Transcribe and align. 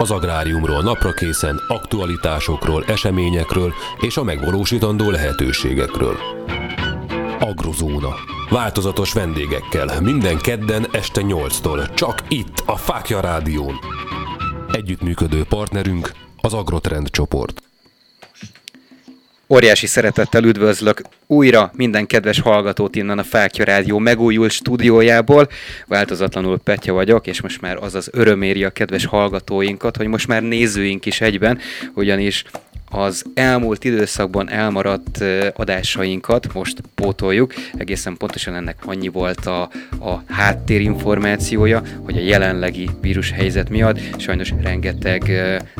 Az 0.00 0.10
agráriumról 0.10 0.82
naprakészen, 0.82 1.60
aktualitásokról, 1.68 2.84
eseményekről 2.84 3.72
és 4.00 4.16
a 4.16 4.22
megvalósítandó 4.22 5.10
lehetőségekről. 5.10 6.16
Agrozóna. 7.38 8.14
Változatos 8.50 9.12
vendégekkel, 9.12 10.00
minden 10.00 10.38
kedden 10.38 10.86
este 10.92 11.20
8-tól, 11.24 11.94
csak 11.94 12.22
itt, 12.28 12.62
a 12.66 12.76
Fákja 12.76 13.20
Rádión. 13.20 13.78
Együttműködő 14.72 15.44
partnerünk 15.44 16.12
az 16.40 16.54
Agrotrend 16.54 17.10
csoport. 17.10 17.69
Óriási 19.52 19.86
szeretettel 19.86 20.44
üdvözlök 20.44 21.02
újra 21.26 21.70
minden 21.76 22.06
kedves 22.06 22.40
hallgatót 22.40 22.96
innen 22.96 23.18
a 23.18 23.22
Fákja 23.22 23.64
Rádió 23.64 23.98
megújult 23.98 24.50
stúdiójából. 24.50 25.48
Változatlanul 25.86 26.58
Petya 26.58 26.92
vagyok, 26.92 27.26
és 27.26 27.40
most 27.40 27.60
már 27.60 27.76
az 27.76 27.94
az 27.94 28.10
öröméri 28.12 28.64
a 28.64 28.70
kedves 28.70 29.04
hallgatóinkat, 29.04 29.96
hogy 29.96 30.06
most 30.06 30.26
már 30.26 30.42
nézőink 30.42 31.06
is 31.06 31.20
egyben, 31.20 31.58
ugyanis 31.94 32.44
az 32.90 33.24
elmúlt 33.34 33.84
időszakban 33.84 34.50
elmaradt 34.50 35.24
adásainkat 35.54 36.52
most 36.52 36.80
pótoljuk. 36.94 37.54
Egészen 37.76 38.16
pontosan 38.16 38.54
ennek 38.54 38.76
annyi 38.84 39.08
volt 39.08 39.46
a, 39.46 39.62
a 40.00 40.22
háttérinformációja, 40.28 41.82
hogy 42.02 42.16
a 42.16 42.20
jelenlegi 42.20 42.90
vírushelyzet 43.00 43.68
miatt 43.68 44.20
sajnos 44.20 44.52
rengeteg 44.62 45.32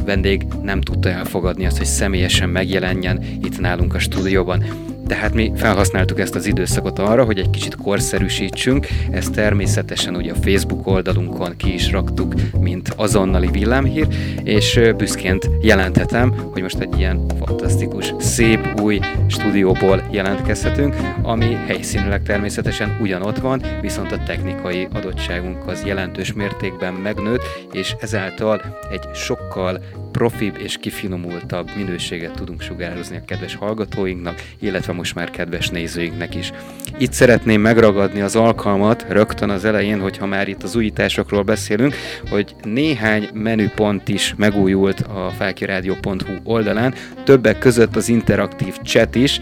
vendég 0.05 0.43
nem 0.63 0.81
tudta 0.81 1.09
elfogadni 1.09 1.67
azt, 1.67 1.77
hogy 1.77 1.87
személyesen 1.87 2.49
megjelenjen 2.49 3.23
itt 3.43 3.61
nálunk 3.61 3.95
a 3.95 3.99
stúdióban 3.99 4.65
tehát 5.11 5.35
mi 5.35 5.53
felhasználtuk 5.57 6.21
ezt 6.21 6.35
az 6.35 6.47
időszakot 6.47 6.99
arra, 6.99 7.25
hogy 7.25 7.39
egy 7.39 7.51
kicsit 7.51 7.77
korszerűsítsünk, 7.77 8.87
ezt 9.11 9.33
természetesen 9.33 10.17
ugye 10.17 10.33
a 10.33 10.35
Facebook 10.43 10.87
oldalunkon 10.87 11.57
ki 11.57 11.75
is 11.75 11.91
raktuk, 11.91 12.35
mint 12.61 12.93
azonnali 12.97 13.49
villámhír, 13.53 14.07
és 14.43 14.81
büszként 14.97 15.51
jelenthetem, 15.61 16.35
hogy 16.53 16.63
most 16.63 16.79
egy 16.79 16.99
ilyen 16.99 17.27
fantasztikus, 17.39 18.15
szép 18.19 18.81
új 18.81 19.01
stúdióból 19.27 20.09
jelentkezhetünk, 20.11 20.97
ami 21.23 21.55
helyszínileg 21.67 22.23
természetesen 22.23 22.99
ugyanott 23.01 23.39
van, 23.39 23.63
viszont 23.81 24.13
a 24.13 24.23
technikai 24.27 24.89
adottságunk 24.93 25.67
az 25.67 25.83
jelentős 25.87 26.33
mértékben 26.33 26.95
megnőtt, 26.95 27.43
és 27.73 27.95
ezáltal 28.01 28.79
egy 28.91 29.15
sokkal 29.15 29.81
profibb 30.13 30.57
és 30.59 30.77
kifinomultabb 30.77 31.71
minőséget 31.77 32.33
tudunk 32.33 32.61
sugározni 32.61 33.17
a 33.17 33.25
kedves 33.27 33.55
hallgatóinknak, 33.55 34.43
illetve 34.59 34.93
most 34.93 35.15
már 35.15 35.31
kedves 35.31 35.69
nézőinknek 35.69 36.35
is. 36.35 36.53
Itt 36.99 37.13
szeretném 37.13 37.61
megragadni 37.61 38.21
az 38.21 38.37
alkalmat 38.37 39.07
rögtön 39.09 39.51
az 39.51 39.65
elején, 39.65 40.01
hogyha 40.01 40.27
már 40.27 40.49
itt 40.49 40.63
az 40.63 40.77
újításokról 40.77 41.43
beszélünk, 41.43 41.95
hogy 42.31 42.55
néhány 42.63 43.29
menüpont 43.33 44.09
is 44.09 44.35
megújult 44.37 45.01
a 45.01 45.33
falkiradio.hu 45.39 46.35
oldalán, 46.45 46.95
többek 47.25 47.59
között 47.59 47.97
az 47.97 48.09
interaktív 48.09 48.77
chat 48.77 49.15
is, 49.15 49.41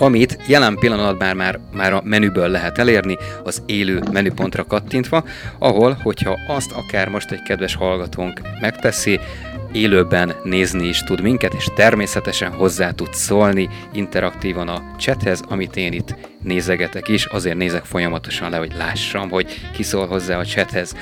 amit 0.00 0.38
jelen 0.46 0.76
pillanatban 0.78 1.36
már, 1.36 1.60
már 1.72 1.92
a 1.92 2.02
menüből 2.04 2.48
lehet 2.48 2.78
elérni, 2.78 3.16
az 3.44 3.62
élő 3.66 4.02
menüpontra 4.12 4.64
kattintva, 4.64 5.24
ahol, 5.58 5.98
hogyha 6.02 6.38
azt 6.48 6.72
akár 6.72 7.08
most 7.08 7.30
egy 7.30 7.42
kedves 7.42 7.74
hallgatónk 7.74 8.40
megteszi, 8.60 9.20
élőben 9.72 10.34
nézni 10.44 10.86
is 10.86 11.02
tud 11.02 11.20
minket, 11.20 11.54
és 11.54 11.66
természetesen 11.74 12.52
hozzá 12.52 12.90
tud 12.90 13.14
szólni 13.14 13.68
interaktívan 13.92 14.68
a 14.68 14.82
chathez, 14.98 15.42
amit 15.48 15.76
én 15.76 15.92
itt 15.92 16.14
nézegetek 16.42 17.08
is, 17.08 17.24
azért 17.24 17.56
nézek 17.56 17.84
folyamatosan 17.84 18.50
le, 18.50 18.56
hogy 18.56 18.72
lássam, 18.76 19.30
hogy 19.30 19.60
ki 19.72 19.82
szól 19.82 20.06
hozzá 20.06 20.38
a 20.38 20.44
chathez. 20.44 20.94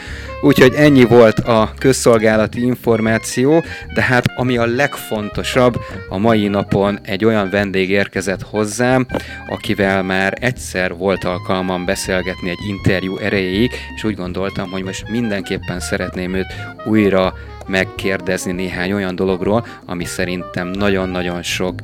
Úgyhogy 0.42 0.74
ennyi 0.74 1.04
volt 1.04 1.38
a 1.38 1.72
közszolgálati 1.78 2.60
információ, 2.60 3.64
de 3.94 4.02
hát 4.02 4.24
ami 4.36 4.56
a 4.56 4.66
legfontosabb, 4.66 5.80
a 6.08 6.18
mai 6.18 6.48
napon 6.48 6.98
egy 7.02 7.24
olyan 7.24 7.50
vendég 7.50 7.90
érkezett 7.90 8.42
hozzám, 8.42 9.06
akivel 9.48 10.02
már 10.02 10.34
egyszer 10.40 10.96
volt 10.96 11.24
alkalmam 11.24 11.84
beszélgetni 11.84 12.48
egy 12.50 12.66
interjú 12.68 13.16
erejéig, 13.16 13.70
és 13.94 14.04
úgy 14.04 14.16
gondoltam, 14.16 14.70
hogy 14.70 14.82
most 14.82 15.08
mindenképpen 15.08 15.80
szeretném 15.80 16.34
őt 16.34 16.54
újra 16.84 17.34
megkérdezni 17.66 18.52
néhány 18.52 18.92
olyan 18.92 19.14
dologról, 19.14 19.66
ami 19.86 20.04
szerintem 20.04 20.68
nagyon-nagyon 20.68 21.42
sok 21.42 21.74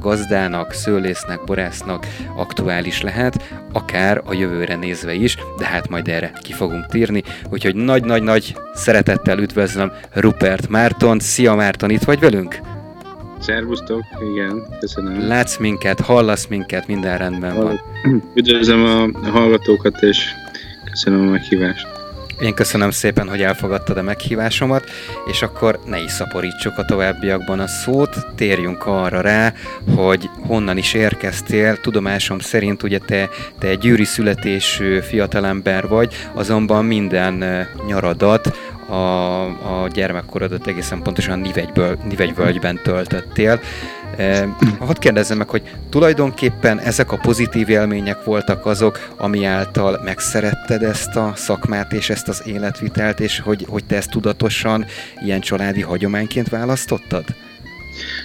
gazdának, 0.00 0.72
szőlésznek, 0.72 1.44
borásznak 1.44 2.06
aktuális 2.36 3.02
lehet, 3.02 3.42
akár 3.72 4.22
a 4.24 4.34
jövőre 4.34 4.76
nézve 4.76 5.12
is, 5.12 5.36
de 5.58 5.66
hát 5.66 5.88
majd 5.88 6.08
erre 6.08 6.32
ki 6.42 6.52
fogunk 6.52 6.86
tírni. 6.86 7.22
Úgyhogy 7.50 7.74
nagy-nagy-nagy 7.74 8.54
szeretettel 8.74 9.38
üdvözlöm 9.38 9.92
Rupert 10.12 10.68
Márton. 10.68 11.18
Szia 11.18 11.54
Márton, 11.54 11.90
itt 11.90 12.02
vagy 12.02 12.20
velünk? 12.20 12.58
Szervusztok, 13.40 14.02
igen, 14.32 14.66
köszönöm. 14.80 15.28
Látsz 15.28 15.56
minket, 15.56 16.00
hallasz 16.00 16.46
minket, 16.46 16.86
minden 16.86 17.18
rendben 17.18 17.56
van. 17.56 17.80
Üdvözlöm 18.34 19.12
a 19.14 19.28
hallgatókat, 19.28 20.02
és 20.02 20.24
köszönöm 20.90 21.28
a 21.28 21.30
meghívást. 21.30 21.99
Én 22.40 22.54
köszönöm 22.54 22.90
szépen, 22.90 23.28
hogy 23.28 23.42
elfogadtad 23.42 23.96
a 23.96 24.02
meghívásomat, 24.02 24.84
és 25.30 25.42
akkor 25.42 25.78
ne 25.86 25.98
is 25.98 26.10
szaporítsuk 26.10 26.78
a 26.78 26.84
továbbiakban 26.84 27.60
a 27.60 27.66
szót, 27.66 28.26
térjünk 28.34 28.86
arra 28.86 29.20
rá, 29.20 29.52
hogy 29.96 30.30
honnan 30.46 30.76
is 30.76 30.94
érkeztél. 30.94 31.76
Tudomásom 31.76 32.38
szerint 32.38 32.82
ugye 32.82 32.98
te, 32.98 33.28
te 33.58 33.68
egy 33.68 33.78
gyűri 33.78 34.04
születésű 34.04 35.00
fiatalember 35.00 35.88
vagy, 35.88 36.14
azonban 36.32 36.84
minden 36.84 37.66
nyaradat 37.86 38.58
a, 38.88 39.44
a 39.82 39.88
gyermekkorodat 39.88 40.66
egészen 40.66 41.02
pontosan 41.02 41.46
Nivegyvölgyben 42.08 42.80
töltöttél. 42.82 43.60
Hadd 44.78 44.98
kérdezzem 44.98 45.38
meg, 45.38 45.48
hogy 45.48 45.62
tulajdonképpen 45.90 46.78
ezek 46.78 47.12
a 47.12 47.16
pozitív 47.16 47.68
élmények 47.68 48.24
voltak 48.24 48.66
azok, 48.66 48.98
ami 49.16 49.44
által 49.44 50.00
megszeretted 50.04 50.82
ezt 50.82 51.16
a 51.16 51.32
szakmát 51.34 51.92
és 51.92 52.10
ezt 52.10 52.28
az 52.28 52.42
életvitelt, 52.46 53.20
és 53.20 53.40
hogy, 53.40 53.64
hogy 53.68 53.84
te 53.84 53.96
ezt 53.96 54.10
tudatosan 54.10 54.84
ilyen 55.24 55.40
családi 55.40 55.80
hagyományként 55.80 56.48
választottad? 56.48 57.24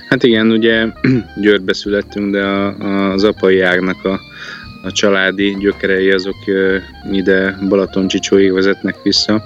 Hát 0.10 0.24
igen, 0.24 0.52
ugye 0.52 0.86
Győrbe 1.42 1.74
születtünk, 1.74 2.32
de 2.32 2.44
a, 2.44 2.68
a, 2.68 3.12
az 3.12 3.24
apai 3.24 3.62
ágnak 3.62 4.06
a, 4.06 4.20
a 4.84 4.92
családi 4.92 5.56
gyökerei 5.60 6.12
azok 6.12 6.38
ide 7.12 7.58
Balaton-Csicsóig 7.70 8.54
vezetnek 8.54 8.96
vissza, 9.04 9.44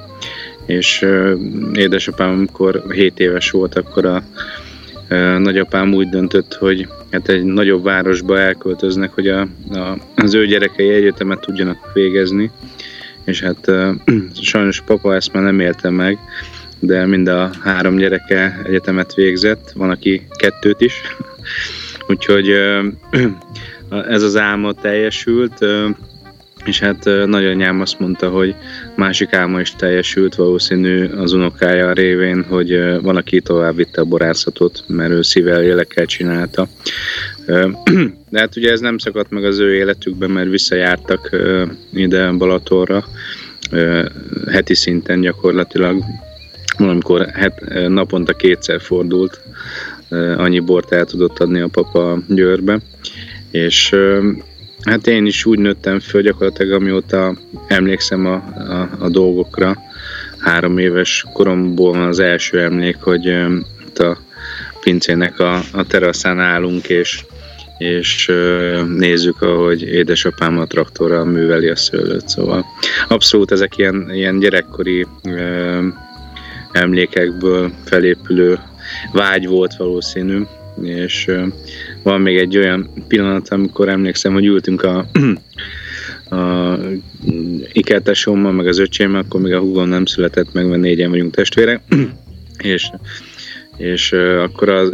és 0.65 1.05
édesapám, 1.73 2.29
amikor 2.29 2.83
7 2.93 3.19
éves 3.19 3.51
volt, 3.51 3.75
akkor 3.75 4.05
a 4.05 4.23
nagyapám 5.37 5.93
úgy 5.93 6.09
döntött, 6.09 6.53
hogy 6.53 6.87
hát 7.11 7.29
egy 7.29 7.43
nagyobb 7.43 7.83
városba 7.83 8.39
elköltöznek, 8.39 9.13
hogy 9.13 9.27
a, 9.27 9.47
a, 9.71 9.97
az 10.15 10.33
ő 10.33 10.45
gyerekei 10.45 10.89
egyetemet 10.89 11.39
tudjanak 11.39 11.93
végezni, 11.93 12.51
és 13.23 13.41
hát 13.41 13.71
sajnos 14.41 14.81
papa 14.81 15.15
ezt 15.15 15.33
már 15.33 15.43
nem 15.43 15.59
élte 15.59 15.89
meg, 15.89 16.17
de 16.79 17.05
mind 17.05 17.27
a 17.27 17.49
három 17.63 17.95
gyereke 17.95 18.61
egyetemet 18.65 19.13
végzett, 19.13 19.71
van, 19.75 19.89
aki 19.89 20.27
kettőt 20.35 20.81
is, 20.81 20.93
úgyhogy 22.09 22.49
ez 24.09 24.21
az 24.21 24.37
álma 24.37 24.73
teljesült, 24.73 25.65
és 26.65 26.79
hát 26.79 27.03
nagyanyám 27.25 27.81
azt 27.81 27.99
mondta, 27.99 28.29
hogy 28.29 28.55
másik 28.99 29.33
álma 29.33 29.59
is 29.59 29.75
teljesült, 29.75 30.35
valószínű 30.35 31.07
az 31.07 31.33
unokája 31.33 31.93
révén, 31.93 32.43
hogy 32.43 33.01
van, 33.01 33.15
aki 33.15 33.41
tovább 33.41 33.75
vitte 33.75 34.01
a 34.01 34.05
borászatot, 34.05 34.83
mert 34.87 35.11
ő 35.11 35.21
szívvel, 35.21 35.59
lélekkel 35.59 36.05
csinálta. 36.05 36.67
De 38.31 38.39
hát 38.39 38.55
ugye 38.55 38.71
ez 38.71 38.79
nem 38.79 38.97
szakadt 38.97 39.29
meg 39.29 39.45
az 39.45 39.59
ő 39.59 39.75
életükben, 39.75 40.29
mert 40.29 40.49
visszajártak 40.49 41.29
ide 41.93 42.31
Balatorra, 42.31 43.05
heti 44.51 44.75
szinten 44.75 45.21
gyakorlatilag, 45.21 46.03
valamikor 46.77 47.25
het, 47.25 47.87
naponta 47.87 48.33
kétszer 48.33 48.81
fordult, 48.81 49.41
annyi 50.37 50.59
bort 50.59 50.91
el 50.91 51.05
tudott 51.05 51.39
adni 51.39 51.59
a 51.59 51.67
papa 51.67 52.19
Győrbe, 52.27 52.79
és 53.51 53.95
Hát 54.83 55.07
én 55.07 55.25
is 55.25 55.45
úgy 55.45 55.59
nőttem 55.59 55.99
föl 55.99 56.21
gyakorlatilag, 56.21 56.81
amióta 56.81 57.35
emlékszem 57.67 58.25
a, 58.25 58.33
a, 58.33 58.89
a 58.99 59.09
dolgokra. 59.09 59.77
Három 60.37 60.77
éves 60.77 61.25
koromból 61.33 61.91
van 61.91 62.07
az 62.07 62.19
első 62.19 62.61
emlék, 62.61 62.97
hogy 62.99 63.27
a 63.95 64.17
pincének 64.79 65.39
a, 65.39 65.61
a 65.73 65.83
teraszán 65.87 66.39
állunk, 66.39 66.89
és, 66.89 67.25
és 67.77 68.31
nézzük, 68.87 69.41
ahogy 69.41 69.81
édesapám 69.81 70.59
a 70.59 70.65
traktorral 70.65 71.25
műveli 71.25 71.67
a 71.67 71.75
szőlőt. 71.75 72.29
Szóval 72.29 72.65
abszolút 73.07 73.51
ezek 73.51 73.77
ilyen, 73.77 74.09
ilyen 74.13 74.39
gyerekkori 74.39 75.07
emlékekből 76.71 77.71
felépülő 77.85 78.59
vágy 79.11 79.47
volt 79.47 79.75
valószínű, 79.75 80.41
és 80.81 81.31
van 82.03 82.21
még 82.21 82.37
egy 82.37 82.57
olyan 82.57 82.89
pillanat, 83.07 83.49
amikor 83.49 83.89
emlékszem, 83.89 84.33
hogy 84.33 84.45
ültünk 84.45 84.83
a, 84.83 85.05
a 86.35 86.77
ikertesommal, 87.71 88.51
meg 88.51 88.67
az 88.67 88.79
öcsémmel, 88.79 89.21
akkor 89.21 89.41
még 89.41 89.53
a 89.53 89.59
húgom 89.59 89.87
nem 89.87 90.05
született 90.05 90.53
meg, 90.53 90.67
mert 90.67 90.81
négyen 90.81 91.09
vagyunk 91.09 91.35
testvérek, 91.35 91.81
és 92.57 92.89
és 93.77 94.11
akkor 94.43 94.69
az, 94.69 94.91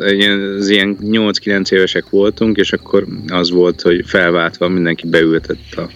az 0.57 0.69
ilyen 0.69 0.97
8-9 1.01 1.71
évesek 1.71 2.09
voltunk, 2.09 2.57
és 2.57 2.73
akkor 2.73 3.05
az 3.27 3.51
volt, 3.51 3.81
hogy 3.81 4.03
felváltva 4.05 4.67
mindenki 4.67 5.07
beültett 5.07 5.73
a, 5.75 5.89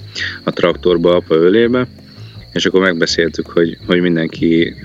a 0.44 0.51
traktorba 0.51 1.15
apa 1.15 1.35
ölébe, 1.35 1.88
és 2.54 2.66
akkor 2.66 2.81
megbeszéltük, 2.81 3.48
hogy, 3.48 3.78
hogy 3.86 4.01
mindenki 4.01 4.75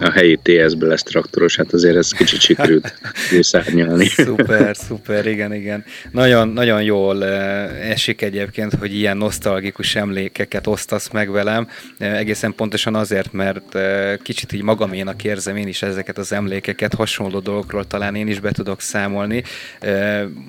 a 0.00 0.10
helyi 0.10 0.38
TS-be 0.42 0.86
lesz 0.86 1.02
traktoros, 1.02 1.56
hát 1.56 1.72
azért 1.72 1.96
ez 1.96 2.12
kicsit 2.12 2.40
sikerült 2.40 2.94
szárnyalni. 3.40 4.04
szuper, 4.04 4.76
szuper, 4.76 5.26
igen, 5.26 5.54
igen. 5.54 5.84
Nagyon, 6.10 6.48
nagyon 6.48 6.82
jól 6.82 7.24
esik 7.24 8.22
egyébként, 8.22 8.74
hogy 8.74 8.94
ilyen 8.94 9.16
nosztalgikus 9.16 9.94
emlékeket 9.94 10.66
osztasz 10.66 11.10
meg 11.10 11.30
velem, 11.30 11.68
egészen 11.98 12.54
pontosan 12.54 12.94
azért, 12.94 13.32
mert 13.32 13.78
kicsit 14.22 14.52
így 14.52 14.62
magaménak 14.62 15.24
érzem 15.24 15.56
én 15.56 15.68
is 15.68 15.82
ezeket 15.82 16.18
az 16.18 16.32
emlékeket, 16.32 16.94
hasonló 16.94 17.38
dolgokról 17.38 17.86
talán 17.86 18.14
én 18.14 18.28
is 18.28 18.40
be 18.40 18.52
tudok 18.52 18.80
számolni. 18.80 19.42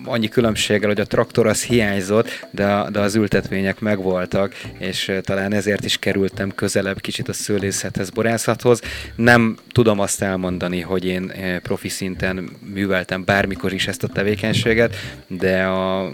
Annyi 0.06 0.28
különbséggel, 0.28 0.90
hogy 0.90 1.00
a 1.00 1.06
traktor 1.06 1.48
az 1.48 1.64
hiányzott, 1.64 2.48
de, 2.52 2.86
de 2.92 3.00
az 3.00 3.16
ültetvények 3.16 3.80
megvoltak, 3.80 4.54
és 4.78 5.12
talán 5.22 5.54
ezért 5.54 5.86
is 5.86 5.98
kerültem 5.98 6.51
közelebb 6.56 7.02
kicsit 7.02 7.30
a 7.30 7.34
szőlészethez, 7.34 8.10
borászathoz. 8.10 8.82
Nem 9.16 9.58
tudom 9.72 10.00
azt 10.00 10.22
elmondani, 10.22 10.82
hogy 10.82 11.06
én 11.06 11.30
eh, 11.30 11.60
profi 11.60 11.90
szinten 11.90 12.50
műveltem 12.74 13.24
bármikor 13.26 13.74
is 13.74 13.88
ezt 13.88 14.04
a 14.04 14.08
tevékenységet, 14.08 14.96
de 15.28 15.64
a 15.64 16.12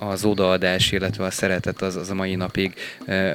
az 0.00 0.24
odaadás, 0.24 0.92
illetve 0.92 1.24
a 1.24 1.30
szeretet 1.30 1.82
az, 1.82 1.96
az 1.96 2.10
a 2.10 2.14
mai 2.14 2.34
napig 2.34 2.74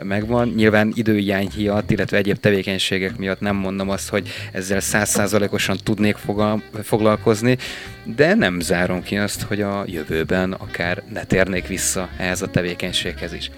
megvan. 0.04 0.48
Nyilván 0.56 0.92
időjány 0.94 1.50
hiatt, 1.56 1.92
illetve 1.92 2.18
egyéb 2.18 2.38
tevékenységek 2.38 3.18
miatt 3.18 3.40
nem 3.40 3.56
mondom 3.56 3.90
azt, 3.90 4.10
hogy 4.10 4.28
ezzel 4.52 4.80
százszázalékosan 4.80 5.78
tudnék 5.84 6.16
fogal, 6.16 6.62
foglalkozni, 6.84 7.58
de 8.04 8.34
nem 8.34 8.60
zárom 8.60 9.04
ki 9.04 9.18
azt, 9.18 9.42
hogy 9.42 9.62
a 9.62 9.84
jövőben 9.88 10.52
akár 10.52 11.04
ne 11.14 11.24
térnék 11.24 11.68
vissza 11.68 12.10
ehhez 12.18 12.42
a 12.42 12.48
tevékenységhez 12.48 13.34
is. 13.34 13.52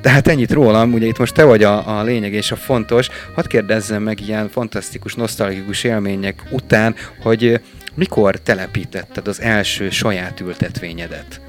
Tehát 0.00 0.28
ennyit 0.28 0.52
rólam, 0.52 0.92
ugye 0.92 1.06
itt 1.06 1.18
most 1.18 1.34
te 1.34 1.44
vagy 1.44 1.62
a, 1.62 1.98
a 1.98 2.02
lényeg 2.02 2.32
és 2.32 2.50
a 2.50 2.56
fontos. 2.56 3.08
Hadd 3.34 3.48
kérdezzem 3.48 4.02
meg 4.02 4.20
ilyen 4.20 4.48
fantasztikus, 4.48 5.14
nosztalgikus 5.14 5.84
élmények 5.84 6.42
után, 6.50 6.94
hogy 7.20 7.60
mikor 7.94 8.36
telepítetted 8.36 9.28
az 9.28 9.40
első 9.40 9.90
saját 9.90 10.40
ültetvényedet? 10.40 11.40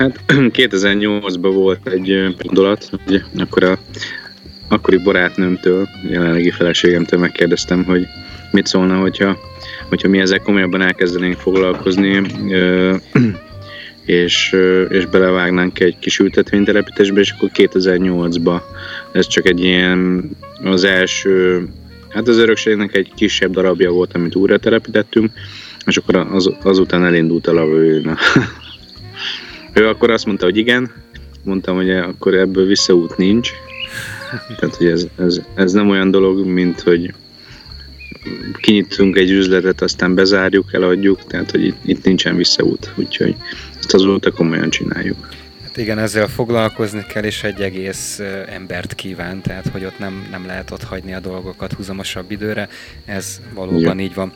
Hát 0.00 0.20
2008-ban 0.32 1.50
volt 1.52 1.88
egy 1.88 2.36
gondolat, 2.42 2.90
hogy 2.90 3.22
akkor 3.38 3.64
a 3.64 3.78
akkori 4.68 4.96
barátnőmtől, 4.96 5.88
jelenlegi 6.08 6.50
feleségemtől 6.50 7.20
megkérdeztem, 7.20 7.84
hogy 7.84 8.06
mit 8.50 8.66
szólna, 8.66 8.98
hogyha, 8.98 9.38
hogyha 9.88 10.08
mi 10.08 10.18
ezzel 10.18 10.38
komolyabban 10.38 10.80
elkezdenénk 10.80 11.36
foglalkozni, 11.38 12.20
és, 14.04 14.56
és 14.88 15.06
belevágnánk 15.06 15.80
egy 15.80 15.98
kis 15.98 16.18
ültetvénytelepítésbe, 16.18 17.20
és 17.20 17.30
akkor 17.30 17.50
2008-ban 17.54 18.60
ez 19.12 19.26
csak 19.26 19.46
egy 19.46 19.64
ilyen 19.64 20.30
az 20.64 20.84
első, 20.84 21.66
hát 22.08 22.28
az 22.28 22.38
örökségnek 22.38 22.94
egy 22.94 23.12
kisebb 23.14 23.52
darabja 23.52 23.90
volt, 23.90 24.14
amit 24.14 24.34
újra 24.34 24.58
telepítettünk, 24.58 25.32
és 25.86 25.96
akkor 25.96 26.16
az, 26.16 26.50
azután 26.62 27.04
elindult 27.04 27.46
a 27.46 27.52
lavőjön 27.52 28.18
Ő 29.72 29.86
akkor 29.86 30.10
azt 30.10 30.26
mondta, 30.26 30.44
hogy 30.44 30.56
igen, 30.56 30.92
mondtam, 31.44 31.76
hogy 31.76 31.90
akkor 31.90 32.34
ebből 32.34 32.66
visszaút 32.66 33.16
nincs. 33.16 33.50
Tehát, 34.58 34.76
hogy 34.76 34.86
ez, 34.86 35.06
ez, 35.16 35.40
ez 35.54 35.72
nem 35.72 35.88
olyan 35.88 36.10
dolog, 36.10 36.46
mint 36.46 36.80
hogy 36.80 37.14
kinyitunk 38.60 39.16
egy 39.16 39.30
üzletet, 39.30 39.80
aztán 39.80 40.14
bezárjuk, 40.14 40.72
eladjuk, 40.72 41.26
tehát, 41.26 41.50
hogy 41.50 41.64
itt, 41.64 41.76
itt 41.84 42.04
nincsen 42.04 42.36
visszaút. 42.36 42.92
Úgyhogy 42.96 43.34
ezt 43.78 43.94
azóta 43.94 44.30
komolyan 44.30 44.70
csináljuk. 44.70 45.28
Hát 45.70 45.78
igen, 45.78 45.98
ezzel 45.98 46.26
foglalkozni 46.26 47.04
kell, 47.08 47.22
és 47.22 47.42
egy 47.42 47.60
egész 47.62 48.20
embert 48.48 48.94
kíván, 48.94 49.40
tehát 49.40 49.68
hogy 49.68 49.84
ott 49.84 49.98
nem, 49.98 50.28
nem 50.30 50.46
lehet 50.46 50.70
ott 50.70 50.82
hagyni 50.82 51.14
a 51.14 51.20
dolgokat 51.20 51.72
húzamosabb 51.72 52.30
időre, 52.30 52.68
ez 53.04 53.40
valóban 53.54 53.98
ja. 53.98 54.04
így 54.04 54.14
van. 54.14 54.32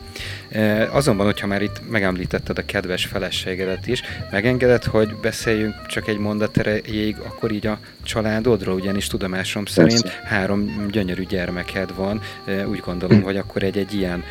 Azonban, 0.90 1.26
hogyha 1.26 1.46
már 1.46 1.62
itt 1.62 1.90
megemlítetted 1.90 2.58
a 2.58 2.64
kedves 2.64 3.04
feleségedet 3.04 3.86
is, 3.86 4.02
megengedett, 4.30 4.84
hogy 4.84 5.14
beszéljünk 5.14 5.86
csak 5.86 6.08
egy 6.08 6.18
mondat 6.18 6.58
erejéig, 6.58 7.16
akkor 7.18 7.50
így 7.50 7.66
a 7.66 7.78
családodról, 8.02 8.74
ugyanis 8.74 9.06
tudomásom 9.06 9.64
szerint 9.64 10.02
Persze. 10.02 10.20
három 10.24 10.88
gyönyörű 10.90 11.24
gyermeked 11.26 11.94
van, 11.94 12.20
úgy 12.66 12.80
gondolom, 12.84 13.18
hm. 13.18 13.24
hogy 13.24 13.36
akkor 13.36 13.62
egy-egy 13.62 13.94
ilyen 13.94 14.24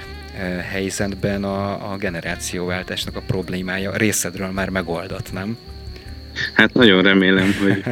helyzetben 0.72 1.44
a, 1.44 1.92
a 1.92 1.98
generációváltásnak 1.98 3.16
a 3.16 3.22
problémája 3.28 3.98
részedről 3.98 4.52
már 4.52 4.70
megoldott, 4.70 5.34
nem? 5.34 5.58
Hát 6.54 6.74
nagyon 6.74 7.02
remélem, 7.02 7.54
hogy, 7.62 7.84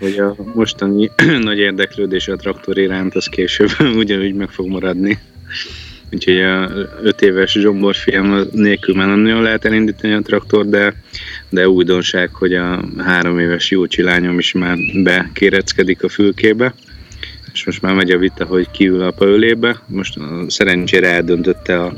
hogy 0.00 0.18
a 0.18 0.36
mostani 0.54 1.10
nagy 1.42 1.58
érdeklődés 1.58 2.28
a 2.28 2.36
traktor 2.36 2.78
iránt 2.78 3.14
az 3.14 3.26
később 3.26 3.70
ugyanúgy 3.96 4.34
meg 4.34 4.48
fog 4.48 4.68
maradni. 4.68 5.18
Úgyhogy 6.12 6.40
a 6.40 6.70
öt 7.02 7.22
éves 7.22 7.52
Zsombor 7.52 7.94
fiam 7.94 8.48
nélkül 8.52 8.94
már 8.94 9.06
nem 9.06 9.18
nagyon 9.18 9.42
lehet 9.42 9.64
elindítani 9.64 10.12
a 10.12 10.20
traktor, 10.20 10.68
de, 10.68 10.94
de 11.48 11.68
újdonság, 11.68 12.34
hogy 12.34 12.54
a 12.54 12.84
három 12.98 13.38
éves 13.38 13.70
Jócsi 13.70 14.02
lányom 14.02 14.38
is 14.38 14.52
már 14.52 14.76
bekéreckedik 15.02 16.02
a 16.02 16.08
fülkébe 16.08 16.74
és 17.52 17.64
most 17.64 17.82
már 17.82 17.94
megy 17.94 18.10
a 18.10 18.18
vita, 18.18 18.44
hogy 18.44 18.70
kiül 18.70 19.02
a 19.02 19.14
ölébe. 19.18 19.82
Most 19.86 20.18
szerencsére 20.46 21.08
eldöntötte 21.08 21.82
a 21.82 21.94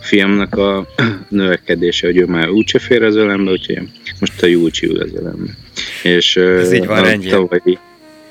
fiamnak 0.00 0.54
a 0.56 0.86
növekedése, 1.28 2.06
hogy 2.06 2.16
ő 2.16 2.24
már 2.24 2.48
úgyse 2.48 2.78
fér 2.78 3.02
az 3.02 3.16
ölembe, 3.16 3.50
úgyhogy 3.50 3.88
most 4.20 4.42
a 4.42 4.46
Júlcsi 4.46 4.86
ül 4.86 5.00
az 5.00 5.10
ölembe. 5.14 5.56
És 6.02 6.36
Ez 6.36 6.72
így 6.72 6.86
van 6.86 7.02
rendjén. 7.02 7.30
Tavalyi, 7.32 7.78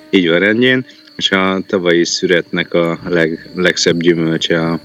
így 0.10 0.30
van 0.30 0.40
rendjén, 0.40 0.86
és 1.18 1.32
a 1.32 1.62
tavalyi 1.68 2.06
szüretnek 2.06 2.74
a 2.74 3.00
leg, 3.06 3.50
legszebb 3.56 4.02
gyümölcse 4.02 4.62
a 4.62 4.80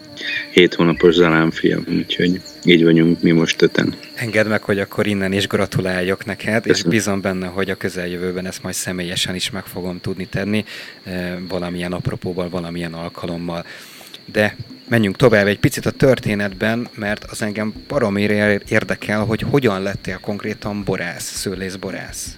7 0.52 0.74
hónapos 0.74 1.16
fiam, 1.50 1.84
úgyhogy 1.88 2.40
így 2.64 2.82
vagyunk 2.82 3.22
mi 3.22 3.30
most 3.30 3.62
öten. 3.62 3.94
Engedd 4.14 4.46
meg, 4.46 4.62
hogy 4.62 4.78
akkor 4.78 5.06
innen 5.06 5.32
is 5.32 5.46
gratuláljak 5.46 6.24
neked, 6.24 6.62
Köszönöm. 6.62 6.76
és 6.76 6.82
bízom 6.82 7.20
benne, 7.20 7.46
hogy 7.46 7.70
a 7.70 7.74
közeljövőben 7.74 8.46
ezt 8.46 8.62
majd 8.62 8.74
személyesen 8.74 9.34
is 9.34 9.50
meg 9.50 9.64
fogom 9.64 10.00
tudni 10.00 10.26
tenni, 10.26 10.64
valamilyen 11.48 11.92
apropóval, 11.92 12.48
valamilyen 12.48 12.92
alkalommal. 12.94 13.64
De 14.32 14.56
menjünk 14.88 15.16
tovább 15.16 15.46
egy 15.46 15.58
picit 15.58 15.86
a 15.86 15.90
történetben, 15.90 16.88
mert 16.94 17.24
az 17.24 17.42
engem 17.42 17.72
baromére 17.88 18.60
érdekel, 18.68 19.24
hogy 19.24 19.40
hogyan 19.50 19.82
lettél 19.82 20.18
konkrétan 20.20 20.84
borász, 20.84 21.36
szőlészborász. 21.36 22.36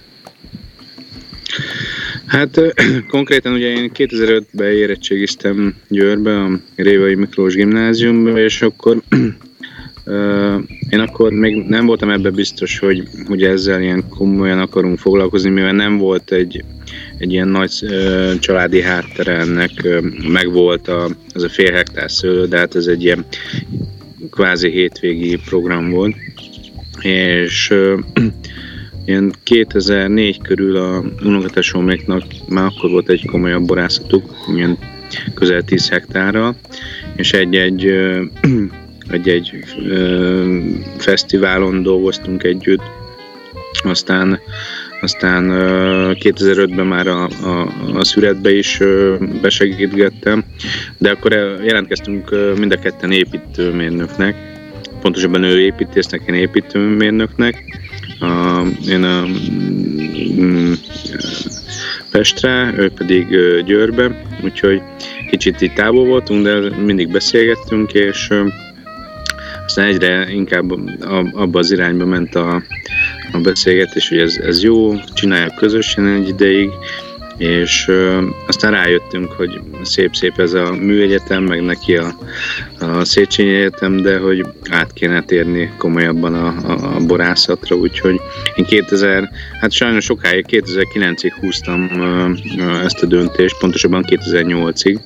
Hát 2.25 2.61
konkrétan 3.07 3.53
ugye 3.53 3.67
én 3.67 3.91
2005-ben 3.93 4.71
érettségiztem 4.71 5.75
Győrbe, 5.87 6.41
a 6.41 6.59
Révai 6.75 7.15
Miklós 7.15 7.55
gimnáziumba, 7.55 8.39
és 8.39 8.61
akkor 8.61 9.01
én 10.89 10.99
akkor 10.99 11.31
még 11.31 11.55
nem 11.67 11.85
voltam 11.85 12.09
ebbe 12.09 12.29
biztos, 12.29 12.79
hogy, 12.79 13.07
hogy 13.27 13.43
ezzel 13.43 13.81
ilyen 13.81 14.09
komolyan 14.09 14.59
akarunk 14.59 14.99
foglalkozni, 14.99 15.49
mivel 15.49 15.73
nem 15.73 15.97
volt 15.97 16.31
egy, 16.31 16.63
egy 17.17 17.31
ilyen 17.31 17.47
nagy 17.47 17.71
családi 18.39 18.81
háttere 18.81 19.33
ennek, 19.33 19.71
meg 20.27 20.51
volt 20.51 20.87
a, 20.87 21.09
az 21.33 21.43
a 21.43 21.49
fél 21.49 21.71
hektár 21.71 22.11
szőlő, 22.11 22.47
de 22.47 22.57
hát 22.57 22.75
ez 22.75 22.85
egy 22.87 23.03
ilyen 23.03 23.25
kvázi 24.31 24.69
hétvégi 24.69 25.39
program 25.45 25.89
volt. 25.89 26.15
És 27.01 27.73
Ilyen 29.05 29.33
2004 29.43 30.41
körül 30.41 30.75
a 30.75 31.03
unokatesóméknak 31.23 32.23
már 32.47 32.65
akkor 32.65 32.89
volt 32.89 33.09
egy 33.09 33.25
komolyabb 33.25 33.65
borászatuk, 33.65 34.35
ilyen 34.55 34.77
közel 35.33 35.61
10 35.61 35.89
hektárra, 35.89 36.55
és 37.15 37.33
egy-egy 37.33 37.85
egy-egy 39.09 39.65
fesztiválon 40.97 41.83
dolgoztunk 41.83 42.43
együtt, 42.43 42.81
aztán 43.83 44.39
aztán 45.05 45.43
2005-ben 46.19 46.85
már 46.85 47.07
a, 47.07 47.23
a, 47.23 47.71
a 47.93 48.03
szüretbe 48.03 48.51
is 48.51 48.79
besegítgettem, 49.41 50.43
de 50.97 51.09
akkor 51.09 51.31
jelentkeztünk 51.63 52.29
mind 52.57 52.71
a 52.71 52.79
ketten 52.79 53.11
építőmérnöknek, 53.11 54.35
pontosabban 55.01 55.43
ő 55.43 55.59
építésznek, 55.59 56.21
én 56.27 56.35
építőmérnöknek, 56.35 57.63
a, 58.19 58.61
én 58.89 59.03
a 59.03 59.25
mm, 60.41 60.73
Pestre, 62.11 62.73
ő 62.77 62.91
pedig 62.91 63.27
Győrbe, 63.65 64.21
úgyhogy 64.43 64.81
kicsit 65.29 65.61
itt 65.61 65.73
távol 65.73 66.05
voltunk, 66.05 66.43
de 66.43 66.75
mindig 66.75 67.11
beszélgettünk, 67.11 67.93
és 67.93 68.29
aztán 69.65 69.85
egyre 69.85 70.31
inkább 70.31 70.71
abba 71.33 71.59
az 71.59 71.71
irányba 71.71 72.05
ment 72.05 72.35
a, 72.35 72.61
a 73.31 73.37
beszélgetés, 73.37 74.09
hogy 74.09 74.17
ez, 74.17 74.37
ez 74.37 74.63
jó, 74.63 74.95
csináljuk 75.13 75.55
közösen 75.55 76.07
egy 76.07 76.27
ideig, 76.27 76.69
és 77.37 77.87
ö, 77.87 78.27
aztán 78.47 78.71
rájöttünk, 78.71 79.31
hogy 79.31 79.59
szép-szép 79.81 80.39
ez 80.39 80.53
a 80.53 80.71
műegyetem, 80.71 81.43
meg 81.43 81.61
neki 81.61 81.95
a, 81.95 82.15
a 82.79 83.05
Széchenyi 83.05 83.55
Egyetem, 83.55 84.01
de 84.01 84.17
hogy 84.17 84.45
át 84.69 84.93
kéne 84.93 85.23
térni 85.23 85.73
komolyabban 85.77 86.33
a, 86.33 86.47
a, 86.47 86.95
a 86.95 86.99
borászatra, 86.99 87.75
úgyhogy 87.75 88.19
én 88.55 88.65
2000, 88.65 89.29
hát 89.59 89.71
sajnos 89.71 90.03
sokáig 90.03 90.45
2009-ig 90.49 91.33
húztam 91.39 91.89
ö, 91.99 92.29
ö, 92.57 92.79
ezt 92.83 93.03
a 93.03 93.05
döntést, 93.05 93.57
pontosabban 93.57 94.05
2008-ig, 94.07 94.99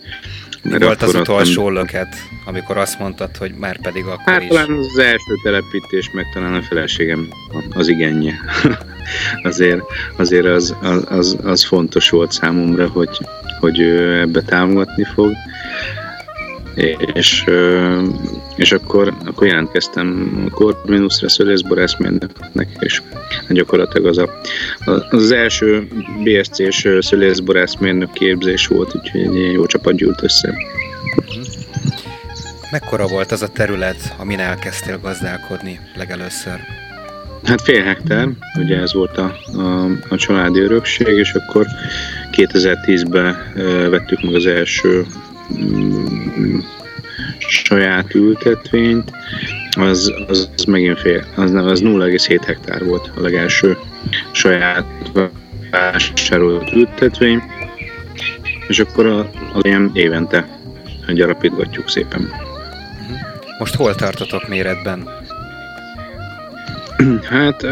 mi 0.63 0.79
volt 0.79 1.01
az 1.01 1.15
utolsó 1.15 1.61
adtam... 1.61 1.73
löket, 1.73 2.15
amikor 2.45 2.77
azt 2.77 2.99
mondtad, 2.99 3.37
hogy 3.37 3.53
már 3.53 3.81
pedig 3.81 4.05
akkor 4.05 4.33
hát, 4.33 4.41
is? 4.41 4.47
talán 4.47 4.71
az 4.71 4.97
első 4.97 5.33
telepítés, 5.43 6.09
meg 6.13 6.25
talán 6.33 6.53
a 6.53 6.61
feleségem 6.61 7.27
az 7.69 7.87
igenje. 7.87 8.33
azért 9.43 9.81
azért 10.17 10.45
az, 10.45 10.75
az, 10.81 11.05
az, 11.09 11.37
az, 11.43 11.65
fontos 11.65 12.09
volt 12.09 12.31
számomra, 12.31 12.87
hogy, 12.87 13.19
hogy 13.59 13.79
ő 13.79 14.19
ebbe 14.19 14.41
támogatni 14.41 15.03
fog. 15.03 15.31
És, 17.13 17.45
és 18.55 18.71
akkor, 18.71 19.13
akkor 19.25 19.47
jelentkeztem 19.47 20.29
Corvinusra, 20.51 21.29
szölészborászmérnöknek, 21.29 22.69
és 22.79 23.01
gyakorlatilag 23.49 24.07
az 24.07 24.17
a, 24.17 24.29
az 25.09 25.31
első 25.31 25.88
BSC-s 26.23 26.88
szölészborászmérnök 26.99 28.11
képzés 28.11 28.67
volt, 28.67 28.95
úgyhogy 28.95 29.21
egy 29.21 29.51
jó 29.51 29.65
csapat 29.65 29.95
gyűlt 29.95 30.23
össze. 30.23 30.53
Mekkora 32.71 33.07
volt 33.07 33.31
az 33.31 33.41
a 33.41 33.47
terület, 33.47 34.15
amin 34.17 34.39
elkezdtél 34.39 34.99
gazdálkodni 34.99 35.79
legelőször? 35.95 36.59
Hát 37.43 37.61
fél 37.61 37.83
hektár, 37.83 38.27
ugye 38.59 38.77
ez 38.77 38.93
volt 38.93 39.17
a, 39.17 39.35
a, 39.53 39.85
a 40.09 40.15
családi 40.15 40.59
örökség, 40.59 41.07
és 41.17 41.33
akkor 41.33 41.65
2010-ben 42.31 43.38
vettük 43.89 44.21
meg 44.21 44.33
az 44.33 44.45
első 44.45 45.05
saját 47.39 48.15
ültetvényt, 48.15 49.11
az, 49.77 50.13
az, 50.27 50.49
az 50.57 50.63
megint 50.63 50.99
fél, 50.99 51.25
az, 51.35 51.53
az 51.53 51.81
0,7 51.81 52.41
hektár 52.45 52.85
volt 52.85 53.11
a 53.15 53.21
legelső 53.21 53.77
saját 54.31 54.85
vásárolt 55.71 56.71
ültetvény, 56.73 57.41
és 58.67 58.79
akkor 58.79 59.05
a, 59.05 59.29
az 59.53 59.65
ilyen 59.65 59.91
évente 59.93 60.47
gyarapítgatjuk 61.13 61.89
szépen. 61.89 62.31
Most 63.59 63.75
hol 63.75 63.95
tartotok 63.95 64.47
méretben? 64.47 65.09
Hát 67.29 67.65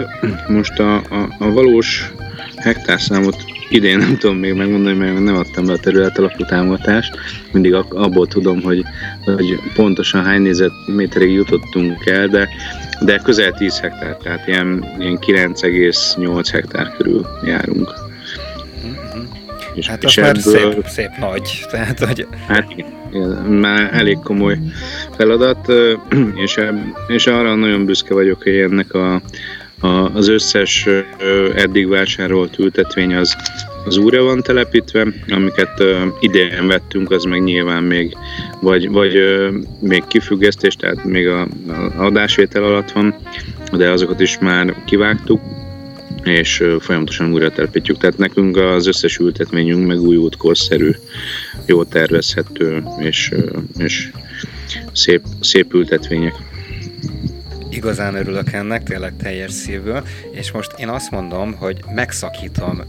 most 0.47 0.79
a, 0.79 0.95
a, 0.95 1.35
a 1.39 1.51
valós 1.51 2.11
hektárszámot 2.55 3.56
idén 3.69 3.97
nem 3.97 4.17
tudom 4.17 4.37
még 4.37 4.53
megmondani, 4.53 4.97
mert 4.97 5.23
nem 5.23 5.35
adtam 5.35 5.65
be 5.65 5.73
a 5.73 5.77
terület 5.77 6.17
alapú 6.17 6.45
támogatást. 6.45 7.17
Mindig 7.51 7.73
abból 7.73 8.27
tudom, 8.27 8.61
hogy, 8.61 8.83
hogy 9.25 9.59
pontosan 9.75 10.23
hány 10.23 10.41
négyzetméterig 10.41 11.31
jutottunk 11.31 12.05
el, 12.05 12.27
de, 12.27 12.49
de 13.01 13.17
közel 13.17 13.51
10 13.51 13.79
hektár, 13.79 14.17
tehát 14.17 14.47
ilyen, 14.47 14.85
ilyen 14.99 15.19
9,8 15.19 16.47
hektár 16.51 16.91
körül 16.97 17.27
járunk. 17.45 17.93
És, 19.73 19.87
hát 19.87 20.03
és 20.03 20.17
az 20.17 20.23
ebből, 20.23 20.63
már 20.63 20.73
szép, 20.73 20.85
szép 20.85 21.09
nagy. 21.19 21.65
Tehát, 21.71 21.99
hogy... 21.99 22.27
Hát 22.47 22.65
már 23.49 23.89
elég 23.93 24.17
komoly 24.23 24.57
feladat, 25.15 25.67
és, 26.43 26.59
és 27.07 27.27
arra 27.27 27.55
nagyon 27.55 27.85
büszke 27.85 28.13
vagyok, 28.13 28.43
hogy 28.43 28.55
ennek 28.55 28.93
a, 28.93 29.21
az 30.13 30.27
összes 30.27 30.87
eddig 31.55 31.87
vásárolt 31.87 32.59
ültetvény 32.59 33.15
az, 33.15 33.35
az 33.85 33.97
újra 33.97 34.23
van 34.23 34.41
telepítve, 34.41 35.07
amiket 35.27 35.83
idén 36.19 36.67
vettünk, 36.67 37.11
az 37.11 37.23
meg 37.23 37.43
nyilván 37.43 37.83
még 37.83 38.17
vagy, 38.61 38.89
vagy 38.89 39.13
még 39.79 40.03
kifüggesztés, 40.07 40.75
tehát 40.75 41.03
még 41.03 41.27
a, 41.27 41.41
a 41.67 42.03
adásvétel 42.03 42.63
alatt 42.63 42.91
van, 42.91 43.15
de 43.71 43.89
azokat 43.91 44.19
is 44.19 44.37
már 44.39 44.83
kivágtuk, 44.85 45.41
és 46.23 46.63
folyamatosan 46.79 47.33
újra 47.33 47.51
telepítjük. 47.51 47.97
Tehát 47.97 48.17
nekünk 48.17 48.57
az 48.57 48.87
összes 48.87 49.17
ültetményünk 49.17 49.87
megújult, 49.87 50.37
korszerű, 50.37 50.91
jó 51.65 51.83
tervezhető, 51.83 52.83
és, 52.99 53.33
és 53.77 54.11
szép, 54.91 55.21
szép 55.41 55.73
ültetvények 55.73 56.33
igazán 57.69 58.15
örülök 58.15 58.53
ennek, 58.53 58.83
tényleg 58.83 59.13
teljes 59.17 59.51
szívből, 59.51 60.03
és 60.31 60.51
most 60.51 60.73
én 60.77 60.89
azt 60.89 61.11
mondom, 61.11 61.53
hogy 61.53 61.83
megszakítom 61.93 62.81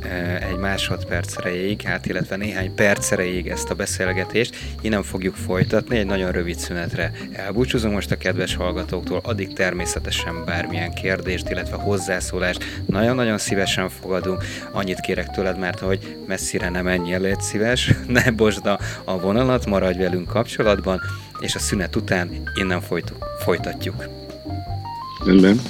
egy 0.50 0.56
másodperc 0.56 1.36
erejéig, 1.36 1.82
hát 1.82 2.06
illetve 2.06 2.36
néhány 2.36 2.74
perc 2.74 3.12
ezt 3.48 3.70
a 3.70 3.74
beszélgetést, 3.74 4.56
innen 4.80 5.02
fogjuk 5.02 5.34
folytatni, 5.34 5.98
egy 5.98 6.06
nagyon 6.06 6.32
rövid 6.32 6.58
szünetre 6.58 7.12
elbúcsúzom 7.32 7.92
most 7.92 8.10
a 8.10 8.16
kedves 8.16 8.54
hallgatóktól, 8.54 9.20
addig 9.22 9.52
természetesen 9.52 10.44
bármilyen 10.44 10.92
kérdést, 10.92 11.50
illetve 11.50 11.76
hozzászólást 11.76 12.64
nagyon-nagyon 12.86 13.38
szívesen 13.38 13.88
fogadunk. 13.88 14.44
Annyit 14.72 15.00
kérek 15.00 15.30
tőled, 15.30 15.58
mert 15.58 15.78
hogy 15.78 16.16
messzire 16.26 16.68
nem 16.68 16.84
menjél, 16.84 17.20
légy 17.20 17.40
szíves, 17.40 17.90
ne 18.06 18.30
bosd 18.30 18.66
a 19.04 19.20
vonalat, 19.20 19.66
maradj 19.66 19.98
velünk 19.98 20.28
kapcsolatban, 20.28 21.00
és 21.40 21.54
a 21.54 21.58
szünet 21.58 21.96
után 21.96 22.30
innen 22.54 22.82
folytatjuk. 23.38 24.27
Rendben. 25.26 25.60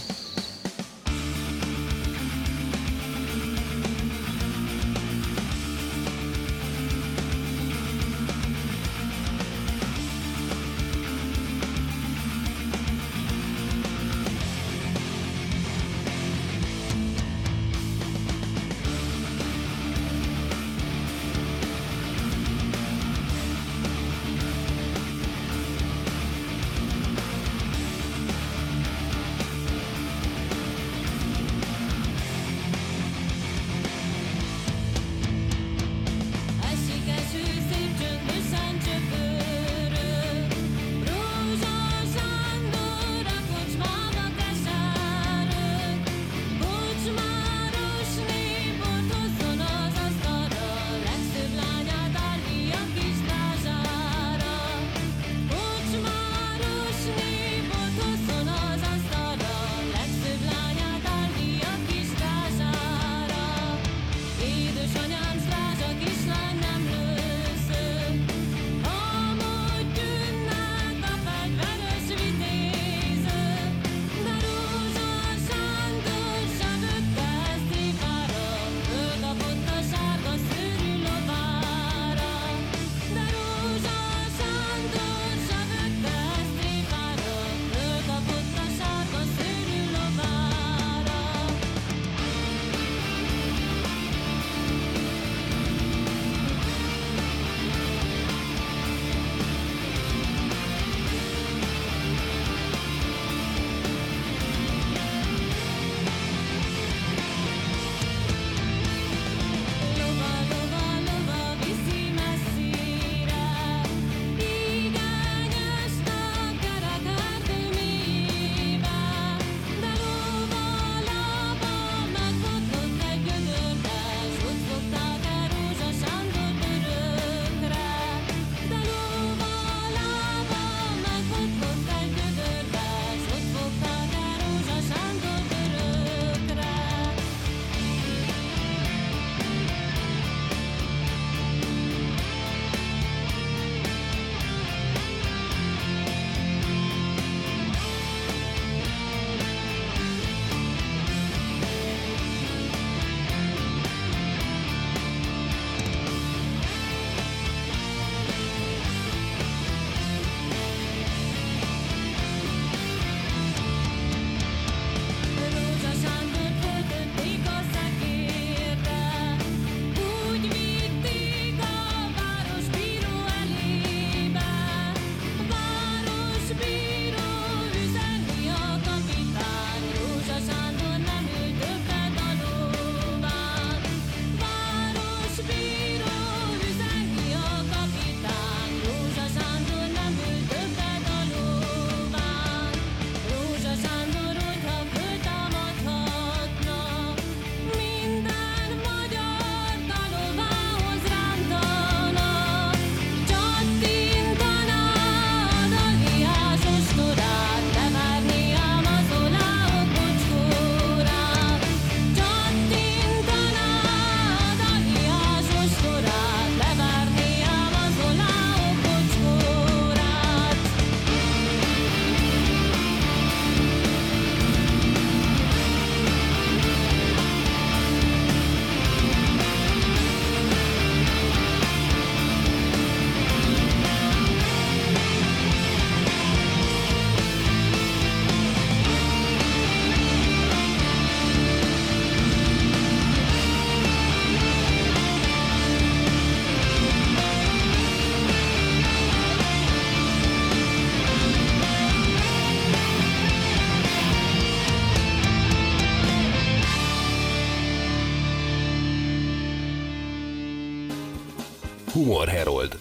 Humor 262.08 262.28
Herold. 262.28 262.78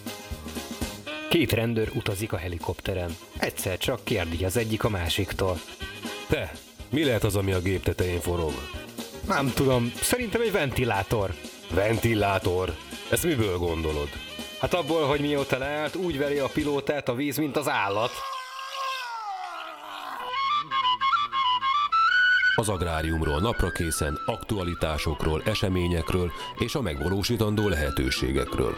Két 1.28 1.52
rendőr 1.52 1.90
utazik 1.94 2.32
a 2.32 2.36
helikopteren. 2.36 3.16
Egyszer 3.38 3.78
csak 3.78 4.04
kérdi 4.04 4.44
az 4.44 4.56
egyik 4.56 4.84
a 4.84 4.88
másiktól. 4.88 5.60
Te, 6.28 6.52
mi 6.90 7.04
lehet 7.04 7.24
az, 7.24 7.36
ami 7.36 7.52
a 7.52 7.60
gép 7.60 7.82
tetején 7.82 8.20
forog? 8.20 8.52
Nem 9.26 9.52
tudom, 9.54 9.92
szerintem 10.00 10.40
egy 10.40 10.52
ventilátor. 10.52 11.34
Ventilátor? 11.70 12.74
Ezt 13.10 13.24
miből 13.24 13.58
gondolod? 13.58 14.08
Hát 14.60 14.74
abból, 14.74 15.06
hogy 15.06 15.20
mióta 15.20 15.58
leállt, 15.58 15.94
úgy 15.94 16.18
veri 16.18 16.38
a 16.38 16.48
pilótát 16.52 17.08
a 17.08 17.14
víz, 17.14 17.36
mint 17.36 17.56
az 17.56 17.68
állat. 17.68 18.10
Az 22.54 22.68
agráriumról 22.68 23.40
napra 23.40 23.70
készen, 23.70 24.18
aktualitásokról, 24.26 25.42
eseményekről 25.44 26.32
és 26.58 26.74
a 26.74 26.82
megvalósítandó 26.82 27.68
lehetőségekről. 27.68 28.74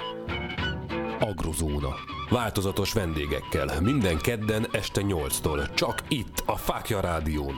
Agrozóna. 1.30 1.94
Változatos 2.30 2.92
vendégekkel, 2.92 3.80
minden 3.80 4.18
kedden 4.18 4.66
este 4.72 5.00
8-tól, 5.04 5.74
csak 5.74 5.94
itt, 6.08 6.42
a 6.46 6.56
Fákja 6.56 7.00
Rádión. 7.00 7.54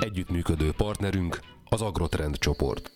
Együttműködő 0.00 0.72
partnerünk 0.76 1.40
az 1.68 1.82
Agrotrend 1.82 2.38
csoport. 2.38 2.90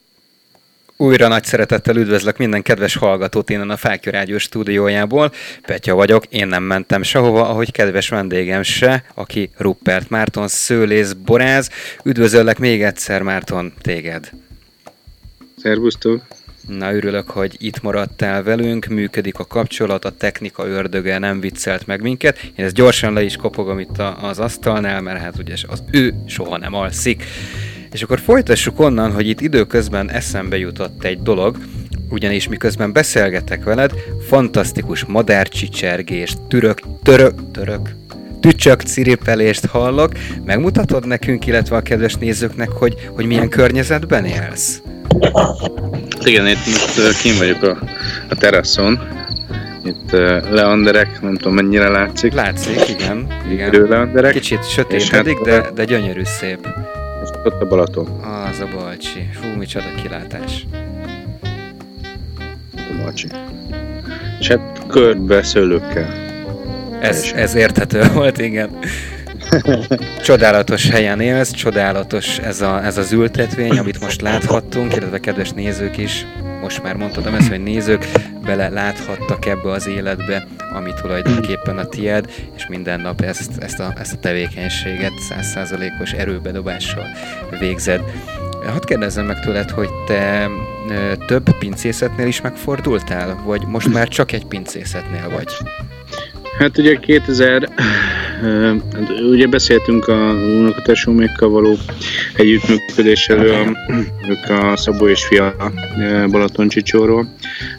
Újra 0.96 1.28
nagy 1.28 1.44
szeretettel 1.44 1.96
üdvözlök 1.96 2.36
minden 2.36 2.62
kedves 2.62 2.96
hallgatót 2.96 3.50
innen 3.50 3.70
a 3.70 3.76
Fákja 3.76 4.12
Rádió 4.12 4.38
stúdiójából. 4.38 5.32
Petya 5.62 5.94
vagyok, 5.94 6.26
én 6.26 6.46
nem 6.46 6.62
mentem 6.62 7.02
sehova, 7.02 7.48
ahogy 7.48 7.72
kedves 7.72 8.08
vendégem 8.08 8.62
se, 8.62 9.04
aki 9.14 9.50
Ruppert 9.56 10.10
Márton, 10.10 10.48
szőlész, 10.48 11.12
boráz. 11.12 11.70
Üdvözöllek 12.04 12.58
még 12.58 12.82
egyszer, 12.82 13.22
Márton, 13.22 13.72
téged. 13.80 14.30
Szervusztok! 15.56 16.41
Na, 16.68 16.94
örülök, 16.94 17.30
hogy 17.30 17.56
itt 17.58 17.82
maradtál 17.82 18.42
velünk, 18.42 18.86
működik 18.86 19.38
a 19.38 19.44
kapcsolat, 19.44 20.04
a 20.04 20.10
technika 20.10 20.66
ördöge 20.66 21.18
nem 21.18 21.40
viccelt 21.40 21.86
meg 21.86 22.02
minket. 22.02 22.42
Én 22.56 22.64
ezt 22.64 22.74
gyorsan 22.74 23.12
le 23.12 23.22
is 23.22 23.36
kopogom 23.36 23.78
itt 23.78 23.98
az 24.20 24.38
asztalnál, 24.38 25.00
mert 25.00 25.20
hát 25.20 25.38
ugye 25.38 25.54
az 25.68 25.82
ő 25.90 26.14
soha 26.26 26.58
nem 26.58 26.74
alszik. 26.74 27.24
És 27.92 28.02
akkor 28.02 28.20
folytassuk 28.20 28.80
onnan, 28.80 29.12
hogy 29.12 29.28
itt 29.28 29.40
időközben 29.40 30.10
eszembe 30.10 30.58
jutott 30.58 31.04
egy 31.04 31.22
dolog, 31.22 31.58
ugyanis 32.08 32.48
miközben 32.48 32.92
beszélgetek 32.92 33.64
veled, 33.64 33.92
fantasztikus 34.28 35.04
madárcsicsergést, 35.04 36.40
türök, 36.42 36.80
török, 37.02 37.50
török, 37.50 37.88
tücsök 38.42 38.80
ciripelést 38.80 39.66
hallok. 39.66 40.12
Megmutatod 40.44 41.06
nekünk, 41.06 41.46
illetve 41.46 41.76
a 41.76 41.80
kedves 41.80 42.14
nézőknek, 42.14 42.70
hogy, 42.70 43.10
hogy 43.14 43.26
milyen 43.26 43.48
környezetben 43.48 44.24
élsz? 44.24 44.82
Igen, 46.22 46.46
itt 46.46 46.66
most 46.66 47.20
kim 47.22 47.36
vagyok 47.38 47.62
a, 47.62 47.78
a 48.28 48.34
teraszon. 48.34 49.00
Itt 49.84 50.10
leanderek, 50.50 51.20
nem 51.20 51.34
tudom 51.34 51.54
mennyire 51.54 51.88
látszik. 51.88 52.32
Látszik, 52.32 52.88
igen. 52.88 53.26
igen. 53.50 53.70
leanderek. 53.88 54.32
Kicsit 54.32 54.70
sötétedik, 54.70 55.36
hát, 55.36 55.44
de, 55.44 55.70
de 55.74 55.84
gyönyörű 55.84 56.22
szép. 56.24 56.68
És 57.22 57.28
ott 57.44 57.62
a 57.62 57.66
Balaton. 57.66 58.06
Az 58.50 58.60
a 58.60 58.68
Balcsi. 58.76 59.28
Fú, 59.32 59.58
micsoda 59.58 59.86
kilátás. 60.02 60.66
A 62.74 63.02
Balcsi. 63.02 63.26
És 64.38 64.48
hát 64.48 64.82
körbe 64.88 65.42
szőlőkkel. 65.42 66.31
Ez, 67.02 67.32
ez 67.34 67.54
érthető 67.54 68.02
volt, 68.12 68.38
igen. 68.38 68.78
Csodálatos 70.22 70.90
helyen 70.90 71.20
élsz, 71.20 71.50
csodálatos 71.50 72.38
ez, 72.38 72.60
a, 72.60 72.84
ez 72.84 72.98
az 72.98 73.12
ültetvény, 73.12 73.78
amit 73.78 74.00
most 74.00 74.20
láthattunk, 74.20 74.96
illetve 74.96 75.18
kedves 75.18 75.50
nézők 75.50 75.96
is, 75.96 76.26
most 76.60 76.82
már 76.82 76.94
mondhatom 76.96 77.34
ezt, 77.34 77.48
hogy 77.48 77.62
nézők 77.62 78.06
bele 78.44 78.68
láthattak 78.68 79.46
ebbe 79.46 79.70
az 79.70 79.86
életbe, 79.86 80.46
ami 80.74 80.90
tulajdonképpen 81.00 81.78
a 81.78 81.84
tied, 81.84 82.30
és 82.56 82.66
minden 82.66 83.00
nap 83.00 83.20
ezt, 83.20 83.62
ezt, 83.62 83.80
a, 83.80 83.94
ezt 84.00 84.12
a 84.12 84.18
tevékenységet 84.18 85.12
százszázalékos 85.28 86.12
erőbedobással 86.12 87.06
végzed. 87.58 88.00
Hadd 88.66 88.86
kérdezzem 88.86 89.26
meg 89.26 89.40
tőled, 89.40 89.70
hogy 89.70 89.88
te 90.06 90.48
több 91.26 91.58
pincészetnél 91.58 92.26
is 92.26 92.40
megfordultál, 92.40 93.42
vagy 93.44 93.66
most 93.66 93.92
már 93.92 94.08
csak 94.08 94.32
egy 94.32 94.46
pincészetnél 94.46 95.30
vagy? 95.30 95.48
Hát 96.58 96.78
ugye 96.78 96.96
2000, 96.96 97.68
hát 98.92 99.20
ugye 99.30 99.46
beszéltünk 99.46 100.08
a 100.08 100.32
unokatestvérékkal 100.58 101.48
való 101.48 101.76
együttműködésről, 102.34 103.76
ők 104.28 104.50
a 104.50 104.76
Szabó 104.76 105.08
és 105.08 105.24
Fia 105.24 105.56
Balaton 106.30 106.68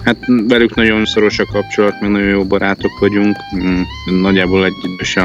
Hát 0.03 0.17
velük 0.47 0.75
nagyon 0.75 1.05
szoros 1.05 1.39
a 1.39 1.45
kapcsolat, 1.51 2.01
meg 2.01 2.09
nagyon 2.09 2.27
jó 2.27 2.45
barátok 2.45 2.99
vagyunk. 2.99 3.35
Mm, 3.55 3.81
nagyjából 4.21 4.65
egy 4.65 4.73
idős 4.83 5.17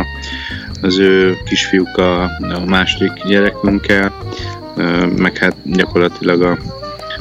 az 0.82 0.98
ő 0.98 1.36
kisfiúk 1.44 1.96
a, 1.96 2.22
a 2.22 2.64
második 2.66 3.12
gyerekünkkel, 3.26 4.12
meg 5.16 5.36
hát 5.36 5.56
gyakorlatilag 5.64 6.42
a, 6.42 6.58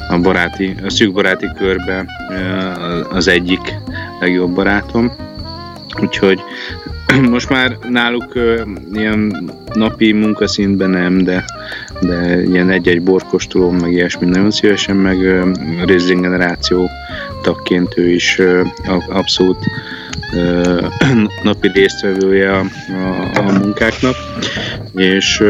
a 0.08 0.18
baráti, 0.18 0.74
a 0.84 0.90
szűk 0.90 1.12
baráti 1.12 1.46
körbe 1.58 2.06
az 3.10 3.28
egyik 3.28 3.74
legjobb 4.20 4.50
barátom 4.50 5.12
Úgyhogy 6.00 6.40
most 7.30 7.48
már 7.48 7.78
náluk 7.88 8.32
ilyen 8.92 9.50
napi 9.72 10.12
munkaszintben 10.12 10.90
nem, 10.90 11.18
de, 11.18 11.44
de 12.00 12.42
ilyen 12.42 12.70
egy-egy 12.70 13.02
borkostoló, 13.02 13.70
meg 13.70 13.92
ilyesmi 13.92 14.26
nagyon 14.26 14.50
szívesen, 14.50 14.96
meg 14.96 15.16
Riesling 15.84 16.20
generáció 16.20 16.88
tagként 17.42 17.98
ő 17.98 18.10
is 18.10 18.40
abszolút 19.08 19.58
napi 21.42 21.70
résztvevője 21.74 22.52
a, 22.52 22.64
a, 23.34 23.38
a 23.38 23.42
munkáknak, 23.42 24.16
és 24.94 25.42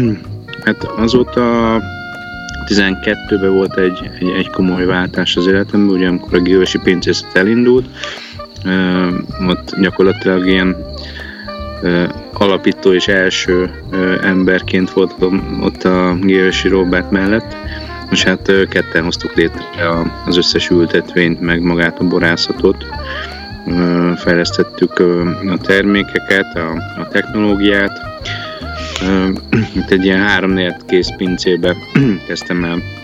hát 0.64 0.84
azóta 0.84 1.80
12-ben 2.66 3.52
volt 3.52 3.78
egy, 3.78 4.10
egy, 4.18 4.28
egy 4.38 4.50
komoly 4.50 4.84
váltás 4.84 5.36
az 5.36 5.46
életemben, 5.46 5.94
ugye 5.94 6.08
amikor 6.08 6.34
a 6.34 6.40
Gilvesi 6.40 6.78
pincészet 6.78 7.36
elindult, 7.36 7.86
ott 9.48 9.80
gyakorlatilag 9.80 10.46
ilyen 10.46 10.76
alapító 12.32 12.92
és 12.92 13.08
első 13.08 13.70
emberként 14.22 14.90
voltam 14.90 15.58
ott 15.62 15.84
a 15.84 16.16
Gévesi 16.20 16.68
Robert 16.68 17.10
mellett, 17.10 17.56
és 18.10 18.22
hát 18.22 18.52
ketten 18.68 19.04
hoztuk 19.04 19.34
létre 19.34 19.64
az 20.26 20.36
összes 20.36 20.68
ültetvényt, 20.70 21.40
meg 21.40 21.62
magát 21.62 21.98
a 21.98 22.04
borászatot. 22.04 22.86
Fejlesztettük 24.16 24.98
a 25.48 25.56
termékeket, 25.62 26.56
a, 26.56 27.00
a 27.00 27.08
technológiát. 27.08 28.00
Itt 29.74 29.90
egy 29.90 30.04
ilyen 30.04 30.20
három 30.20 30.58
kész 30.86 31.10
pincébe 31.16 31.76
kezdtem 32.26 32.64
el 32.64 33.01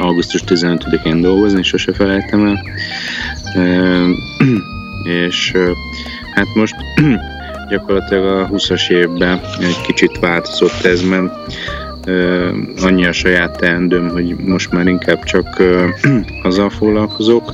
augusztus 0.00 0.42
15-én 0.46 1.20
dolgozni, 1.20 1.62
sose 1.62 1.92
felejtem 1.92 2.46
el 2.46 2.62
és 5.26 5.52
hát 6.34 6.46
most 6.54 6.74
gyakorlatilag 7.70 8.24
a 8.24 8.48
20-as 8.48 8.90
évben 8.90 9.40
egy 9.60 9.80
kicsit 9.86 10.18
változott 10.18 10.84
ez, 10.84 11.02
mert 11.02 11.32
annyi 12.82 13.06
a 13.06 13.12
saját 13.12 13.56
teendőm, 13.56 14.08
hogy 14.08 14.36
most 14.36 14.72
már 14.72 14.86
inkább 14.86 15.22
csak 15.24 15.62
azzal 16.42 16.70
foglalkozok, 16.70 17.52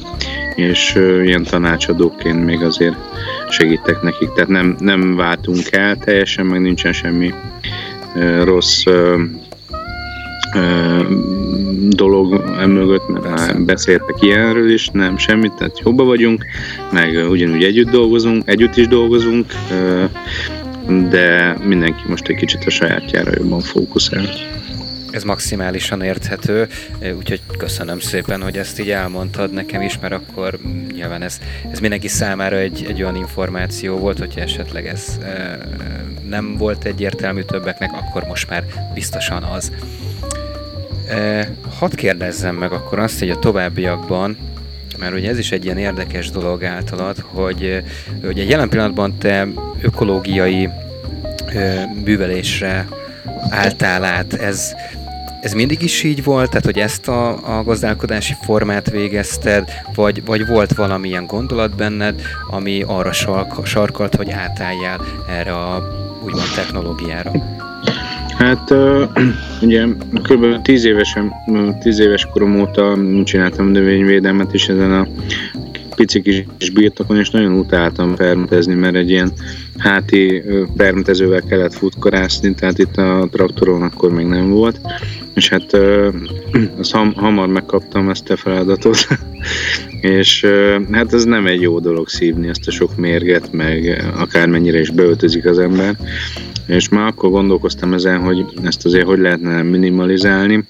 és 0.55 0.95
ilyen 1.25 1.43
tanácsadóként 1.43 2.45
még 2.45 2.61
azért 2.61 2.97
segítek 3.49 4.03
nekik. 4.03 4.33
Tehát 4.33 4.49
nem, 4.49 4.77
nem 4.79 5.17
váltunk 5.17 5.71
el 5.71 5.97
teljesen, 5.97 6.47
meg 6.47 6.61
nincsen 6.61 6.93
semmi 6.93 7.35
rossz 8.45 8.85
dolog 12.01 12.45
emögött, 12.59 13.09
mert 13.09 13.25
már 13.25 13.61
beszéltek 13.63 14.17
ilyenről 14.21 14.73
is, 14.73 14.89
nem 14.89 15.19
semmit, 15.19 15.53
tehát 15.53 15.79
jobban 15.79 16.07
vagyunk, 16.07 16.45
meg 16.93 17.31
ugyanúgy 17.31 17.65
együtt 17.65 17.91
dolgozunk, 17.91 18.43
együtt 18.47 18.77
is 18.77 18.89
dolgozunk, 18.89 19.53
de 21.11 21.57
mindenki 21.65 22.03
most 22.09 22.29
egy 22.29 22.37
kicsit 22.37 22.65
a 22.65 22.71
sajátjára 22.71 23.31
jobban 23.35 23.61
fókuszál. 23.61 24.29
Ez 25.11 25.25
maximálisan 25.25 26.03
érthető, 26.03 26.69
úgyhogy 27.17 27.41
köszönöm 27.59 27.99
szépen, 27.99 28.43
hogy 28.43 28.57
ezt 28.57 28.81
így 28.81 28.91
elmondtad 28.91 29.53
nekem 29.53 29.83
is, 29.83 29.99
mert 29.99 30.13
akkor 30.13 30.59
nyilván 30.95 31.23
ez, 31.23 31.39
ez 31.73 31.81
mindenki 31.81 32.09
számára 32.09 32.57
egy, 32.57 32.85
egy 32.89 33.03
olyan 33.03 33.17
információ 33.17 33.97
volt, 33.97 34.19
hogyha 34.19 34.41
esetleg 34.41 34.87
ez 34.87 35.19
nem 36.29 36.57
volt 36.57 36.85
egyértelmű 36.85 37.43
többeknek, 37.43 37.91
akkor 37.93 38.23
most 38.23 38.51
már 38.51 38.65
biztosan 38.95 39.43
az. 39.43 39.73
Hadd 41.79 41.95
kérdezzem 41.95 42.55
meg 42.55 42.73
akkor 42.73 42.99
azt, 42.99 43.19
hogy 43.19 43.31
a 43.31 43.39
továbbiakban, 43.39 44.37
mert 44.99 45.15
ugye 45.15 45.29
ez 45.29 45.39
is 45.39 45.53
egy 45.53 45.65
ilyen 45.65 45.79
érdekes 45.79 46.31
dolog 46.31 46.65
általad, 46.65 47.17
hogy 47.27 47.83
ugye 48.23 48.45
jelen 48.45 48.69
pillanatban 48.69 49.19
te 49.19 49.49
ökológiai 49.83 50.69
művelésre 52.05 52.89
álltál 53.51 54.05
át, 54.05 54.35
ez 54.35 54.75
ez 55.41 55.53
mindig 55.53 55.83
is 55.83 56.03
így 56.03 56.25
volt, 56.25 56.49
tehát 56.49 56.65
hogy 56.65 56.79
ezt 56.79 57.09
a, 57.09 57.59
a 57.59 57.63
gazdálkodási 57.63 58.35
formát 58.43 58.91
végezted, 58.91 59.71
vagy, 59.95 60.25
vagy 60.25 60.47
volt 60.47 60.75
valamilyen 60.75 61.27
gondolat 61.27 61.77
benned, 61.77 62.23
ami 62.51 62.83
arra 62.87 63.13
sark, 63.13 63.67
sarkalt, 63.67 64.15
hogy 64.15 64.31
átálljál 64.31 65.01
erre 65.29 65.53
a 65.53 65.83
úgymond 66.25 66.49
technológiára? 66.55 67.33
Hát 68.41 68.75
ugye 69.63 69.87
kb. 70.23 70.63
10 70.63 70.85
évesen, 70.85 71.33
10 71.81 71.99
éves 71.99 72.29
korom 72.33 72.61
óta 72.61 72.99
csináltam 73.25 73.67
növényvédelmet 73.67 74.55
is 74.55 74.69
ezen 74.69 74.93
a 74.93 75.07
pici 75.95 76.23
kis 76.23 76.71
birtokon, 76.71 77.19
és 77.19 77.31
nagyon 77.31 77.53
utáltam 77.53 78.15
permetezni, 78.15 78.75
mert 78.75 78.95
egy 78.95 79.11
ilyen 79.11 79.33
háti 79.79 80.43
permetezővel 80.77 81.43
kellett 81.43 81.75
futkorászni, 81.75 82.55
tehát 82.55 82.79
itt 82.79 82.97
a 82.97 83.29
traktoron 83.31 83.83
akkor 83.83 84.11
még 84.13 84.27
nem 84.27 84.51
volt, 84.51 84.81
és 85.35 85.49
hát 85.49 85.77
azt 86.79 86.93
ham, 86.93 87.13
hamar 87.13 87.49
megkaptam 87.49 88.09
ezt 88.09 88.31
a 88.31 88.37
feladatot, 88.37 89.07
és 90.19 90.47
hát 90.91 91.13
ez 91.13 91.25
nem 91.25 91.47
egy 91.47 91.61
jó 91.61 91.79
dolog 91.79 92.09
szívni 92.09 92.49
ezt 92.49 92.67
a 92.67 92.71
sok 92.71 92.97
mérget, 92.97 93.53
meg 93.53 94.05
akármennyire 94.17 94.79
is 94.79 94.91
beöltözik 94.91 95.47
az 95.47 95.59
ember, 95.59 95.97
és 96.71 96.89
már 96.89 97.07
akkor 97.07 97.31
gondolkoztam 97.31 97.93
ezen, 97.93 98.21
hogy 98.21 98.45
ezt 98.63 98.85
azért 98.85 99.07
hogy 99.07 99.19
lehetne 99.19 99.63
minimalizálni, 99.63 100.65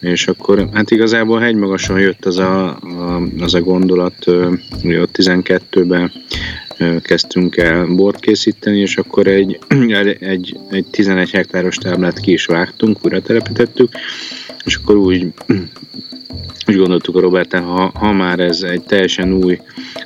és 0.00 0.26
akkor 0.26 0.68
hát 0.72 0.90
igazából 0.90 1.40
hegymagasan 1.40 2.00
jött 2.00 2.24
az 2.24 2.38
a, 2.38 2.66
a, 2.68 3.22
az 3.38 3.54
a 3.54 3.60
gondolat, 3.60 4.24
hogy 4.82 4.96
ott 4.96 5.16
12-ben 5.18 6.12
kezdtünk 7.02 7.56
el 7.56 7.86
bort 7.86 8.20
készíteni, 8.20 8.78
és 8.78 8.96
akkor 8.96 9.26
egy, 9.26 9.58
egy, 10.20 10.58
egy 10.70 10.84
11 10.90 11.30
hektáros 11.30 11.76
táblát 11.76 12.20
ki 12.20 12.32
is 12.32 12.44
vágtunk, 12.44 12.98
újra 13.02 13.20
telepítettük, 13.20 13.88
és 14.64 14.76
akkor 14.76 14.96
úgy 14.96 15.32
úgy 16.66 16.76
gondoltuk 16.76 17.16
a 17.16 17.20
Robert, 17.20 17.52
ha, 17.52 17.90
ha 17.94 18.12
már 18.12 18.40
ez 18.40 18.62
egy 18.62 18.82
teljesen 18.82 19.32
új 19.32 19.60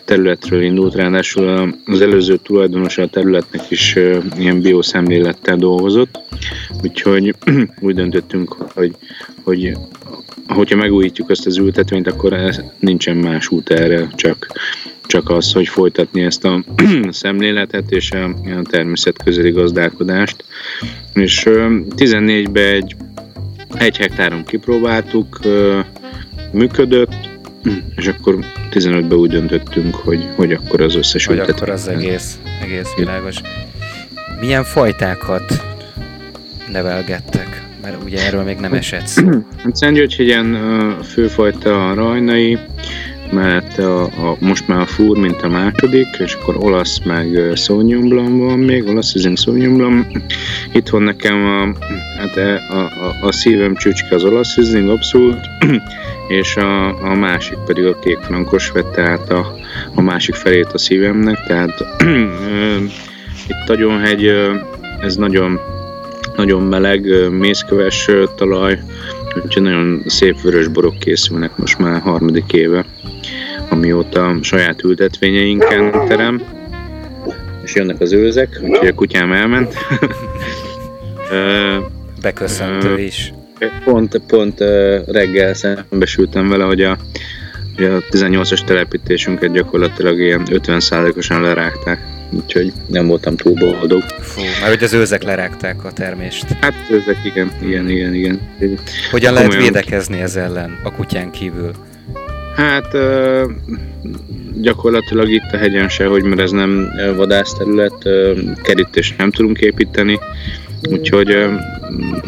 területről 0.04 0.62
indult, 0.62 0.94
ráadásul 0.94 1.74
az 1.84 2.00
előző 2.00 2.36
tulajdonosa 2.36 3.02
a 3.02 3.08
területnek 3.08 3.70
is 3.70 3.96
ilyen 4.38 4.60
bioszemlélettel 4.60 5.56
dolgozott, 5.56 6.18
úgyhogy 6.82 7.34
úgy 7.80 7.94
döntöttünk, 7.94 8.56
hogy, 8.74 8.94
hogy 9.42 9.76
hogyha 10.46 10.76
megújítjuk 10.76 11.30
ezt 11.30 11.46
az 11.46 11.56
ültetvényt, 11.56 12.06
akkor 12.06 12.32
ez, 12.32 12.60
nincsen 12.78 13.16
más 13.16 13.48
út 13.48 13.70
erre, 13.70 14.08
csak, 14.14 14.46
csak 15.06 15.30
az, 15.30 15.52
hogy 15.52 15.68
folytatni 15.68 16.22
ezt 16.22 16.44
a 16.44 16.64
szemléletet 17.10 17.90
és 17.90 18.10
a, 18.10 18.24
a 18.24 18.62
természet 18.70 19.22
közeli 19.22 19.50
gazdálkodást. 19.50 20.44
És 21.14 21.42
14-ben 21.96 22.74
egy, 22.74 22.96
egy 23.78 23.96
hektáron 23.96 24.44
kipróbáltuk, 24.44 25.40
működött, 26.52 27.14
és 27.96 28.06
akkor 28.06 28.38
15-ben 28.70 29.18
úgy 29.18 29.30
döntöttünk, 29.30 29.94
hogy, 29.94 30.28
hogy 30.36 30.52
akkor 30.52 30.80
az 30.80 30.94
összes 30.94 31.26
Hogy 31.26 31.38
akkor 31.38 31.70
az 31.70 31.88
egész, 31.88 32.38
egész 32.62 32.94
világos. 32.96 33.36
Milyen 34.40 34.64
fajtákat 34.64 35.62
nevelgettek? 36.72 37.66
Mert 37.82 38.02
ugye 38.04 38.26
erről 38.26 38.42
még 38.42 38.56
nem 38.56 38.72
esett 38.72 39.06
szó. 39.06 39.28
Szentgyörgyhegyen 39.72 40.58
főfajta 41.02 41.90
a 41.90 41.94
rajnai, 41.94 42.58
mellette 43.32 43.86
a, 43.86 44.02
a, 44.02 44.36
most 44.40 44.68
már 44.68 44.80
a 44.80 44.86
fúr, 44.86 45.18
mint 45.18 45.42
a 45.42 45.48
második, 45.48 46.06
és 46.18 46.34
akkor 46.34 46.56
olasz 46.56 47.00
meg 47.04 47.52
Sauvignon 47.54 48.38
van 48.38 48.58
még, 48.58 48.86
olasz 48.86 49.12
Riesling 49.12 49.38
Sauvignon 49.38 50.06
Itt 50.72 50.88
van 50.88 51.02
nekem 51.02 51.44
a, 51.44 51.84
hát 52.18 52.36
e, 52.36 52.62
a, 52.68 52.78
a, 52.78 53.26
a 53.26 53.32
szívem 53.32 53.74
csücske 53.74 54.14
az 54.14 54.24
olasz 54.24 54.56
Riesling 54.56 54.88
abszolút, 54.88 55.40
és 56.40 56.56
a, 56.56 57.02
a 57.10 57.14
másik 57.14 57.58
pedig 57.66 57.84
a 57.84 57.98
kék 57.98 58.18
frankos 58.18 58.70
vette 58.70 59.02
át 59.02 59.30
a, 59.30 59.54
a 59.94 60.00
másik 60.00 60.34
felét 60.34 60.72
a 60.72 60.78
szívemnek, 60.78 61.46
tehát 61.46 61.84
itt 63.48 63.64
Tagyonhegy, 63.66 64.32
ez 65.00 65.16
nagyon, 65.16 65.60
nagyon 66.36 66.62
meleg, 66.62 67.30
mészköves 67.30 68.10
talaj, 68.36 68.78
úgyhogy 69.44 69.62
nagyon 69.62 70.02
szép 70.06 70.40
vörös 70.40 70.68
borok 70.68 70.98
készülnek 70.98 71.56
most 71.56 71.78
már 71.78 72.00
harmadik 72.00 72.52
éve, 72.52 72.84
amióta 73.68 74.38
saját 74.42 74.82
ültetvényeinken 74.82 75.90
terem, 76.08 76.42
és 77.64 77.74
jönnek 77.74 78.00
az 78.00 78.12
őzek, 78.12 78.60
úgyhogy 78.62 78.88
a 78.88 78.94
kutyám 78.94 79.32
elment. 79.32 79.74
Beköszöntő 82.22 82.98
is. 82.98 83.32
Pont, 83.84 84.20
pont 84.26 84.60
reggel 85.06 85.54
szembesültem 85.54 86.48
vele, 86.48 86.64
hogy 86.64 86.82
a, 86.82 86.90
a 87.76 88.02
18-as 88.10 88.64
telepítésünket 88.64 89.52
gyakorlatilag 89.52 90.18
ilyen 90.18 90.42
50%-osan 90.50 91.42
lerágták, 91.42 92.17
úgyhogy 92.30 92.72
nem 92.86 93.06
voltam 93.06 93.36
túl 93.36 93.54
boldog. 93.54 94.02
Fú, 94.20 94.40
mert 94.60 94.74
hogy 94.74 94.82
az 94.82 94.92
őzek 94.92 95.22
lerágták 95.22 95.84
a 95.84 95.92
termést. 95.92 96.46
Hát 96.60 96.74
őzek, 96.90 97.16
igen, 97.24 97.50
igen, 97.62 97.88
igen, 97.88 98.14
igen. 98.14 98.40
Hogyan 99.10 99.32
lehet 99.32 99.54
védekezni 99.54 100.20
ez 100.20 100.36
ellen 100.36 100.80
a 100.84 100.92
kutyán 100.92 101.30
kívül? 101.30 101.70
Hát 102.56 102.96
gyakorlatilag 104.60 105.30
itt 105.30 105.52
a 105.52 105.56
hegyen 105.56 105.88
se, 105.88 106.06
hogy 106.06 106.22
mert 106.22 106.40
ez 106.40 106.50
nem 106.50 106.90
vadászterület, 107.16 108.08
kerítést 108.62 109.18
nem 109.18 109.30
tudunk 109.30 109.58
építeni, 109.58 110.18
Úgyhogy 110.82 111.36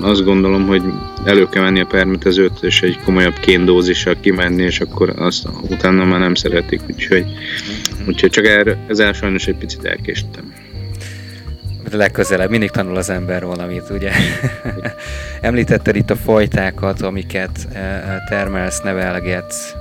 azt 0.01 0.25
gondolom, 0.25 0.67
hogy 0.67 0.83
elő 1.25 1.49
kell 1.49 1.63
venni 1.63 1.81
a 1.81 1.87
permetezőt, 1.87 2.63
és 2.63 2.83
egy 2.83 2.99
komolyabb 3.05 3.39
kéndózissal 3.41 4.17
kimenni, 4.21 4.63
és 4.63 4.81
akkor 4.81 5.13
azt 5.17 5.49
utána 5.63 6.05
már 6.05 6.21
nem 6.21 6.35
szeretik, 6.35 6.81
úgyhogy, 6.87 7.25
úgyhogy 8.07 8.31
csak 8.31 8.47
erre, 8.47 8.77
ezzel 8.89 9.13
sajnos 9.13 9.47
egy 9.47 9.57
picit 9.57 9.85
elkéstem. 9.85 10.53
De 11.91 11.97
legközelebb 11.97 12.51
mindig 12.51 12.71
tanul 12.71 12.97
az 12.97 13.11
ember 13.11 13.45
valamit, 13.45 13.91
ugye? 13.91 14.11
Említetted 15.41 15.97
itt 15.97 16.11
a 16.11 16.17
fajtákat, 16.17 17.03
amiket 17.03 17.69
termelsz, 18.29 18.81
nevelgetsz, 18.81 19.75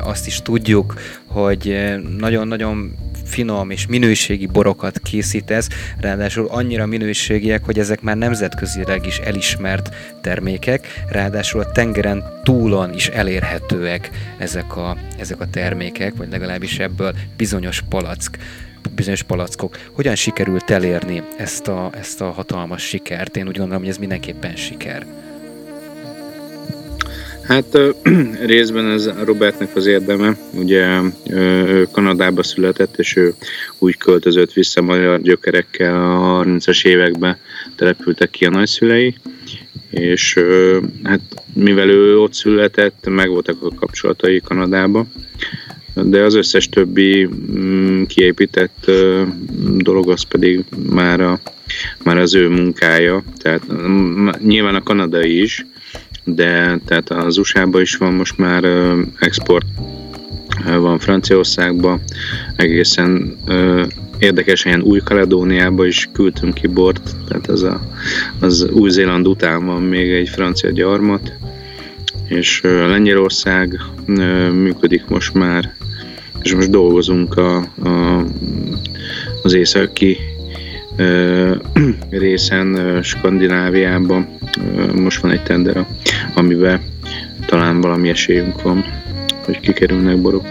azt 0.00 0.26
is 0.26 0.42
tudjuk, 0.42 0.94
hogy 1.26 1.94
nagyon-nagyon 2.18 2.94
finom 3.28 3.70
és 3.70 3.86
minőségi 3.86 4.46
borokat 4.46 4.98
készítesz, 4.98 5.68
ráadásul 6.00 6.46
annyira 6.46 6.86
minőségiek, 6.86 7.64
hogy 7.64 7.78
ezek 7.78 8.00
már 8.00 8.16
nemzetközileg 8.16 9.06
is 9.06 9.18
elismert 9.18 9.94
termékek, 10.20 11.04
ráadásul 11.08 11.60
a 11.60 11.72
tengeren 11.72 12.24
túlon 12.42 12.94
is 12.94 13.08
elérhetőek 13.08 14.10
ezek 14.38 14.76
a, 14.76 14.96
ezek 15.18 15.40
a 15.40 15.50
termékek, 15.50 16.16
vagy 16.16 16.30
legalábbis 16.30 16.78
ebből 16.78 17.14
bizonyos 17.36 17.82
palack 17.88 18.38
bizonyos 18.94 19.22
palackok. 19.22 19.76
Hogyan 19.92 20.14
sikerült 20.14 20.70
elérni 20.70 21.22
ezt 21.36 21.68
a, 21.68 21.90
ezt 21.94 22.20
a 22.20 22.30
hatalmas 22.30 22.82
sikert? 22.82 23.36
Én 23.36 23.48
úgy 23.48 23.56
gondolom, 23.56 23.80
hogy 23.80 23.90
ez 23.90 23.98
mindenképpen 23.98 24.56
siker. 24.56 25.06
Hát 27.48 27.78
részben 28.52 28.90
ez 28.90 29.10
Robertnek 29.24 29.76
az 29.76 29.86
érdeme, 29.86 30.36
ugye 30.52 31.00
ő 31.30 31.88
Kanadába 31.92 32.42
született, 32.42 32.98
és 32.98 33.16
ő 33.16 33.34
úgy 33.78 33.96
költözött 33.96 34.52
vissza 34.52 34.82
magyar 34.82 35.20
gyökerekkel 35.20 35.94
a 35.94 36.44
30-as 36.44 36.86
években 36.86 37.36
települtek 37.76 38.30
ki 38.30 38.44
a 38.44 38.50
nagyszülei, 38.50 39.14
és 39.90 40.38
hát 41.02 41.20
mivel 41.54 41.88
ő 41.88 42.18
ott 42.18 42.32
született, 42.32 43.08
megvoltak 43.08 43.62
a 43.62 43.74
kapcsolatai 43.74 44.40
Kanadába, 44.40 45.06
de 45.94 46.22
az 46.22 46.34
összes 46.34 46.68
többi 46.68 47.28
mm, 47.56 48.02
kiépített 48.02 48.90
dolog 49.76 50.10
az 50.10 50.22
pedig 50.22 50.64
már, 50.90 51.20
a, 51.20 51.40
már 52.04 52.18
az 52.18 52.34
ő 52.34 52.48
munkája, 52.48 53.22
tehát 53.36 53.62
nyilván 54.38 54.74
a 54.74 54.82
kanadai 54.82 55.42
is, 55.42 55.66
de 56.34 56.78
tehát 56.86 57.10
az 57.10 57.38
USA-ban 57.38 57.80
is 57.80 57.96
van 57.96 58.12
most 58.12 58.38
már 58.38 58.64
export, 59.18 59.66
van 60.64 60.98
Franciaországban, 60.98 62.00
egészen 62.56 63.36
érdekes, 64.18 64.64
ilyen 64.64 64.82
Új-Kaledóniába 64.82 65.86
is 65.86 66.08
küldtünk 66.12 66.54
ki 66.54 66.66
bort, 66.66 67.16
tehát 67.28 67.46
az, 67.46 67.62
a, 67.62 67.80
az 68.40 68.68
Új-Zéland 68.72 69.26
után 69.26 69.66
van 69.66 69.82
még 69.82 70.10
egy 70.10 70.28
francia 70.28 70.70
gyarmat, 70.70 71.32
és 72.28 72.60
Lengyelország 72.62 73.80
működik 74.52 75.04
most 75.08 75.34
már, 75.34 75.74
és 76.42 76.54
most 76.54 76.70
dolgozunk 76.70 77.36
a, 77.36 77.56
a, 77.82 78.24
az 79.42 79.54
északi 79.54 80.18
részen 82.10 83.00
Skandináviában. 83.02 84.28
Most 84.94 85.20
van 85.20 85.30
egy 85.30 85.42
tender, 85.42 85.86
amiben 86.34 86.80
talán 87.46 87.80
valami 87.80 88.08
esélyünk 88.08 88.62
van, 88.62 88.84
hogy 89.44 89.60
kikerülnek 89.60 90.20
borok. 90.20 90.44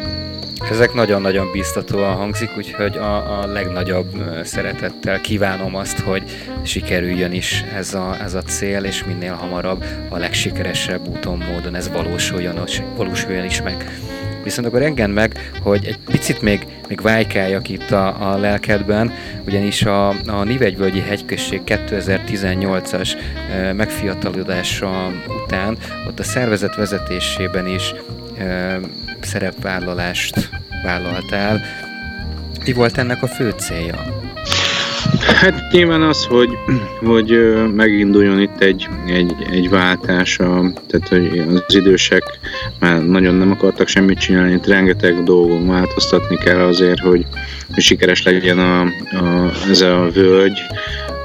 Ezek 0.72 0.94
nagyon-nagyon 0.94 1.52
biztatóan 1.52 2.16
hangzik, 2.16 2.50
úgyhogy 2.58 2.98
a, 2.98 3.40
a 3.40 3.48
legnagyobb 3.48 4.08
szeretettel 4.44 5.22
kívánom 5.22 5.76
azt, 5.76 6.00
hogy 6.00 6.24
sikerüljön 6.64 7.32
is 7.32 7.64
ez 7.76 7.94
a, 7.94 8.18
ez 8.22 8.34
a 8.34 8.42
cél, 8.42 8.84
és 8.84 9.04
minél 9.04 9.34
hamarabb 9.34 9.84
a 10.10 10.18
legsikeresebb 10.18 11.08
úton, 11.08 11.44
módon 11.52 11.76
ez 11.76 11.90
valósuljon, 11.90 12.60
valósuljon 12.96 13.46
is 13.46 13.62
meg. 13.62 14.00
Viszont 14.48 14.68
akkor 14.68 14.82
engedd 14.82 15.10
meg, 15.10 15.52
hogy 15.62 15.86
egy 15.86 15.98
picit 16.06 16.42
még, 16.42 16.68
még 16.88 17.02
vájkáljak 17.02 17.70
itt 17.70 17.92
a, 17.92 18.32
a 18.32 18.38
lelkedben, 18.38 19.12
ugyanis 19.46 19.84
a, 19.84 20.10
a 20.10 20.44
Nivegyvölgyi 20.44 21.00
hegyközség 21.00 21.62
2018-as 21.66 23.10
e, 23.52 23.74
megfiatalodása 23.74 25.12
után 25.44 25.78
ott 26.08 26.20
a 26.20 26.24
szervezet 26.24 26.76
vezetésében 26.76 27.68
is 27.68 27.94
e, 28.38 28.80
szerepvállalást 29.22 30.50
vállaltál. 30.84 31.62
Mi 32.66 32.74
volt 32.74 32.98
ennek 32.98 33.24
a 33.24 33.28
fő 33.28 33.50
célja? 33.50 34.28
Hát 35.42 35.72
nyilván 35.72 36.02
az, 36.02 36.26
hogy, 36.26 36.50
hogy 37.06 37.56
meginduljon 37.76 38.40
itt 38.42 38.62
egy, 38.62 38.88
egy, 39.06 39.34
egy 39.52 39.70
váltás, 39.70 40.40
a, 40.40 40.72
tehát 40.88 41.08
hogy 41.08 41.44
az 41.68 41.76
idősek 41.76 42.24
már 42.80 43.06
nagyon 43.06 43.36
nem 43.36 43.52
akartak 43.52 43.88
semmit 43.88 44.20
csinálni, 44.20 44.54
itt 44.54 44.68
rengeteg 44.68 45.24
dolgon 45.24 45.68
változtatni 45.68 46.38
kell 46.38 46.60
azért, 46.60 47.00
hogy, 47.00 47.26
hogy 47.74 47.84
sikeres 47.84 48.24
legyen 48.24 48.60
a, 48.60 48.82
a, 48.82 49.52
ez 49.70 49.82
a 49.82 50.10
völgy. 50.14 50.60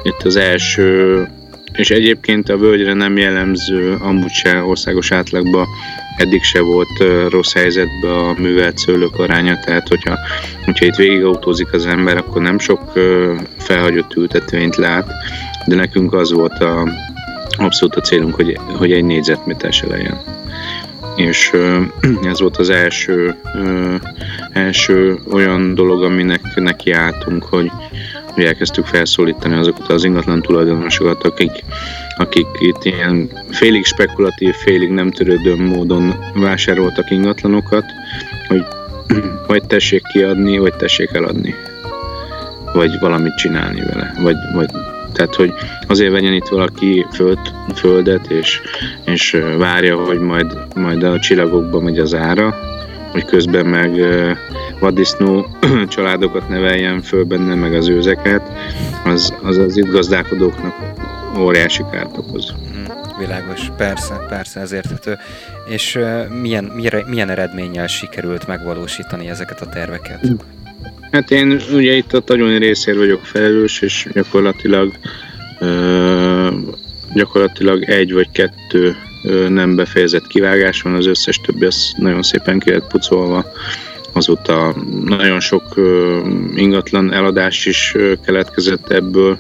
Itt 0.02 0.22
az 0.22 0.36
első, 0.36 1.28
és 1.72 1.90
egyébként 1.90 2.48
a 2.48 2.56
völgyre 2.56 2.92
nem 2.92 3.16
jellemző, 3.16 3.96
amúgy 4.00 4.32
se 4.32 4.62
országos 4.62 5.12
átlagban 5.12 5.66
eddig 6.16 6.42
se 6.42 6.60
volt 6.60 7.04
rossz 7.28 7.52
helyzetben 7.52 8.10
a 8.10 8.32
művelt 8.38 8.78
szőlők 8.78 9.18
aránya, 9.18 9.58
tehát 9.64 9.88
hogyha, 9.88 10.18
hogyha 10.64 10.84
itt 10.84 10.94
végigautózik 10.94 11.72
az 11.72 11.86
ember, 11.86 12.16
akkor 12.16 12.42
nem 12.42 12.58
sok 12.58 12.92
felhagyott 13.58 14.14
ültetvényt 14.14 14.76
lát, 14.76 15.10
de 15.66 15.74
nekünk 15.74 16.12
az 16.12 16.32
volt 16.32 16.62
a, 16.62 16.88
abszolút 17.58 17.94
a 17.94 18.00
célunk, 18.00 18.34
hogy, 18.34 18.58
hogy 18.76 18.92
egy 18.92 19.04
négyzetméter 19.04 19.72
se 19.72 19.86
legyen. 19.86 20.20
És 21.16 21.52
ez 22.30 22.40
volt 22.40 22.56
az 22.56 22.70
első, 22.70 23.34
első 24.52 25.18
olyan 25.32 25.74
dolog, 25.74 26.02
aminek 26.02 26.54
nekiálltunk, 26.54 27.44
hogy, 27.44 27.70
hogy 28.34 28.44
elkezdtük 28.44 28.86
felszólítani 28.86 29.54
azokat 29.54 29.90
az 29.90 30.04
ingatlan 30.04 30.42
tulajdonosokat, 30.42 31.22
akik, 31.24 31.64
akik 32.16 32.46
itt 32.58 32.84
ilyen 32.84 33.30
félig 33.50 33.84
spekulatív, 33.84 34.54
félig 34.54 34.90
nem 34.90 35.10
törődő 35.10 35.56
módon 35.56 36.14
vásároltak 36.34 37.10
ingatlanokat, 37.10 37.84
hogy 38.48 38.64
vagy 39.46 39.66
tessék 39.66 40.02
kiadni, 40.12 40.58
vagy 40.58 40.74
tessék 40.74 41.10
eladni. 41.12 41.54
Vagy 42.72 42.98
valamit 43.00 43.34
csinálni 43.34 43.80
vele. 43.80 44.14
Vagy, 44.22 44.36
vagy 44.54 44.70
tehát, 45.12 45.34
hogy 45.34 45.52
azért 45.86 46.12
vegyen 46.12 46.32
itt 46.32 46.48
valaki 46.48 47.06
föld, 47.12 47.38
földet, 47.74 48.26
és, 48.30 48.60
és 49.04 49.36
várja, 49.58 49.96
hogy 49.96 50.18
majd, 50.18 50.56
majd 50.74 51.02
a 51.02 51.18
csillagokba 51.18 51.80
megy 51.80 51.98
az 51.98 52.14
ára, 52.14 52.54
hogy 53.12 53.24
közben 53.24 53.66
meg 53.66 53.90
vaddisznó 54.82 55.46
családokat 55.94 56.48
neveljen 56.48 57.02
föl 57.02 57.24
benne, 57.24 57.54
meg 57.54 57.74
az 57.74 57.88
őzeket, 57.88 58.42
az 59.04 59.34
az, 59.42 59.58
az 59.58 59.76
itt 59.76 59.90
gazdálkodóknak 59.90 60.74
óriási 61.38 61.82
kárt 61.90 62.18
okoz. 62.18 62.50
Mhm, 62.50 63.18
világos, 63.18 63.60
persze, 63.76 64.14
persze, 64.28 64.60
ez 64.60 64.72
érthető. 64.72 65.18
És 65.68 65.94
uh, 65.94 66.28
milyen, 66.28 66.64
milyen, 66.64 67.04
milyen 67.06 67.30
eredménnyel 67.30 67.86
sikerült 67.86 68.46
megvalósítani 68.46 69.28
ezeket 69.28 69.60
a 69.60 69.68
terveket? 69.68 70.26
Hát 71.10 71.30
én 71.30 71.60
ugye 71.72 71.92
itt 71.92 72.12
a 72.12 72.20
tagyoni 72.20 72.58
részér 72.58 72.96
vagyok 72.96 73.24
felelős, 73.24 73.80
és 73.80 74.08
gyakorlatilag 74.12 74.92
uh, 75.60 76.52
gyakorlatilag 77.14 77.82
egy 77.82 78.12
vagy 78.12 78.30
kettő 78.32 78.96
nem 79.48 79.76
befejezett 79.76 80.26
kivágás 80.26 80.82
van, 80.82 80.94
az 80.94 81.06
összes 81.06 81.40
többi 81.40 81.64
az 81.64 81.92
nagyon 81.96 82.22
szépen 82.22 82.58
ki 82.58 82.70
lett 82.70 82.86
pucolva. 82.86 83.52
Azóta 84.12 84.74
nagyon 85.04 85.40
sok 85.40 85.74
ingatlan 86.54 87.12
eladás 87.12 87.66
is 87.66 87.94
keletkezett 88.24 88.90
ebből, 88.90 89.38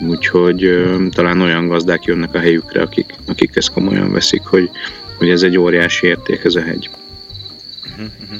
úgyhogy 0.00 0.84
talán 1.10 1.40
olyan 1.40 1.68
gazdák 1.68 2.04
jönnek 2.04 2.34
a 2.34 2.38
helyükre, 2.38 2.82
akik, 2.82 3.14
akik 3.26 3.56
ezt 3.56 3.72
komolyan 3.72 4.12
veszik, 4.12 4.42
hogy, 4.42 4.70
hogy 5.18 5.30
ez 5.30 5.42
egy 5.42 5.56
óriási 5.56 6.06
érték 6.06 6.44
ez 6.44 6.54
a 6.54 6.62
hegy. 6.62 6.90
Mhm, 7.96 8.02
mhm. 8.02 8.36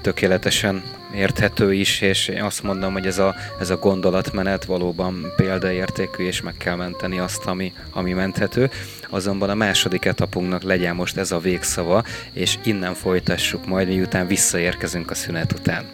Tökéletesen 0.00 0.82
érthető 1.14 1.72
is, 1.72 2.00
és 2.00 2.28
én 2.28 2.42
azt 2.42 2.62
mondom, 2.62 2.92
hogy 2.92 3.06
ez 3.06 3.18
a, 3.18 3.34
ez 3.60 3.70
a 3.70 3.76
gondolatmenet 3.76 4.64
valóban 4.64 5.32
példaértékű, 5.36 6.24
és 6.24 6.40
meg 6.40 6.54
kell 6.56 6.74
menteni 6.74 7.18
azt, 7.18 7.44
ami, 7.44 7.72
ami 7.90 8.12
menthető. 8.12 8.70
Azonban 9.10 9.50
a 9.50 9.54
második 9.54 10.04
etapunknak 10.04 10.62
legyen 10.62 10.94
most 10.94 11.16
ez 11.16 11.32
a 11.32 11.38
végszava, 11.38 12.04
és 12.32 12.58
innen 12.64 12.94
folytassuk 12.94 13.66
majd, 13.66 13.88
miután 13.88 14.26
visszaérkezünk 14.26 15.10
a 15.10 15.14
szünet 15.14 15.52
után. 15.52 15.84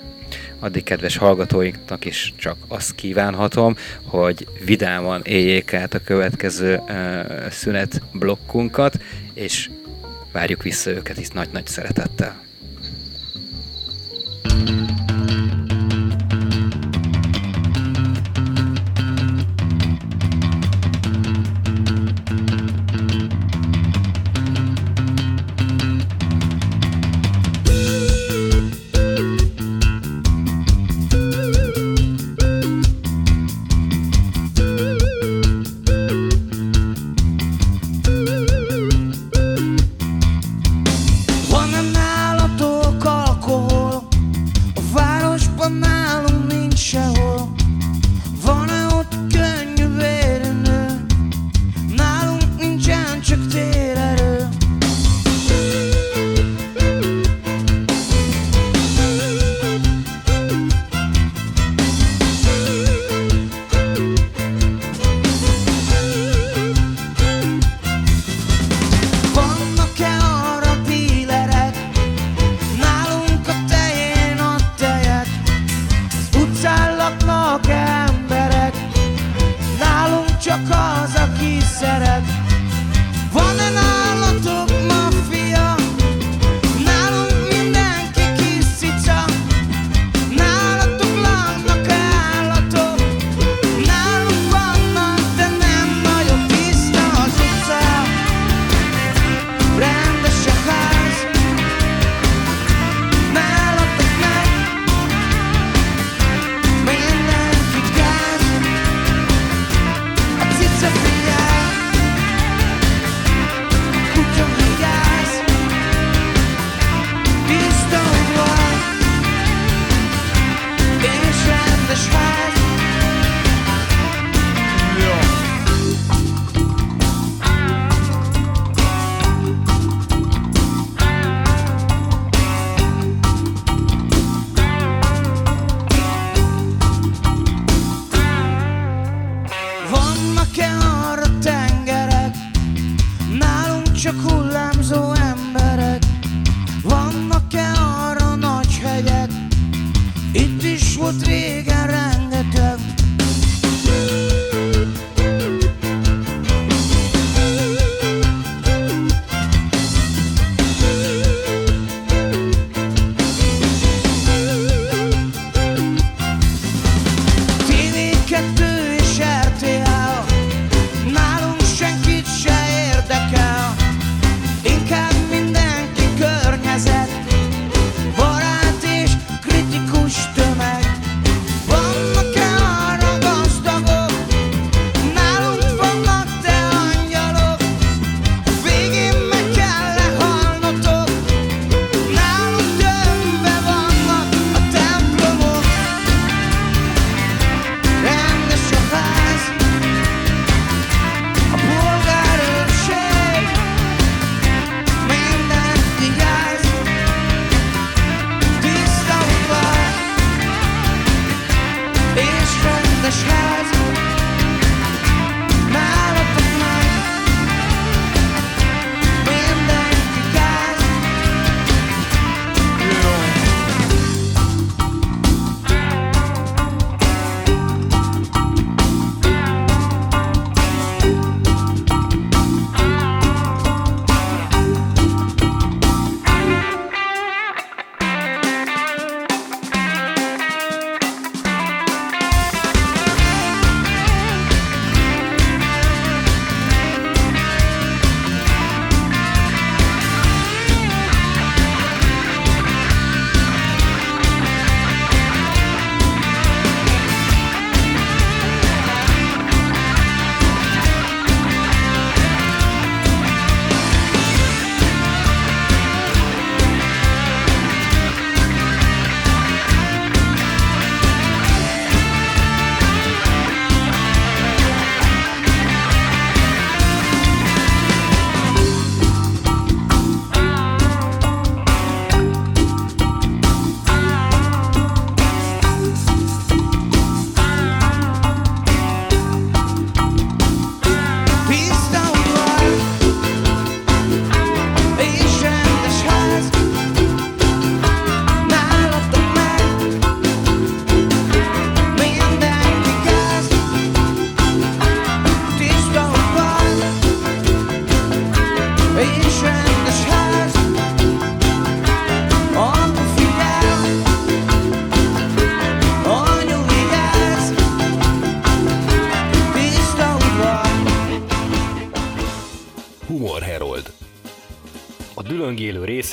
Addig 0.59 0.83
kedves 0.83 1.17
hallgatóinknak 1.17 2.05
is 2.05 2.33
csak 2.37 2.57
azt 2.69 2.95
kívánhatom, 2.95 3.77
hogy 4.05 4.47
vidáman 4.65 5.23
éljék 5.25 5.73
át 5.73 5.95
a 5.95 6.03
következő 6.05 6.77
uh, 6.77 7.51
szünet 7.51 8.03
blokkunkat, 8.13 8.99
és 9.35 9.71
várjuk 10.33 10.63
vissza 10.63 10.91
őket 10.91 11.19
is 11.19 11.29
nagy-nagy 11.29 11.67
szeretettel. 11.67 12.44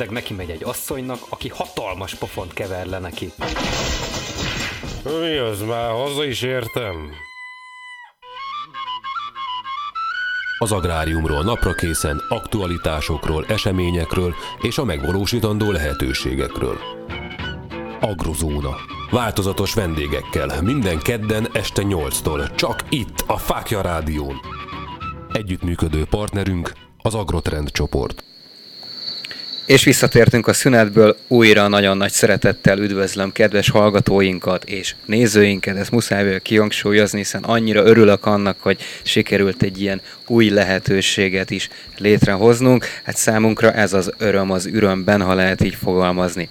Részeg 0.01 0.15
neki 0.15 0.33
megy 0.33 0.49
egy 0.49 0.63
asszonynak, 0.63 1.19
aki 1.29 1.49
hatalmas 1.49 2.15
pofont 2.15 2.53
kever 2.53 2.85
le 2.85 2.99
neki. 2.99 3.31
Mi 5.03 5.37
az 5.37 5.61
már, 5.61 5.91
haza 5.91 6.25
is 6.25 6.41
értem? 6.41 7.11
Az 10.57 10.71
agráriumról 10.71 11.43
napra 11.43 11.73
készen, 11.73 12.21
aktualitásokról, 12.29 13.45
eseményekről 13.47 14.33
és 14.61 14.77
a 14.77 14.83
megvalósítandó 14.83 15.71
lehetőségekről. 15.71 16.77
Agrozóna. 17.99 18.75
Változatos 19.11 19.73
vendégekkel, 19.73 20.61
minden 20.61 20.99
kedden 20.99 21.47
este 21.53 21.81
8-tól, 21.85 22.55
csak 22.55 22.83
itt, 22.89 23.23
a 23.27 23.37
Fákja 23.37 23.81
Rádión. 23.81 24.39
Együttműködő 25.31 26.05
partnerünk 26.05 26.71
az 26.97 27.15
Agrotrend 27.15 27.71
csoport. 27.71 28.30
És 29.71 29.83
visszatértünk 29.83 30.47
a 30.47 30.53
szünetből, 30.53 31.17
újra 31.27 31.67
nagyon 31.67 31.97
nagy 31.97 32.11
szeretettel 32.11 32.79
üdvözlöm 32.79 33.31
kedves 33.31 33.69
hallgatóinkat 33.69 34.63
és 34.63 34.95
nézőinket, 35.05 35.77
ezt 35.77 35.91
muszáj 35.91 36.23
vagyok 36.23 36.43
kihangsúlyozni, 36.43 37.17
hiszen 37.17 37.43
annyira 37.43 37.85
örülök 37.85 38.25
annak, 38.25 38.57
hogy 38.59 38.77
sikerült 39.03 39.63
egy 39.63 39.81
ilyen 39.81 40.01
új 40.27 40.49
lehetőséget 40.49 41.51
is 41.51 41.69
létrehoznunk. 41.97 42.85
Hát 43.03 43.17
számunkra 43.17 43.71
ez 43.71 43.93
az 43.93 44.11
öröm 44.17 44.51
az 44.51 44.65
ürömben, 44.65 45.21
ha 45.21 45.33
lehet 45.33 45.63
így 45.63 45.77
fogalmazni. 45.83 46.49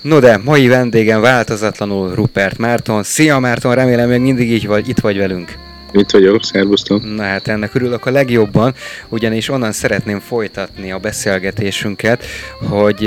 No 0.00 0.18
de, 0.18 0.36
mai 0.44 0.68
vendégem 0.68 1.20
változatlanul 1.20 2.14
Rupert 2.14 2.58
Márton. 2.58 3.02
Szia 3.02 3.38
Márton, 3.38 3.74
remélem 3.74 4.08
még 4.08 4.20
mindig 4.20 4.50
így 4.50 4.66
vagy, 4.66 4.88
itt 4.88 4.98
vagy 4.98 5.18
velünk. 5.18 5.73
Itt 5.96 6.10
vagyok, 6.10 6.44
szervusztok. 6.44 7.14
Na 7.14 7.22
hát 7.22 7.48
ennek 7.48 7.74
örülök 7.74 8.06
a 8.06 8.10
legjobban, 8.10 8.74
ugyanis 9.08 9.48
onnan 9.48 9.72
szeretném 9.72 10.20
folytatni 10.20 10.92
a 10.92 10.98
beszélgetésünket, 10.98 12.24
hogy 12.68 12.98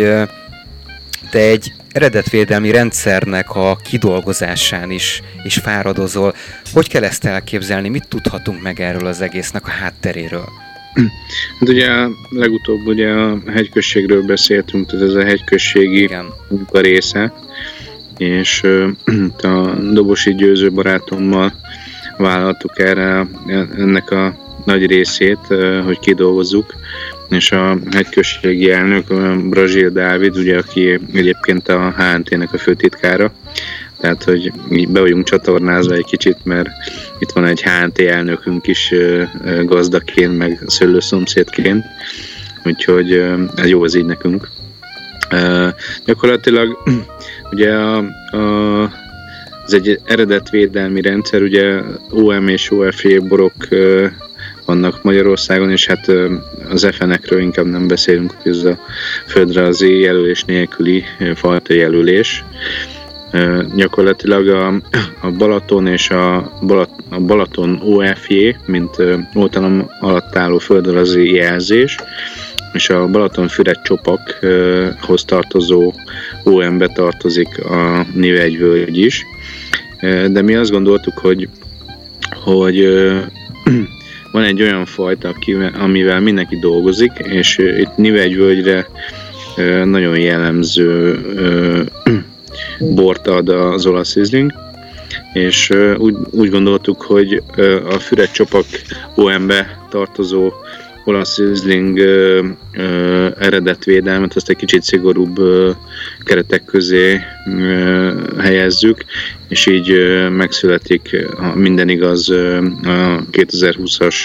te 1.29 1.39
egy 1.39 1.73
eredetvédelmi 1.91 2.71
rendszernek 2.71 3.55
a 3.55 3.75
kidolgozásán 3.75 4.91
is, 4.91 5.21
is 5.43 5.55
fáradozol. 5.55 6.33
Hogy 6.73 6.89
kell 6.89 7.03
ezt 7.03 7.25
elképzelni? 7.25 7.89
Mit 7.89 8.07
tudhatunk 8.07 8.61
meg 8.61 8.79
erről 8.79 9.05
az 9.05 9.21
egésznek 9.21 9.67
a 9.67 9.69
hátteréről? 9.69 10.47
Hát 11.59 11.69
ugye 11.69 11.87
legutóbb 12.29 12.85
ugye 12.85 13.09
a 13.09 13.37
hegyközségről 13.47 14.23
beszéltünk, 14.23 14.89
tehát 14.89 15.05
ez 15.05 15.13
a 15.13 15.23
hegyközségi 15.23 16.01
Igen. 16.01 16.25
munka 16.49 16.79
része, 16.79 17.33
és 18.17 18.63
a 19.37 19.75
Dobosi 19.91 20.35
Győző 20.35 20.71
barátommal 20.71 21.53
vállaltuk 22.17 22.79
erre 22.79 23.27
ennek 23.77 24.11
a 24.11 24.35
nagy 24.65 24.85
részét, 24.85 25.39
hogy 25.85 25.99
kidolgozzuk, 25.99 26.75
és 27.29 27.51
a 27.51 27.77
hegyközségi 27.91 28.71
elnök 28.71 29.05
Brazil 29.49 29.89
Dávid, 29.89 30.37
ugye, 30.37 30.57
aki 30.57 30.99
egyébként 31.13 31.67
a 31.67 31.93
HNT-nek 31.97 32.53
a 32.53 32.57
főtitkára, 32.57 33.31
tehát, 33.99 34.23
hogy 34.23 34.51
így 34.71 34.89
be 34.89 34.99
vagyunk 34.99 35.25
csatornázva 35.25 35.93
egy 35.93 36.05
kicsit, 36.05 36.37
mert 36.43 36.69
itt 37.19 37.31
van 37.31 37.45
egy 37.45 37.63
HNT 37.63 37.99
elnökünk 37.99 38.67
is 38.67 38.93
gazdaként, 39.63 40.37
meg 40.37 40.63
szőlőszomszédként, 40.65 41.85
úgyhogy 42.63 43.11
ez 43.55 43.67
jó 43.67 43.83
az 43.83 43.95
így 43.95 44.05
nekünk. 44.05 44.47
Gyakorlatilag 46.05 46.77
ugye 47.51 47.73
a, 47.73 47.97
a, 48.31 48.81
ez 49.67 49.73
egy 49.73 49.99
eredetvédelmi 50.03 51.01
rendszer, 51.01 51.41
ugye 51.41 51.81
OM 52.09 52.47
és 52.47 52.71
OFJ 52.71 53.17
borok 53.17 53.53
vannak 54.65 55.03
Magyarországon, 55.03 55.71
és 55.71 55.85
hát 55.85 56.11
az 56.69 56.87
FN-ekről 56.91 57.39
inkább 57.39 57.65
nem 57.65 57.87
beszélünk, 57.87 58.31
hogy 58.31 58.51
ez 58.51 58.63
a 58.63 58.79
földrajzi 59.25 59.99
jelölés 59.99 60.43
nélküli 60.43 61.03
fajta 61.35 61.73
jelölés. 61.73 62.43
Gyakorlatilag 63.75 64.47
a, 64.47 64.67
a 65.21 65.31
Balaton 65.31 65.87
és 65.87 66.09
a, 66.09 66.51
Balat, 66.61 66.89
a 67.09 67.19
Balaton 67.19 67.81
OFJ, 67.83 68.55
mint 68.65 68.95
oltalom 69.33 69.89
alatt 69.99 70.35
álló 70.35 70.57
földrajzi 70.57 71.33
jelzés, 71.33 71.95
és 72.77 72.89
a 72.89 73.07
Balaton-Füred 73.07 73.81
csopakhoz 73.81 75.23
tartozó 75.25 75.93
OM-be 76.43 76.87
tartozik 76.87 77.65
a 77.65 78.05
Nivegyvölgy 78.13 78.97
is. 78.97 79.25
De 80.27 80.41
mi 80.41 80.55
azt 80.55 80.71
gondoltuk, 80.71 81.17
hogy, 81.17 81.49
hogy 82.43 82.77
van 84.31 84.43
egy 84.43 84.61
olyan 84.61 84.85
fajta, 84.85 85.35
amivel 85.79 86.19
mindenki 86.19 86.59
dolgozik, 86.59 87.11
és 87.17 87.57
itt 87.57 87.95
Nivegyvölgyre 87.95 88.87
nagyon 89.83 90.19
jellemző 90.19 91.19
bort 92.95 93.27
ad 93.27 93.49
az 93.49 93.85
olasz 93.85 94.13
Riesling, 94.15 94.53
és 95.33 95.69
úgy, 95.97 96.15
úgy 96.31 96.49
gondoltuk, 96.49 97.01
hogy 97.01 97.43
a 97.89 97.99
Füred 97.99 98.31
csopak 98.31 98.65
OM-be 99.15 99.87
tartozó 99.89 100.51
olasz 101.07 101.39
ö, 101.39 102.45
eredetvédelmet, 103.39 104.35
azt 104.35 104.49
egy 104.49 104.55
kicsit 104.55 104.83
szigorúbb 104.83 105.39
keretek 106.23 106.65
közé 106.65 107.19
helyezzük, 108.37 109.05
és 109.47 109.67
így 109.67 109.91
ö, 109.91 110.29
megszületik, 110.29 111.25
ha 111.37 111.55
minden 111.55 111.89
igaz, 111.89 112.29
a 112.29 113.23
2020-as 113.31 114.15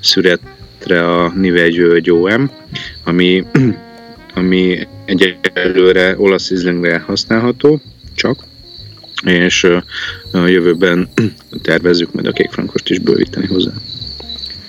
szüretre 0.00 1.14
a 1.14 1.32
Nivegyvölgy 1.36 2.10
OM, 2.10 2.50
ami, 3.04 3.44
ami 4.34 4.88
egyelőre 5.04 6.14
olasz 6.18 6.48
Rieslingre 6.48 6.98
használható, 6.98 7.80
csak, 8.14 8.44
és 9.24 9.64
a 10.32 10.46
jövőben 10.46 11.08
tervezzük 11.62 12.12
majd 12.12 12.26
a 12.26 12.32
kékfrankost 12.32 12.90
is 12.90 12.98
bővíteni 12.98 13.46
hozzá. 13.46 13.72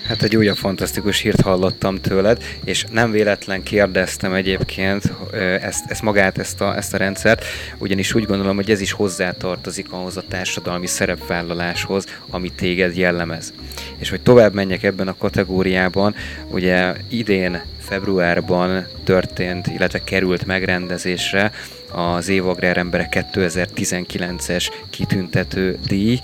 Hát 0.06 0.22
egy 0.22 0.36
újabb 0.36 0.56
fantasztikus 0.56 1.20
hírt 1.20 1.40
hallottam 1.40 2.00
tőled, 2.00 2.42
és 2.64 2.84
nem 2.90 3.10
véletlen 3.10 3.62
kérdeztem 3.62 4.32
egyébként 4.32 5.12
ezt, 5.60 5.84
ezt 5.88 6.02
magát, 6.02 6.38
ezt 6.38 6.60
a, 6.60 6.76
ezt 6.76 6.94
a 6.94 6.96
rendszert, 6.96 7.44
ugyanis 7.78 8.14
úgy 8.14 8.24
gondolom, 8.24 8.56
hogy 8.56 8.70
ez 8.70 8.80
is 8.80 8.92
hozzátartozik 8.92 9.92
ahhoz 9.92 10.16
a 10.16 10.24
társadalmi 10.28 10.86
szerepvállaláshoz, 10.86 12.04
ami 12.30 12.52
téged 12.52 12.96
jellemez. 12.96 13.52
És 13.98 14.10
hogy 14.10 14.20
tovább 14.20 14.54
menjek 14.54 14.82
ebben 14.82 15.08
a 15.08 15.16
kategóriában, 15.16 16.14
ugye 16.50 16.94
idén 17.08 17.62
februárban 17.80 18.86
történt, 19.04 19.66
illetve 19.66 20.04
került 20.04 20.46
megrendezésre 20.46 21.52
az 21.92 22.28
Évagrár 22.28 22.76
Emberek 22.76 23.26
2019-es 23.32 24.66
kitüntető 24.90 25.78
díj, 25.86 26.20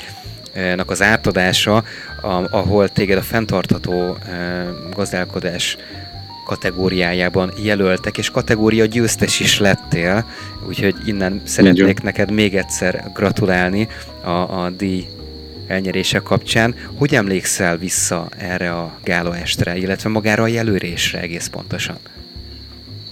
nak 0.77 0.91
az 0.91 1.03
átadása, 1.03 1.85
ahol 2.51 2.89
téged 2.89 3.19
a 3.19 3.23
fenntartható 3.23 4.17
eh, 4.29 4.67
gazdálkodás 4.95 5.77
kategóriájában 6.51 7.53
jelöltek, 7.63 8.19
és 8.19 8.31
kategória 8.31 8.85
győztes 8.85 9.41
is 9.41 9.59
lettél, 9.59 10.27
úgyhogy 10.69 10.95
innen 11.05 11.41
szeretnék 11.45 12.03
neked 12.03 12.31
még 12.31 12.57
egyszer 12.57 13.11
gratulálni 13.15 13.89
a, 14.23 14.29
a 14.31 14.71
díj 14.71 15.07
elnyerése 15.67 16.19
kapcsán. 16.19 16.75
Hogy 16.95 17.15
emlékszel 17.15 17.77
vissza 17.77 18.29
erre 18.39 18.73
a 18.73 18.99
gálaestre, 19.05 19.77
illetve 19.77 20.09
magára 20.09 20.43
a 20.43 20.47
jelölésre 20.47 21.21
egész 21.21 21.47
pontosan? 21.47 21.99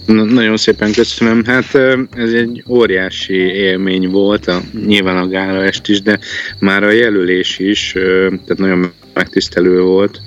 Na, 0.05 0.23
nagyon 0.23 0.57
szépen 0.57 0.91
köszönöm. 0.91 1.43
Hát 1.45 1.75
ez 2.15 2.33
egy 2.33 2.63
óriási 2.67 3.33
élmény 3.37 4.09
volt, 4.09 4.47
a, 4.47 4.61
nyilván 4.85 5.17
a 5.17 5.27
gála 5.27 5.63
est 5.63 5.87
is, 5.87 6.01
de 6.01 6.19
már 6.59 6.83
a 6.83 6.91
jelölés 6.91 7.59
is, 7.59 7.91
tehát 7.91 8.57
nagyon 8.57 8.91
megtisztelő 9.13 9.81
volt. 9.81 10.21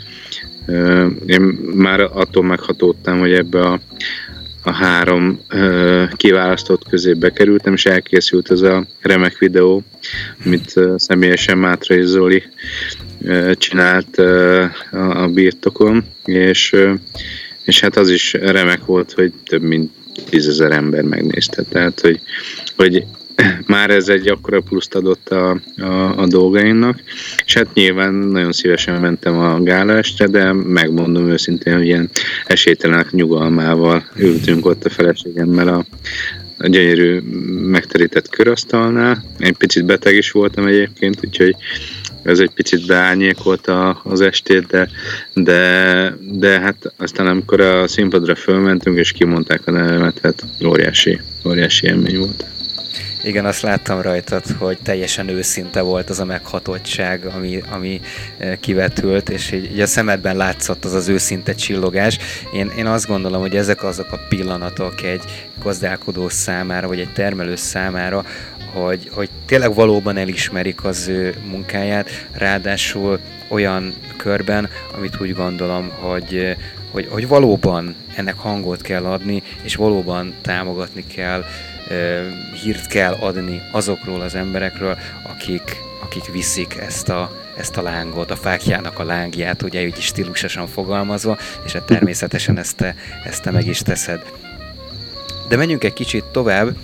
Én 1.26 1.40
már 1.74 2.00
attól 2.00 2.42
meghatódtam, 2.42 3.18
hogy 3.18 3.32
ebbe 3.32 3.60
a, 3.60 3.80
a 4.62 4.72
három 4.72 5.40
kiválasztott 6.16 6.88
közé 6.88 7.12
bekerültem, 7.12 7.72
és 7.72 7.86
elkészült 7.86 8.50
ez 8.50 8.60
a 8.60 8.86
remek 9.00 9.38
videó, 9.38 9.82
amit 10.44 10.74
személyesen 10.96 11.58
Mátrai 11.58 12.02
Zoli 12.02 12.42
csinált 13.52 14.16
a, 14.16 15.22
a 15.22 15.28
birtokon, 15.28 16.04
és 16.24 16.76
és 17.64 17.80
hát 17.80 17.96
az 17.96 18.10
is 18.10 18.32
remek 18.32 18.84
volt, 18.84 19.12
hogy 19.12 19.32
több 19.44 19.62
mint 19.62 19.90
tízezer 20.30 20.70
ember 20.70 21.02
megnézte. 21.02 21.62
Tehát, 21.62 22.00
hogy, 22.00 22.20
hogy 22.76 23.04
már 23.66 23.90
ez 23.90 24.08
egy 24.08 24.28
akkora 24.28 24.60
pluszt 24.60 24.94
adott 24.94 25.28
a, 25.28 25.60
a, 25.76 26.18
a 26.18 26.26
dolgainak, 26.26 27.02
és 27.46 27.54
hát 27.54 27.74
nyilván 27.74 28.14
nagyon 28.14 28.52
szívesen 28.52 29.00
mentem 29.00 29.38
a 29.38 29.62
gála 29.62 29.96
este, 29.96 30.26
de 30.26 30.52
megmondom 30.52 31.28
őszintén, 31.28 31.76
hogy 31.76 31.86
ilyen 31.86 32.10
esélytelenek 32.46 33.10
nyugalmával 33.10 34.04
ültünk 34.16 34.66
ott 34.66 34.84
a 34.84 34.90
feleségemmel 34.90 35.68
a, 35.68 35.84
a 36.58 36.68
gyönyörű 36.68 37.20
megterített 37.66 38.28
körasztalnál. 38.28 39.24
Egy 39.38 39.56
picit 39.56 39.84
beteg 39.84 40.14
is 40.14 40.30
voltam 40.30 40.66
egyébként, 40.66 41.20
úgyhogy 41.24 41.56
ez 42.22 42.38
egy 42.38 42.50
picit 42.50 42.86
beárnyékolta 42.86 44.00
az 44.04 44.20
estét, 44.20 44.66
de, 44.66 44.88
de, 45.34 46.16
de 46.20 46.60
hát 46.60 46.92
aztán 46.96 47.26
amikor 47.26 47.60
a 47.60 47.88
színpadra 47.88 48.34
fölmentünk 48.34 48.98
és 48.98 49.12
kimondták 49.12 49.60
a 49.66 49.70
nevemet, 49.70 50.18
hát 50.22 50.44
óriási, 50.64 51.20
óriási 51.46 51.86
élmény 51.86 52.18
volt. 52.18 52.44
Igen, 53.24 53.44
azt 53.44 53.62
láttam 53.62 54.00
rajtad, 54.00 54.42
hogy 54.58 54.78
teljesen 54.82 55.28
őszinte 55.28 55.80
volt 55.80 56.10
az 56.10 56.20
a 56.20 56.24
meghatottság, 56.24 57.24
ami, 57.24 57.62
ami 57.70 58.00
eh, 58.38 58.56
kivetült, 58.60 59.30
és 59.30 59.52
így, 59.52 59.72
így 59.72 59.80
a 59.80 59.86
szemedben 59.86 60.36
látszott 60.36 60.84
az 60.84 60.92
az 60.92 61.08
őszinte 61.08 61.54
csillogás. 61.54 62.18
Én, 62.54 62.72
én 62.76 62.86
azt 62.86 63.06
gondolom, 63.06 63.40
hogy 63.40 63.56
ezek 63.56 63.84
azok 63.84 64.12
a 64.12 64.20
pillanatok 64.28 65.02
egy 65.02 65.22
gazdálkodó 65.62 66.28
számára, 66.28 66.88
vagy 66.88 67.00
egy 67.00 67.12
termelő 67.12 67.56
számára, 67.56 68.24
hogy, 68.72 69.08
hogy 69.12 69.28
tényleg 69.46 69.74
valóban 69.74 70.16
elismerik 70.16 70.84
az 70.84 71.08
ő 71.08 71.34
munkáját, 71.50 72.26
ráadásul 72.32 73.18
olyan 73.48 73.94
körben, 74.16 74.68
amit 74.96 75.20
úgy 75.20 75.34
gondolom, 75.34 75.90
hogy, 75.90 76.56
hogy, 76.90 77.08
hogy 77.10 77.28
valóban 77.28 77.94
ennek 78.14 78.38
hangot 78.38 78.82
kell 78.82 79.04
adni, 79.04 79.42
és 79.62 79.74
valóban 79.74 80.34
támogatni 80.40 81.04
kell, 81.06 81.44
hírt 82.62 82.86
kell 82.86 83.12
adni 83.12 83.62
azokról 83.72 84.20
az 84.20 84.34
emberekről, 84.34 84.98
akik, 85.22 85.76
akik 86.02 86.32
viszik 86.32 86.76
ezt 86.76 87.08
a, 87.08 87.40
ezt 87.56 87.76
a 87.76 87.82
lángot, 87.82 88.30
a 88.30 88.36
fákjának 88.36 88.98
a 88.98 89.04
lángját, 89.04 89.62
ugye 89.62 89.80
is 89.80 90.04
stílusosan 90.04 90.66
fogalmazva, 90.66 91.38
és 91.64 91.72
hát 91.72 91.82
természetesen 91.82 92.58
ezt 92.58 92.76
te, 92.76 92.94
ezt 93.24 93.42
te 93.42 93.50
meg 93.50 93.66
is 93.66 93.78
teszed. 93.78 94.22
De 95.48 95.56
menjünk 95.56 95.84
egy 95.84 95.92
kicsit 95.92 96.24
tovább, 96.24 96.76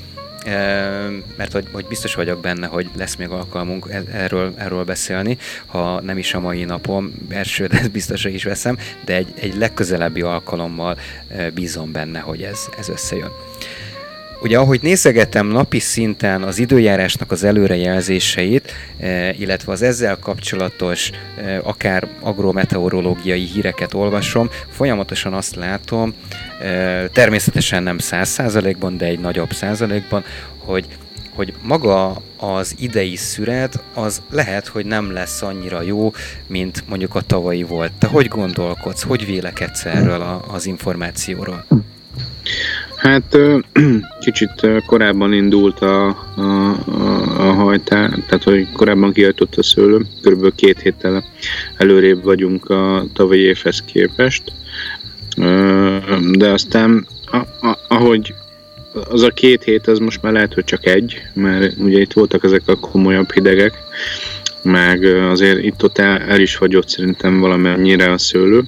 mert 1.37 1.53
hogy, 1.53 1.67
hogy 1.73 1.87
biztos 1.87 2.15
vagyok 2.15 2.41
benne, 2.41 2.67
hogy 2.67 2.91
lesz 2.97 3.15
még 3.15 3.29
alkalmunk 3.29 3.87
e- 3.91 4.03
erről, 4.13 4.55
erről 4.57 4.85
beszélni, 4.85 5.39
ha 5.67 6.01
nem 6.01 6.19
is 6.19 6.35
a 6.35 6.41
mai 6.41 6.65
napon, 6.65 7.15
első, 7.29 7.67
de 7.67 7.89
biztosra 7.93 8.31
is 8.31 8.45
veszem, 8.45 8.79
de 9.05 9.15
egy, 9.15 9.33
egy 9.41 9.57
legközelebbi 9.57 10.21
alkalommal 10.21 10.99
eh, 11.29 11.51
bízom 11.51 11.93
benne, 11.93 12.19
hogy 12.19 12.43
ez, 12.43 12.59
ez 12.79 12.89
összejön. 12.89 13.31
Ugye 14.41 14.59
ahogy 14.59 14.83
nézegetem 14.83 15.47
napi 15.47 15.79
szinten 15.79 16.43
az 16.43 16.59
időjárásnak 16.59 17.31
az 17.31 17.45
előrejelzéseit, 17.45 18.73
eh, 18.99 19.41
illetve 19.41 19.73
az 19.73 19.83
ezzel 19.83 20.19
kapcsolatos 20.19 21.11
eh, 21.37 21.59
akár 21.63 22.09
agrometeorológiai 22.21 23.45
híreket 23.45 23.95
olvasom, 23.95 24.51
folyamatosan 24.71 25.33
azt 25.33 25.55
látom, 25.55 26.15
eh, 26.61 27.05
természetesen 27.13 27.83
nem 27.83 27.99
száz 27.99 28.29
százalékban, 28.29 28.97
de 28.97 29.07
egy 29.07 29.21
nagyobb 29.21 29.53
százalékban, 29.53 30.25
hogy 30.59 30.87
hogy 31.35 31.53
maga 31.63 32.23
az 32.37 32.75
idei 32.79 33.17
szüret 33.17 33.83
az 33.95 34.23
lehet, 34.31 34.67
hogy 34.67 34.87
nem 34.87 35.13
lesz 35.13 35.43
annyira 35.43 35.83
jó, 35.83 36.13
mint 36.47 36.85
mondjuk 36.89 37.15
a 37.15 37.21
tavalyi 37.21 37.63
volt. 37.63 37.93
Te 37.99 38.07
hogy 38.07 38.29
gondolkodsz, 38.29 39.03
hogy 39.03 39.27
vélekedsz 39.27 39.85
erről 39.85 40.21
a, 40.21 40.45
az 40.49 40.67
információról? 40.67 41.65
Hát 42.99 43.39
kicsit 44.21 44.67
korábban 44.87 45.33
indult 45.33 45.81
a, 45.81 46.07
a, 46.07 46.43
a, 46.43 47.49
a 47.49 47.53
hajtá, 47.53 48.09
tehát 48.09 48.43
hogy 48.43 48.73
korábban 48.73 49.13
kiajtott 49.13 49.55
a 49.55 49.63
szőlő, 49.63 50.07
körülbelül 50.23 50.55
két 50.55 50.81
héttel 50.81 51.25
előrébb 51.77 52.23
vagyunk 52.23 52.71
a 52.71 53.05
tavalyi 53.13 53.41
évhez 53.41 53.83
képest, 53.83 54.43
de 56.33 56.51
aztán 56.51 57.07
a, 57.27 57.37
a, 57.37 57.79
ahogy 57.89 58.35
az 59.09 59.23
a 59.23 59.31
két 59.31 59.63
hét, 59.63 59.87
az 59.87 59.99
most 59.99 60.23
már 60.23 60.33
lehet, 60.33 60.55
hogy 60.55 60.65
csak 60.65 60.87
egy, 60.87 61.23
mert 61.33 61.75
ugye 61.79 61.99
itt 61.99 62.13
voltak 62.13 62.45
ezek 62.45 62.63
a 62.67 62.79
komolyabb 62.79 63.33
hidegek, 63.33 63.75
meg 64.63 65.05
azért 65.05 65.63
itt-ott 65.63 65.99
el, 65.99 66.19
el 66.19 66.41
is 66.41 66.57
fagyott 66.57 66.89
szerintem 66.89 67.41
valamennyire 67.41 68.13
a 68.13 68.19
szőlő, 68.19 68.63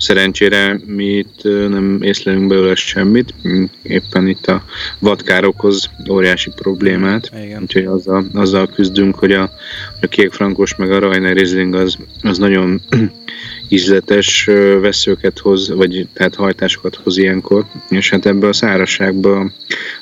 Szerencsére 0.00 0.80
mi 0.86 1.04
itt 1.04 1.42
nem 1.68 1.98
észlelünk 2.02 2.46
belőle 2.46 2.74
semmit, 2.74 3.34
Mm, 3.48 3.64
éppen 3.82 4.28
itt 4.28 4.46
a 4.46 4.64
vadkár 4.98 5.44
okoz 5.44 5.90
óriási 6.10 6.50
problémát, 6.54 7.30
Igen. 7.44 7.62
úgyhogy 7.62 7.84
azzal, 7.84 8.26
azzal 8.34 8.66
küzdünk, 8.66 9.14
hogy 9.14 9.32
a, 9.32 9.52
a 10.00 10.06
kékfrankos 10.06 10.76
meg 10.76 10.92
a 10.92 10.98
Rajner 10.98 11.34
Riesling 11.34 11.74
az, 11.74 11.96
az 12.22 12.38
nagyon 12.38 12.80
ízletes 13.68 14.44
veszőket 14.80 15.38
hoz, 15.38 15.70
vagy 15.70 16.06
tehát 16.12 16.34
hajtásokat 16.34 17.00
hoz 17.02 17.18
ilyenkor, 17.18 17.64
és 17.88 18.10
hát 18.10 18.26
ebbe 18.26 18.46
a 18.46 18.52
szárazságba 18.52 19.50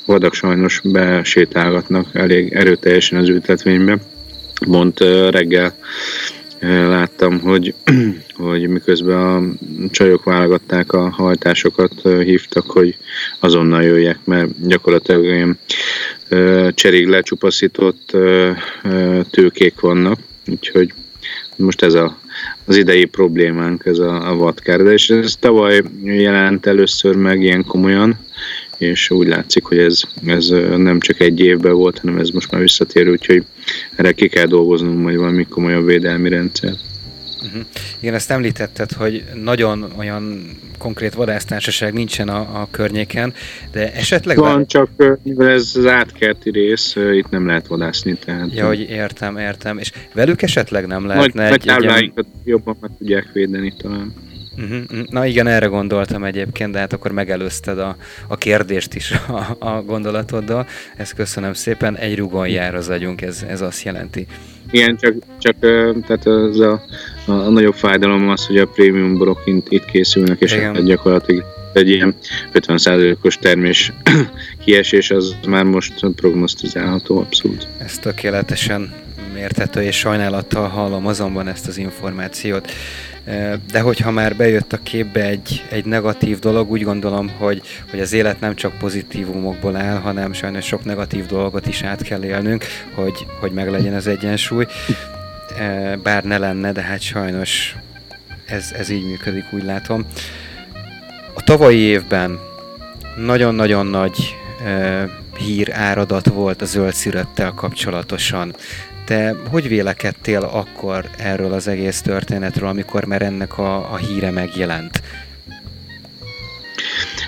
vadak 0.05 0.35
sajnos 0.35 0.81
besétálgatnak 0.85 2.07
elég 2.13 2.53
erőteljesen 2.53 3.19
az 3.19 3.29
ültetvénybe. 3.29 3.99
Pont 4.67 5.01
reggel 5.31 5.77
láttam, 6.61 7.41
hogy, 7.41 7.75
hogy 8.35 8.69
miközben 8.69 9.19
a 9.19 9.43
csajok 9.91 10.25
válogatták 10.25 10.93
a 10.93 11.09
hajtásokat, 11.11 11.93
hívtak, 12.03 12.71
hogy 12.71 12.97
azonnal 13.41 13.83
jöjjek, 13.83 14.19
mert 14.25 14.69
gyakorlatilag 14.69 15.25
olyan 15.25 15.59
cserig 16.75 17.07
lecsupaszított 17.07 18.17
tőkék 19.31 19.81
vannak, 19.81 20.19
úgyhogy 20.47 20.93
most 21.57 21.83
ez 21.83 21.95
a, 21.95 22.19
az 22.65 22.77
idei 22.77 23.05
problémánk, 23.05 23.85
ez 23.87 23.99
a, 23.99 24.31
a 24.31 24.37
vadkár. 24.37 24.83
De 24.83 24.93
és 24.93 25.11
ez 25.11 25.37
tavaly 25.37 25.83
jelent 26.03 26.67
először 26.67 27.17
meg 27.17 27.43
ilyen 27.43 27.65
komolyan, 27.65 28.19
és 28.79 29.11
úgy 29.11 29.27
látszik, 29.27 29.65
hogy 29.65 29.79
ez, 29.79 30.01
ez 30.27 30.49
nem 30.77 31.01
csak 31.01 31.21
egy 31.21 31.41
évben 31.41 31.73
volt, 31.73 31.99
hanem 31.99 32.19
ez 32.19 32.29
most 32.29 32.51
már 32.51 32.61
visszatérő, 32.61 33.11
úgyhogy 33.11 33.45
erre 33.97 34.13
ki 34.13 34.29
kell 34.29 34.47
dolgoznunk 34.47 35.03
majd 35.03 35.17
valami 35.17 35.45
komolyabb 35.45 35.87
védelmi 35.87 36.29
rendszer. 36.29 36.73
Igen, 38.01 38.15
ezt 38.15 38.31
említetted, 38.31 38.93
hogy 38.93 39.25
nagyon 39.35 39.93
olyan 39.97 40.51
konkrét 40.79 41.15
vadásztársaság 41.15 41.93
nincsen 41.93 42.29
a, 42.29 42.41
a 42.41 42.69
környéken, 42.71 43.35
de 43.73 43.93
esetleg... 43.93 44.37
Van, 44.37 44.67
csak 44.67 44.89
ö, 44.97 45.13
mivel 45.23 45.51
ez 45.51 45.73
az 45.75 45.87
átkerti 45.87 46.51
rész, 46.51 46.97
itt 47.13 47.31
nem 47.31 47.47
lehet 47.47 47.67
vadászni, 47.67 48.19
tehát 48.25 48.55
Ja, 48.55 48.67
hogy 48.67 48.81
értem, 48.81 49.37
értem. 49.37 49.79
És 49.79 49.93
velük 50.15 50.43
esetleg 50.43 50.87
nem 50.87 51.07
lehetne 51.07 51.49
nagy 51.49 51.53
egy, 51.53 51.69
egy 51.69 51.83
ilyen... 51.83 52.13
jobban 52.45 52.77
meg 52.81 52.91
tudják 52.99 53.31
védeni 53.33 53.75
talán. 53.77 54.13
Uh-huh. 54.59 54.83
uh-huh. 54.91 55.07
Na 55.11 55.27
igen, 55.27 55.47
erre 55.47 55.67
gondoltam 55.67 56.25
egyébként, 56.25 56.73
de 56.73 56.79
hát 56.79 56.93
akkor 56.93 57.13
megelőzted 57.13 57.79
a, 57.79 57.97
a 58.29 58.37
kérdést 58.37 58.95
is 58.95 59.13
a, 59.29 59.57
a 59.59 59.83
gondolatoddal. 59.83 60.67
Ezt 60.97 61.15
köszönöm 61.15 61.53
szépen. 61.53 61.97
Egy 61.97 62.17
rugon 62.17 62.49
jár 62.49 62.75
az 62.75 62.89
agyunk, 62.89 63.23
ez, 63.23 63.45
ez 63.49 63.61
azt 63.61 63.83
jelenti. 63.83 64.27
Igen, 64.71 64.97
csak, 64.97 65.15
csak 65.39 65.57
tehát 66.07 66.27
az 66.27 66.61
a, 66.61 66.83
a, 67.27 67.33
a 67.33 67.51
nagyobb 67.51 67.75
fájdalom 67.75 68.29
az, 68.29 68.47
hogy 68.47 68.59
a 68.59 68.67
prémium 68.67 69.19
borok 69.19 69.43
itt, 69.45 69.67
itt 69.69 69.85
készülnek, 69.85 70.41
és 70.41 70.53
Igen. 70.53 70.75
hát 70.75 70.85
gyakorlatilag 70.85 71.45
egy 71.73 71.89
ilyen 71.89 72.15
50%-os 72.53 73.37
termés 73.37 73.93
kiesés 74.65 75.11
az 75.11 75.37
már 75.49 75.65
most 75.65 76.07
prognosztizálható 76.17 77.19
abszolút. 77.19 77.67
Ez 77.79 77.99
tökéletesen 77.99 78.93
érthető, 79.39 79.83
és 79.83 79.97
sajnálattal 79.97 80.69
hallom 80.69 81.07
azonban 81.07 81.49
ezt 81.49 81.67
az 81.67 81.79
információt. 81.79 82.71
De 83.71 83.81
hogyha 83.81 84.11
már 84.11 84.37
bejött 84.37 84.73
a 84.73 84.83
képbe 84.83 85.25
egy, 85.25 85.65
egy 85.71 85.85
negatív 85.85 86.39
dolog, 86.39 86.71
úgy 86.71 86.83
gondolom, 86.83 87.31
hogy, 87.39 87.63
hogy 87.91 88.01
az 88.01 88.13
élet 88.13 88.41
nem 88.41 88.55
csak 88.55 88.79
pozitívumokból 88.79 89.77
áll, 89.77 89.99
hanem 89.99 90.33
sajnos 90.33 90.65
sok 90.65 90.85
negatív 90.85 91.27
dolgot 91.27 91.67
is 91.67 91.83
át 91.83 92.03
kell 92.03 92.25
élnünk, 92.25 92.65
hogy, 92.95 93.27
hogy 93.41 93.53
meglegyen 93.53 93.95
az 93.95 94.07
egyensúly. 94.07 94.67
Bár 96.03 96.25
ne 96.25 96.39
lenne, 96.39 96.73
de 96.73 96.81
hát 96.81 97.01
sajnos 97.01 97.77
ez, 98.47 98.73
ez 98.79 98.89
így 98.89 99.05
működik, 99.05 99.45
úgy 99.51 99.65
látom. 99.65 100.07
A 101.35 101.43
tavalyi 101.43 101.79
évben 101.79 102.39
nagyon-nagyon 103.17 103.87
nagy 103.87 104.37
hír 105.39 105.73
áradat 105.73 106.27
volt 106.27 106.63
a 106.63 106.65
zöld 106.65 106.93
szürettel 106.93 107.53
kapcsolatosan. 107.53 108.55
Te 109.09 109.35
hogy 109.51 109.69
vélekedtél 109.69 110.43
akkor 110.43 111.11
erről 111.19 111.53
az 111.53 111.69
egész 111.69 112.01
történetről, 112.01 112.69
amikor 112.69 113.05
már 113.05 113.23
ennek 113.23 113.59
a, 113.59 113.93
a 113.93 113.97
híre 113.97 114.31
megjelent? 114.31 115.03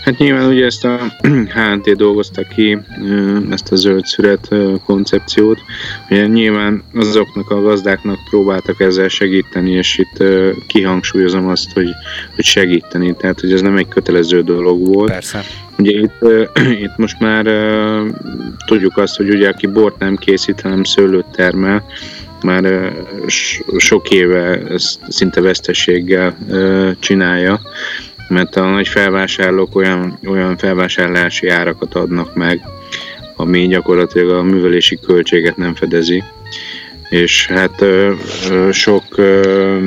Hát 0.04 0.18
nyilván 0.18 0.48
ugye 0.48 0.64
ezt 0.64 0.84
a 0.84 0.98
HNT 1.54 1.96
dolgozta 1.96 2.42
ki, 2.42 2.78
ezt 3.50 3.72
a 3.72 3.76
zöld 3.76 4.04
szüret 4.04 4.46
ö, 4.50 4.74
koncepciót. 4.84 5.58
Ugye 6.10 6.26
nyilván 6.26 6.82
azoknak 6.94 7.50
a 7.50 7.62
gazdáknak 7.62 8.18
próbáltak 8.30 8.80
ezzel 8.80 9.08
segíteni, 9.08 9.70
és 9.70 9.98
itt 9.98 10.22
kihangsúlyozom 10.66 11.48
azt, 11.48 11.72
hogy, 11.72 11.88
hogy 12.34 12.44
segíteni, 12.44 13.14
tehát 13.16 13.40
hogy 13.40 13.52
ez 13.52 13.60
nem 13.60 13.76
egy 13.76 13.88
kötelező 13.88 14.42
dolog 14.42 14.86
volt. 14.86 15.10
Persze. 15.10 15.44
Ugye 15.78 15.98
itt, 15.98 16.14
itt 16.84 16.96
most 16.96 17.18
már 17.18 17.44
tudjuk 18.66 18.96
azt, 18.96 19.16
hogy 19.16 19.28
ugye 19.28 19.48
aki 19.48 19.66
bort 19.66 19.98
nem 19.98 20.16
készít, 20.16 20.60
hanem 20.60 20.84
szőlőt 20.84 21.26
termel, 21.32 21.84
már 22.42 22.92
sok 23.76 24.10
éve 24.10 24.62
ezt 24.68 25.00
szinte 25.08 25.40
veszteséggel 25.40 26.36
csinálja, 26.98 27.60
mert 28.30 28.56
a 28.56 28.70
nagy 28.70 28.88
felvásárlók 28.88 29.76
olyan, 29.76 30.18
olyan 30.26 30.56
felvásárlási 30.56 31.48
árakat 31.48 31.94
adnak 31.94 32.34
meg, 32.34 32.60
ami 33.36 33.66
gyakorlatilag 33.66 34.30
a 34.30 34.42
művelési 34.42 34.98
költséget 35.06 35.56
nem 35.56 35.74
fedezi. 35.74 36.24
És 37.08 37.46
hát 37.46 37.80
ö, 37.80 38.12
ö, 38.50 38.72
sok, 38.72 39.04
ö, 39.16 39.78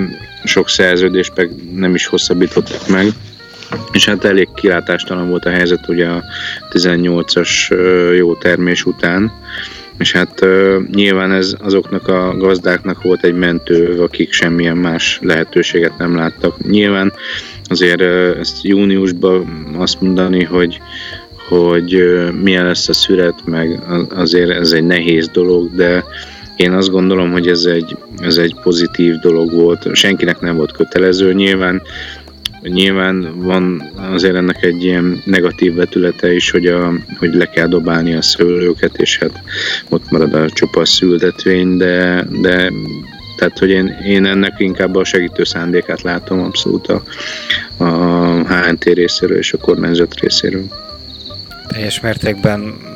sok 0.44 0.70
szerződést 0.70 1.32
meg 1.36 1.50
nem 1.76 1.96
is 1.96 2.06
hosszabbítottak 2.06 2.88
meg. 2.88 3.06
És 3.92 4.06
hát 4.06 4.26
elég 4.26 4.48
kilátástalan 4.56 5.30
volt 5.30 5.46
a 5.46 5.50
helyzet 5.50 5.88
ugye 5.88 6.08
a 6.08 6.24
18-as 6.70 7.72
ö, 7.72 8.14
jó 8.14 8.36
termés 8.36 8.86
után, 8.86 9.32
és 9.98 10.12
hát 10.12 10.42
ö, 10.42 10.80
nyilván 10.92 11.32
ez 11.32 11.56
azoknak 11.60 12.08
a 12.08 12.38
gazdáknak 12.38 13.02
volt 13.02 13.24
egy 13.24 13.36
mentő, 13.36 14.02
akik 14.02 14.32
semmilyen 14.34 14.78
más 14.78 15.20
lehetőséget 15.22 15.98
nem 15.98 16.16
láttak. 16.16 16.68
Nyilván 16.70 17.14
azért 17.68 18.02
ezt 18.40 18.64
júniusban 18.64 19.76
azt 19.78 20.02
mondani, 20.02 20.44
hogy 20.44 20.80
hogy 21.48 22.04
milyen 22.42 22.66
lesz 22.66 22.90
a 22.90 22.94
szüret, 22.94 23.46
meg 23.46 23.80
azért 24.10 24.50
ez 24.50 24.72
egy 24.72 24.84
nehéz 24.84 25.28
dolog, 25.28 25.76
de 25.76 26.04
én 26.56 26.72
azt 26.72 26.90
gondolom, 26.90 27.32
hogy 27.32 27.48
ez 27.48 27.66
egy, 27.66 27.98
ez 28.18 28.38
egy 28.38 28.56
pozitív 28.64 29.16
dolog 29.16 29.52
volt. 29.52 29.96
Senkinek 29.96 30.40
nem 30.40 30.56
volt 30.56 30.72
kötelező, 30.72 31.34
nyilván 31.34 31.82
Nyilván 32.64 33.34
van 33.36 33.92
azért 33.96 34.36
ennek 34.36 34.64
egy 34.64 34.84
ilyen 34.84 35.22
negatív 35.26 35.76
vetülete 35.76 36.34
is, 36.34 36.52
hogy, 36.52 36.66
a, 36.66 36.94
hogy 37.18 37.34
le 37.34 37.50
kell 37.50 37.68
dobálni 37.68 38.14
a 38.14 38.22
szőlőket, 38.22 38.98
és 38.98 39.18
hát 39.18 39.42
ott 39.90 40.12
marad 40.12 40.34
a 40.34 40.50
csupasz 40.50 40.90
szültetvény, 40.90 41.78
de, 41.78 42.28
de 42.42 42.72
tehát, 43.36 43.60
hogy 43.60 43.70
én, 43.70 43.88
én 44.06 44.26
ennek 44.26 44.54
inkább 44.58 44.96
a 44.96 45.04
segítő 45.04 45.44
szándékát 45.44 46.02
látom 46.02 46.40
abszolút 46.40 46.88
a, 46.88 47.04
a 47.78 47.88
HNT 48.54 48.84
részéről 48.84 49.38
és 49.38 49.54
a 49.54 49.58
kormányzat 49.58 50.20
részéről. 50.20 50.64
Teljes 51.68 52.00
mértékben 52.00 52.92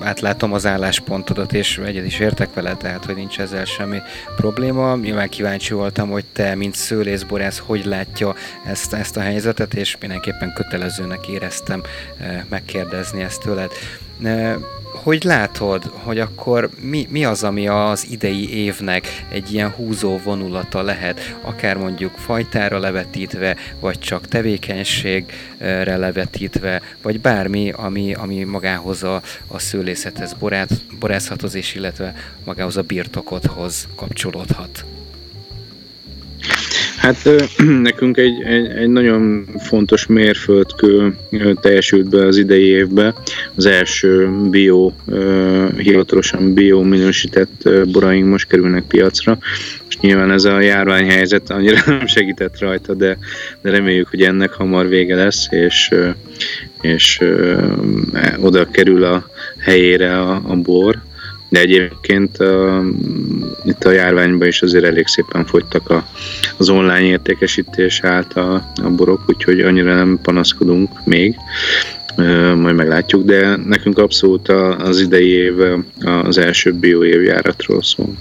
átlátom 0.00 0.52
az 0.52 0.66
álláspontodat, 0.66 1.52
és 1.52 1.78
egyet 1.78 2.06
is 2.06 2.18
értek 2.18 2.54
vele, 2.54 2.74
tehát 2.74 3.04
hogy 3.04 3.14
nincs 3.14 3.38
ezzel 3.38 3.64
semmi 3.64 3.98
probléma. 4.36 4.96
Nyilván 4.96 5.28
kíváncsi 5.28 5.74
voltam, 5.74 6.10
hogy 6.10 6.24
te, 6.32 6.54
mint 6.54 6.74
szőlészborász, 6.74 7.62
hogy 7.66 7.84
látja 7.84 8.34
ezt, 8.66 8.92
ezt 8.92 9.16
a 9.16 9.20
helyzetet, 9.20 9.74
és 9.74 9.96
mindenképpen 10.00 10.52
kötelezőnek 10.52 11.28
éreztem 11.28 11.82
megkérdezni 12.48 13.22
ezt 13.22 13.40
tőled. 13.40 13.70
Hogy 14.92 15.24
látod, 15.24 15.84
hogy 15.84 16.18
akkor 16.18 16.70
mi, 16.80 17.06
mi 17.10 17.24
az, 17.24 17.44
ami 17.44 17.68
az 17.68 18.06
idei 18.10 18.54
évnek 18.54 19.26
egy 19.28 19.52
ilyen 19.52 19.70
húzó 19.70 20.18
vonulata 20.18 20.82
lehet, 20.82 21.36
akár 21.40 21.76
mondjuk 21.76 22.16
fajtára 22.16 22.78
levetítve, 22.78 23.56
vagy 23.80 23.98
csak 23.98 24.26
tevékenységre 24.26 25.96
levetítve, 25.96 26.82
vagy 27.02 27.20
bármi, 27.20 27.70
ami, 27.70 28.14
ami 28.14 28.44
magához 28.44 29.02
a, 29.02 29.22
a 29.46 29.58
szőlészethez, 29.58 30.32
borát, 30.32 30.70
borászathoz 30.98 31.54
és 31.54 31.74
illetve 31.74 32.14
magához 32.44 32.76
a 32.76 32.82
birtokodhoz 32.82 33.88
kapcsolódhat. 33.94 34.84
Hát 37.02 37.30
nekünk 37.88 38.16
egy, 38.16 38.42
egy, 38.42 38.66
egy 38.66 38.88
nagyon 38.88 39.46
fontos 39.58 40.06
mérföldkő 40.06 41.16
teljesült 41.60 42.08
be 42.08 42.26
az 42.26 42.36
idei 42.36 42.66
évben. 42.66 43.14
Az 43.54 43.66
első 43.66 44.30
bio, 44.50 44.92
hivatalosan 45.76 46.54
bio 46.54 46.82
minősített 46.82 47.68
boraink 47.92 48.28
most 48.28 48.48
kerülnek 48.48 48.82
piacra, 48.82 49.38
és 49.88 49.98
nyilván 49.98 50.30
ez 50.30 50.44
a 50.44 50.60
járványhelyzet 50.60 51.50
annyira 51.50 51.80
nem 51.86 52.06
segített 52.06 52.58
rajta, 52.58 52.94
de, 52.94 53.18
de 53.60 53.70
reméljük, 53.70 54.08
hogy 54.08 54.22
ennek 54.22 54.52
hamar 54.52 54.88
vége 54.88 55.14
lesz, 55.14 55.46
és, 55.50 55.90
és 56.80 57.20
oda 58.40 58.66
kerül 58.70 59.04
a 59.04 59.26
helyére 59.58 60.18
a, 60.18 60.42
a 60.46 60.56
bor 60.56 61.02
de 61.52 61.60
egyébként 61.60 62.36
uh, 62.38 62.86
itt 63.64 63.84
a 63.84 63.90
járványban 63.90 64.48
is 64.48 64.62
azért 64.62 64.84
elég 64.84 65.06
szépen 65.06 65.46
fogytak 65.46 65.90
a, 65.90 66.08
az 66.56 66.68
online 66.68 67.02
értékesítés 67.02 68.00
által 68.02 68.72
a 68.82 68.88
borok, 68.88 69.24
úgyhogy 69.26 69.60
annyira 69.60 69.94
nem 69.94 70.18
panaszkodunk 70.22 71.04
még, 71.04 71.36
majd 72.56 72.74
meglátjuk, 72.74 73.24
de 73.24 73.56
nekünk 73.56 73.98
abszolút 73.98 74.48
az 74.78 75.00
idei 75.00 75.28
év 75.28 75.54
az 76.04 76.38
első 76.38 76.72
bio 76.72 77.04
évjáratról 77.04 77.82
szól. 77.82 78.16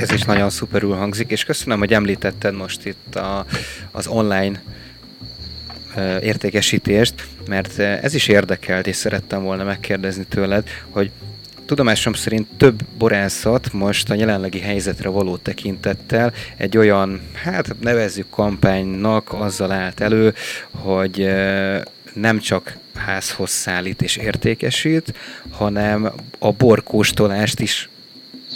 Ez 0.00 0.12
is 0.12 0.22
nagyon 0.22 0.50
szuperül 0.50 0.92
hangzik, 0.92 1.30
és 1.30 1.44
köszönöm, 1.44 1.78
hogy 1.78 1.92
említetted 1.92 2.54
most 2.54 2.86
itt 2.86 3.14
a, 3.14 3.46
az 3.90 4.06
online 4.06 4.62
értékesítést, 6.20 7.14
mert 7.48 7.78
ez 7.78 8.14
is 8.14 8.28
érdekelt, 8.28 8.86
és 8.86 8.96
szerettem 8.96 9.42
volna 9.42 9.64
megkérdezni 9.64 10.24
tőled, 10.28 10.68
hogy 10.88 11.10
tudomásom 11.70 12.12
szerint 12.12 12.46
több 12.56 12.84
borászat 12.98 13.72
most 13.72 14.10
a 14.10 14.14
jelenlegi 14.14 14.60
helyzetre 14.60 15.08
való 15.08 15.36
tekintettel 15.36 16.32
egy 16.56 16.76
olyan, 16.76 17.20
hát 17.32 17.80
nevezzük 17.80 18.30
kampánynak 18.30 19.32
azzal 19.32 19.72
állt 19.72 20.00
elő, 20.00 20.34
hogy 20.70 21.30
nem 22.12 22.38
csak 22.38 22.76
házhoz 22.94 23.50
szállít 23.50 24.02
és 24.02 24.16
értékesít, 24.16 25.14
hanem 25.50 26.12
a 26.38 26.52
borkóstolást 26.52 27.60
is 27.60 27.88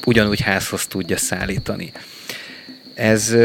ugyanúgy 0.05 0.41
házhoz 0.41 0.87
tudja 0.87 1.17
szállítani. 1.17 1.93
Ez 2.95 3.37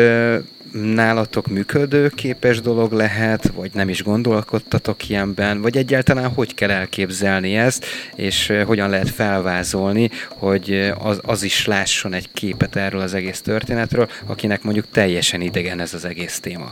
nálatok 0.71 1.47
működőképes 1.47 2.61
dolog 2.61 2.91
lehet, 2.91 3.51
vagy 3.55 3.71
nem 3.73 3.89
is 3.89 4.03
gondolkodtatok 4.03 5.09
ilyenben, 5.09 5.61
vagy 5.61 5.77
egyáltalán 5.77 6.29
hogy 6.29 6.53
kell 6.53 6.69
elképzelni 6.69 7.55
ezt, 7.55 7.85
és 8.15 8.49
ö, 8.49 8.63
hogyan 8.63 8.89
lehet 8.89 9.09
felvázolni, 9.09 10.09
hogy 10.27 10.71
ö, 10.71 10.91
az, 10.99 11.19
az 11.23 11.43
is 11.43 11.65
lásson 11.65 12.13
egy 12.13 12.29
képet 12.33 12.75
erről 12.75 13.01
az 13.01 13.13
egész 13.13 13.41
történetről, 13.41 14.09
akinek 14.25 14.63
mondjuk 14.63 14.85
teljesen 14.91 15.41
idegen 15.41 15.79
ez 15.79 15.93
az 15.93 16.05
egész 16.05 16.39
téma. 16.39 16.71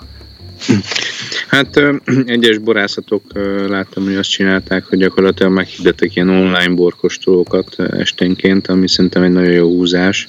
Hát 1.47 1.77
ö, 1.77 1.95
egyes 2.25 2.57
borászatok 2.57 3.23
láttam, 3.67 4.03
hogy 4.03 4.15
azt 4.15 4.29
csinálták, 4.29 4.83
hogy 4.85 4.97
gyakorlatilag 4.97 5.51
meghirdettek 5.51 6.15
ilyen 6.15 6.29
online 6.29 6.73
borkostolókat 6.73 7.79
esténként, 7.79 8.67
ami 8.67 8.87
szerintem 8.87 9.23
egy 9.23 9.31
nagyon 9.31 9.51
jó 9.51 9.67
húzás, 9.67 10.27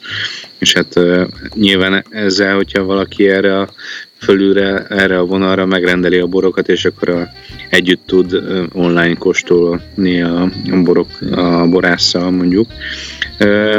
és 0.59 0.73
hát 0.73 0.97
ö, 0.97 1.25
nyilván 1.55 2.05
ezzel, 2.11 2.55
hogyha 2.55 2.85
valaki 2.85 3.29
erre 3.29 3.59
a 3.59 3.69
fölülre, 4.21 4.87
erre 4.89 5.19
a 5.19 5.25
vonalra 5.25 5.67
megrendeli 5.67 6.19
a 6.19 6.27
borokat, 6.27 6.69
és 6.69 6.85
akkor 6.85 7.09
a, 7.09 7.29
együtt 7.69 8.07
tud 8.07 8.43
online 8.73 9.15
kóstolni 9.15 10.23
a, 10.23 10.51
borok, 10.83 11.09
a 11.31 11.67
borásszal 11.67 12.31
mondjuk. 12.31 12.67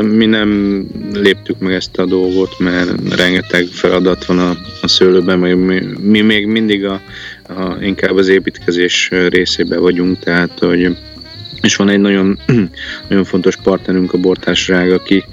Mi 0.02 0.26
nem 0.26 0.84
léptük 1.14 1.60
meg 1.60 1.74
ezt 1.74 1.98
a 1.98 2.06
dolgot, 2.06 2.60
mert 2.60 3.16
rengeteg 3.16 3.66
feladat 3.66 4.26
van 4.26 4.40
a, 4.40 4.58
a 4.82 4.88
szőlőben, 4.88 5.40
meg 5.40 5.58
mi, 5.58 5.82
mi 6.02 6.22
még 6.22 6.46
mindig 6.46 6.86
a, 6.86 7.02
a, 7.48 7.76
inkább 7.82 8.16
az 8.16 8.28
építkezés 8.28 9.12
részében 9.30 9.82
vagyunk, 9.82 10.20
tehát 10.20 10.60
hogy 10.60 10.98
és 11.62 11.76
van 11.76 11.90
egy 11.90 12.00
nagyon, 12.00 12.40
nagyon 13.10 13.24
fontos 13.24 13.56
partnerünk, 13.56 14.14
a 14.14 14.18
Bortársaság, 14.18 14.92
aki, 14.92 15.24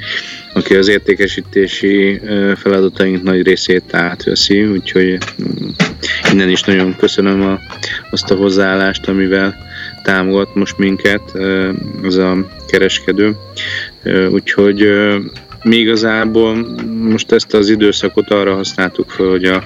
aki 0.56 0.74
az 0.74 0.88
értékesítési 0.88 2.20
feladataink 2.56 3.22
nagy 3.22 3.42
részét 3.42 3.94
átveszi, 3.94 4.64
úgyhogy 4.64 5.18
mm, 5.42 5.68
innen 6.32 6.48
is 6.48 6.62
nagyon 6.62 6.96
köszönöm 6.96 7.42
a, 7.42 7.60
azt 8.10 8.30
a 8.30 8.34
hozzáállást, 8.34 9.08
amivel 9.08 9.56
támogat 10.02 10.54
most 10.54 10.78
minket 10.78 11.22
az 12.02 12.16
a 12.16 12.36
kereskedő. 12.66 13.36
Úgyhogy 14.30 14.88
mi 15.62 15.76
igazából 15.76 16.54
most 17.00 17.32
ezt 17.32 17.54
az 17.54 17.68
időszakot 17.68 18.30
arra 18.30 18.54
használtuk 18.54 19.10
fel, 19.10 19.26
hogy 19.26 19.44
a 19.44 19.64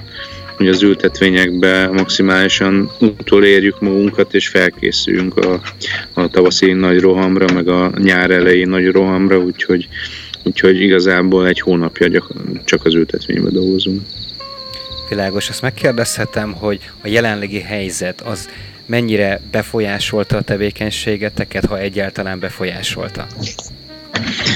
hogy 0.61 0.69
az 0.69 0.81
ültetvényekbe 0.83 1.87
maximálisan 1.87 2.91
utolérjük 2.99 3.79
magunkat, 3.79 4.33
és 4.33 4.47
felkészüljünk 4.47 5.37
a, 5.37 5.61
a 6.13 6.27
tavaszi 6.27 6.71
nagy 6.71 6.99
rohamra, 6.99 7.45
meg 7.53 7.67
a 7.67 7.91
nyár 7.97 8.31
elejé 8.31 8.63
nagy 8.63 8.87
rohamra, 8.87 9.39
úgyhogy, 9.39 9.87
úgyhogy 10.43 10.81
igazából 10.81 11.47
egy 11.47 11.59
hónapja 11.59 12.07
gyak, 12.07 12.31
csak 12.65 12.85
az 12.85 12.93
ültetvénybe 12.93 13.49
dolgozunk. 13.49 14.01
Világos, 15.09 15.49
azt 15.49 15.61
megkérdezhetem, 15.61 16.53
hogy 16.53 16.79
a 17.03 17.07
jelenlegi 17.07 17.59
helyzet 17.59 18.21
az 18.21 18.49
mennyire 18.85 19.41
befolyásolta 19.51 20.37
a 20.37 20.41
tevékenységeteket, 20.41 21.65
ha 21.65 21.79
egyáltalán 21.79 22.39
befolyásolta? 22.39 23.27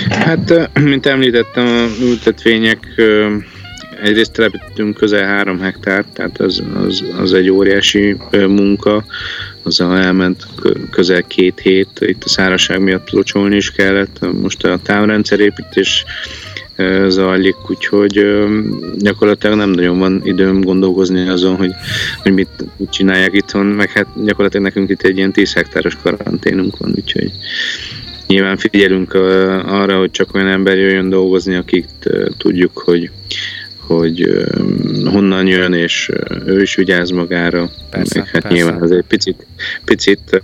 Hát, 0.09 0.69
mint 0.79 1.05
említettem, 1.05 1.65
a 1.65 2.01
ültetvények 2.01 2.79
egyrészt 4.03 4.31
telepítettünk 4.31 4.97
közel 4.97 5.25
három 5.25 5.59
hektár, 5.59 6.05
tehát 6.13 6.39
az, 6.39 6.63
az, 6.85 7.03
az 7.17 7.33
egy 7.33 7.49
óriási 7.49 8.17
munka, 8.31 9.05
az 9.65 9.81
elment 9.81 10.47
kö- 10.61 10.89
közel 10.89 11.23
két 11.23 11.59
hét, 11.59 11.89
itt 11.99 12.23
a 12.23 12.29
szárazság 12.29 12.81
miatt 12.81 13.09
locsolni 13.09 13.55
is 13.55 13.71
kellett, 13.71 14.19
most 14.41 14.63
a 14.63 14.79
távrendszerépítés 14.83 16.05
ö, 16.75 17.05
zajlik, 17.09 17.69
úgyhogy 17.69 18.25
gyakorlatilag 18.97 19.57
nem 19.57 19.69
nagyon 19.69 19.99
van 19.99 20.21
időm 20.23 20.61
gondolkozni 20.61 21.27
azon, 21.27 21.55
hogy, 21.55 21.71
hogy 22.23 22.33
mit, 22.33 22.49
mit 22.77 22.89
csinálják 22.91 23.33
itthon, 23.33 23.65
meg 23.65 23.91
hát 23.91 24.07
gyakorlatilag 24.25 24.65
nekünk 24.65 24.89
itt 24.89 25.01
egy 25.01 25.17
ilyen 25.17 25.31
10 25.31 25.53
hektáros 25.53 25.97
karanténunk 26.03 26.77
van, 26.77 26.93
úgyhogy 26.95 27.31
nyilván 28.27 28.57
figyelünk 28.57 29.13
arra, 29.13 29.97
hogy 29.97 30.11
csak 30.11 30.33
olyan 30.33 30.47
ember 30.47 30.77
jöjjön 30.77 31.09
dolgozni, 31.09 31.55
akit 31.55 31.89
ö, 32.03 32.27
tudjuk, 32.37 32.77
hogy 32.77 33.09
hogy 33.87 34.45
honnan 35.05 35.47
jön, 35.47 35.73
és 35.73 36.11
ő 36.45 36.61
is 36.61 36.75
vigyáz 36.75 37.09
magára. 37.09 37.69
Persze, 37.89 38.19
meg 38.19 38.27
hát 38.27 38.41
persze. 38.41 38.57
nyilván 38.57 38.83
ez 38.83 38.89
egy 38.89 39.03
picit, 39.07 39.45
picit 39.85 40.41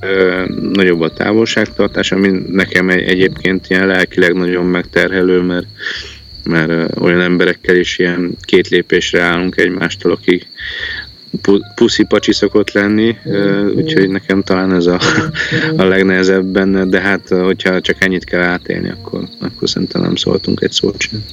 nagyobb 0.71 1.01
a 1.01 1.13
távolságtartás, 1.13 2.11
ami 2.11 2.29
nekem 2.51 2.89
egy, 2.89 3.07
egyébként 3.07 3.67
ilyen 3.69 3.87
lelkileg 3.87 4.33
nagyon 4.33 4.65
megterhelő, 4.65 5.41
mert, 5.41 5.67
mert 6.43 6.99
olyan 6.99 7.21
emberekkel 7.21 7.75
is 7.75 7.99
ilyen 7.99 8.37
két 8.41 8.67
lépésre 8.67 9.21
állunk 9.21 9.57
egymástól, 9.57 10.11
aki 10.11 10.31
pu- 10.35 11.10
puszi-pacsi 11.75 12.33
szokott 12.33 12.71
lenni, 12.71 13.17
úgyhogy 13.75 14.09
nekem 14.09 14.43
talán 14.43 14.73
ez 14.73 14.85
a, 14.85 14.99
a 15.77 15.83
legnehezebb 15.83 16.45
benne, 16.45 16.85
de 16.85 17.01
hát 17.01 17.27
hogyha 17.27 17.81
csak 17.81 18.03
ennyit 18.03 18.23
kell 18.23 18.41
átélni, 18.41 18.89
akkor, 18.89 19.27
akkor 19.39 19.69
szerintem 19.69 20.01
nem 20.01 20.15
szóltunk 20.15 20.61
egy 20.61 20.71
szót 20.71 21.01
sem. 21.01 21.23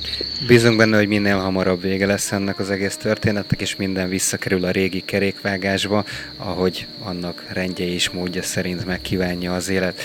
Bízunk 0.46 0.76
benne, 0.76 0.96
hogy 0.96 1.08
minél 1.08 1.36
hamarabb 1.36 1.82
vége 1.82 2.06
lesz 2.06 2.32
ennek 2.32 2.58
az 2.58 2.70
egész 2.70 2.96
történetnek, 2.96 3.60
és 3.60 3.76
minden 3.76 4.08
visszakerül 4.08 4.64
a 4.64 4.70
régi 4.70 5.02
kerékvágásba, 5.04 6.04
ahogy 6.36 6.86
annak 7.02 7.44
rendje 7.52 7.92
és 7.92 8.10
módja 8.10 8.42
szerint 8.42 8.86
megkívánja 8.86 9.54
az 9.54 9.68
élet. 9.68 10.00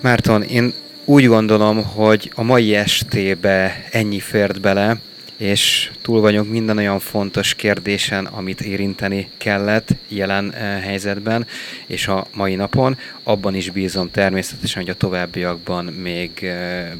Márton, 0.00 0.42
én 0.42 0.72
úgy 1.04 1.26
gondolom, 1.26 1.84
hogy 1.84 2.30
a 2.34 2.42
mai 2.42 2.74
estébe 2.74 3.84
ennyi 3.90 4.20
fért 4.20 4.60
bele, 4.60 4.96
és 5.36 5.90
túl 6.02 6.20
vagyunk 6.20 6.50
minden 6.50 6.76
olyan 6.76 6.98
fontos 6.98 7.54
kérdésen, 7.54 8.26
amit 8.26 8.60
érinteni 8.60 9.30
kellett 9.36 9.94
jelen 10.08 10.52
eh, 10.52 10.82
helyzetben, 10.82 11.46
és 11.86 12.08
a 12.08 12.26
mai 12.34 12.54
napon. 12.54 12.98
Abban 13.22 13.54
is 13.54 13.70
bízom 13.70 14.10
természetesen, 14.10 14.82
hogy 14.82 14.90
a 14.90 14.96
továbbiakban 14.96 15.84
még 15.84 16.30
eh, 16.42 16.90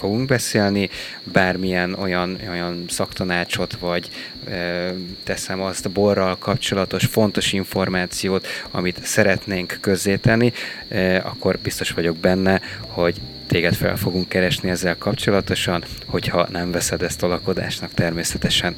fogunk 0.00 0.26
beszélni, 0.26 0.90
bármilyen 1.24 1.94
olyan, 1.94 2.38
olyan 2.50 2.84
szaktanácsot, 2.88 3.76
vagy 3.80 4.08
e, 4.48 4.92
teszem 5.24 5.60
azt 5.60 5.86
a 5.86 5.88
borral 5.88 6.38
kapcsolatos 6.38 7.04
fontos 7.04 7.52
információt, 7.52 8.46
amit 8.70 9.04
szeretnénk 9.04 9.78
közzétenni, 9.80 10.52
e, 10.88 11.16
akkor 11.16 11.58
biztos 11.58 11.90
vagyok 11.90 12.16
benne, 12.16 12.60
hogy 12.80 13.20
téged 13.50 13.74
fel 13.74 13.96
fogunk 13.96 14.28
keresni 14.28 14.70
ezzel 14.70 14.96
kapcsolatosan, 14.98 15.84
hogyha 16.06 16.48
nem 16.50 16.70
veszed 16.70 17.02
ezt 17.02 17.22
alakodásnak 17.22 17.94
természetesen. 17.94 18.74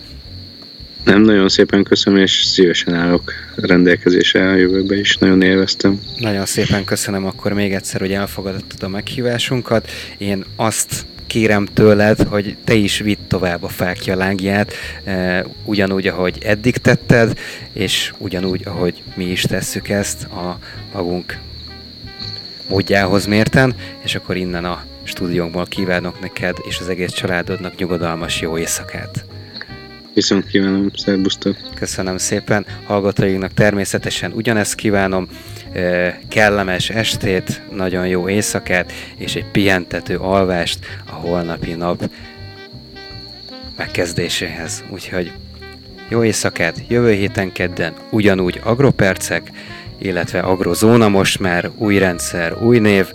Nem, 1.05 1.23
nagyon 1.23 1.49
szépen 1.49 1.83
köszönöm, 1.83 2.23
és 2.23 2.45
szívesen 2.45 2.95
állok 2.95 3.33
rendelkezésre 3.55 4.49
a 4.49 4.55
jövőben 4.55 4.99
is. 4.99 5.17
Nagyon 5.17 5.43
élveztem. 5.43 6.01
Nagyon 6.19 6.47
szépen 6.47 6.85
köszönöm 6.85 7.27
akkor 7.27 7.53
még 7.53 7.73
egyszer, 7.73 8.01
hogy 8.01 8.13
elfogadottad 8.13 8.83
a 8.83 8.89
meghívásunkat. 8.89 9.91
Én 10.19 10.45
azt 10.57 11.07
kérem 11.27 11.67
tőled, 11.67 12.23
hogy 12.23 12.57
te 12.65 12.75
is 12.75 12.99
vidd 12.99 13.19
tovább 13.29 13.63
a 13.63 13.69
fákja 13.69 14.17
lángját, 14.17 14.73
eh, 15.05 15.43
ugyanúgy, 15.65 16.07
ahogy 16.07 16.39
eddig 16.45 16.77
tetted, 16.77 17.39
és 17.73 18.13
ugyanúgy, 18.19 18.63
ahogy 18.65 19.03
mi 19.15 19.25
is 19.25 19.43
tesszük 19.43 19.89
ezt 19.89 20.25
a 20.25 20.59
magunk 20.93 21.39
módjához 22.73 23.27
mérten, 23.27 23.75
és 24.05 24.15
akkor 24.15 24.37
innen 24.37 24.65
a 24.65 24.85
stúdiónkból 25.03 25.67
kívánok 25.67 26.21
neked 26.21 26.57
és 26.69 26.79
az 26.81 26.89
egész 26.89 27.13
családodnak 27.13 27.77
nyugodalmas 27.77 28.41
jó 28.41 28.59
éjszakát. 28.59 29.25
Viszont 30.15 30.47
kívánom, 30.47 30.91
szerbusztok! 30.95 31.57
Köszönöm 31.75 32.17
szépen. 32.19 32.67
Hallgatóinknak 32.87 33.55
természetesen 33.55 34.33
ugyanezt 34.33 34.75
kívánom. 34.75 35.29
Kellemes 36.29 36.91
estét, 36.91 37.63
nagyon 37.71 38.07
jó 38.07 38.29
éjszakát, 38.29 38.93
és 39.17 39.35
egy 39.35 39.47
pihentető 39.51 40.17
alvást 40.17 40.79
a 41.07 41.15
holnapi 41.15 41.73
nap 41.73 42.11
megkezdéséhez. 43.77 44.85
Úgyhogy 44.89 45.33
jó 46.09 46.25
éjszakát, 46.25 46.83
jövő 46.89 47.13
héten 47.13 47.53
kedden 47.53 47.95
ugyanúgy 48.11 48.61
agropercek, 48.65 49.51
illetve 50.03 50.41
agrozóna 50.41 51.09
most 51.09 51.41
már, 51.41 51.71
új 51.77 51.99
rendszer, 51.99 52.57
új 52.63 52.79
név, 52.79 53.13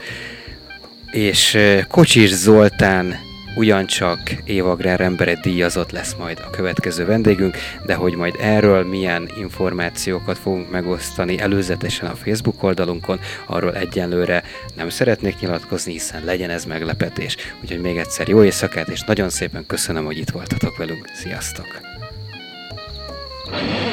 és 1.12 1.58
Kocsis 1.88 2.30
Zoltán 2.30 3.26
ugyancsak 3.56 4.20
Évagrár 4.44 5.02
embere 5.02 5.40
díjazott 5.42 5.92
lesz 5.92 6.16
majd 6.20 6.42
a 6.46 6.50
következő 6.50 7.06
vendégünk, 7.06 7.58
de 7.86 7.94
hogy 7.94 8.16
majd 8.16 8.36
erről 8.42 8.86
milyen 8.86 9.30
információkat 9.40 10.38
fogunk 10.38 10.72
megosztani 10.72 11.40
előzetesen 11.40 12.10
a 12.10 12.16
Facebook 12.16 12.64
oldalunkon, 12.64 13.20
arról 13.46 13.76
egyenlőre 13.76 14.44
nem 14.76 14.90
szeretnék 14.90 15.40
nyilatkozni, 15.40 15.92
hiszen 15.92 16.26
legyen 16.26 16.50
ez 16.50 16.66
meglepetés. 16.66 17.36
Úgyhogy 17.62 17.82
még 17.82 17.98
egyszer 17.98 18.28
jó 18.28 18.44
éjszakát, 18.44 18.88
és 18.88 19.02
nagyon 19.02 19.30
szépen 19.30 19.66
köszönöm, 19.68 20.06
hogy 20.06 20.18
itt 20.18 20.30
voltatok 20.30 20.78
velünk. 20.78 21.10
Sziasztok! 21.14 21.80
A 23.52 23.87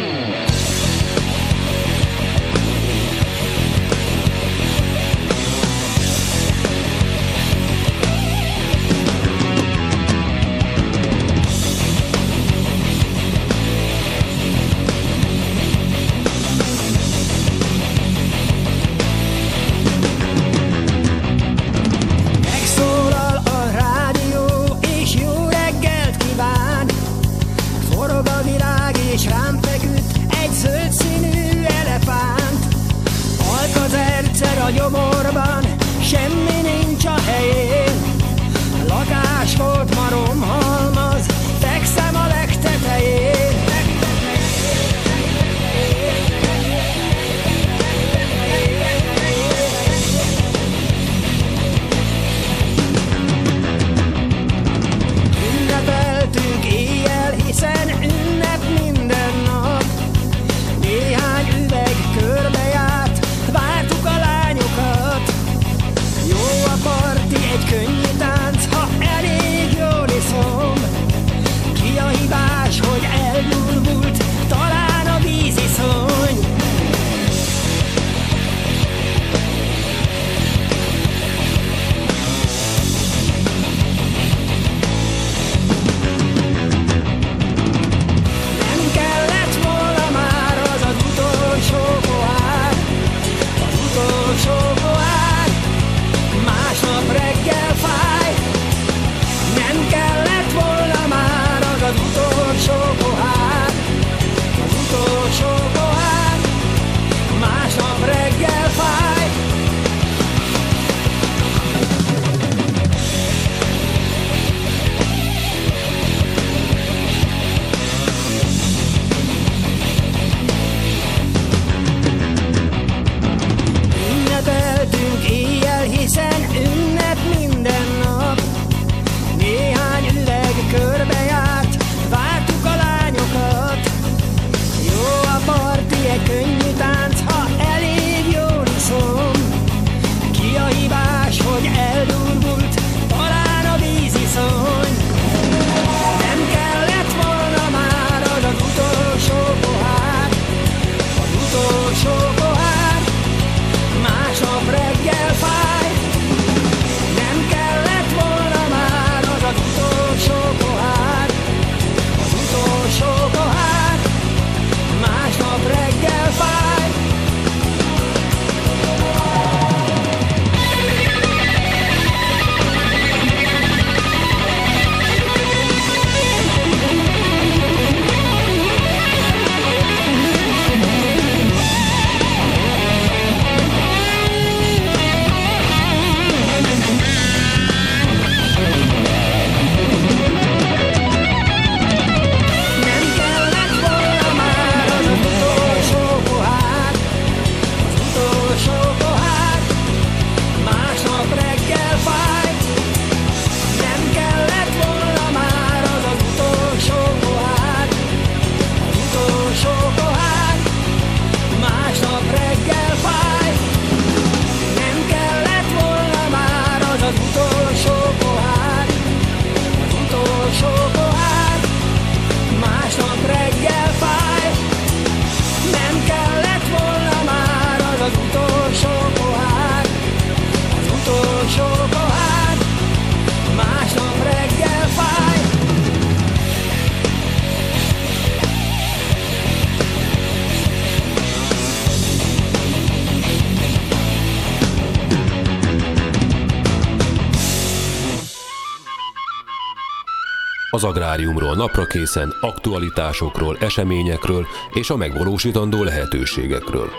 Az 250.74 250.84
agráriumról 250.84 251.54
napra 251.54 251.84
készen, 251.84 252.34
aktualitásokról, 252.40 253.56
eseményekről 253.60 254.46
és 254.72 254.90
a 254.90 254.96
megvalósítandó 254.96 255.82
lehetőségekről. 255.82 256.90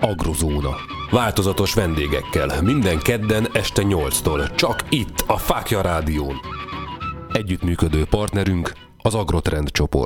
Agrozóna. 0.00 0.70
Változatos 1.10 1.74
vendégekkel, 1.74 2.62
minden 2.62 2.98
kedden 2.98 3.48
este 3.52 3.82
8-tól, 3.84 4.54
csak 4.54 4.84
itt, 4.88 5.24
a 5.26 5.38
Fákja 5.38 5.80
Rádión. 5.80 6.40
Együttműködő 7.32 8.04
partnerünk 8.04 8.72
az 8.98 9.14
Agrotrend 9.14 9.70
csoport. 9.70 10.00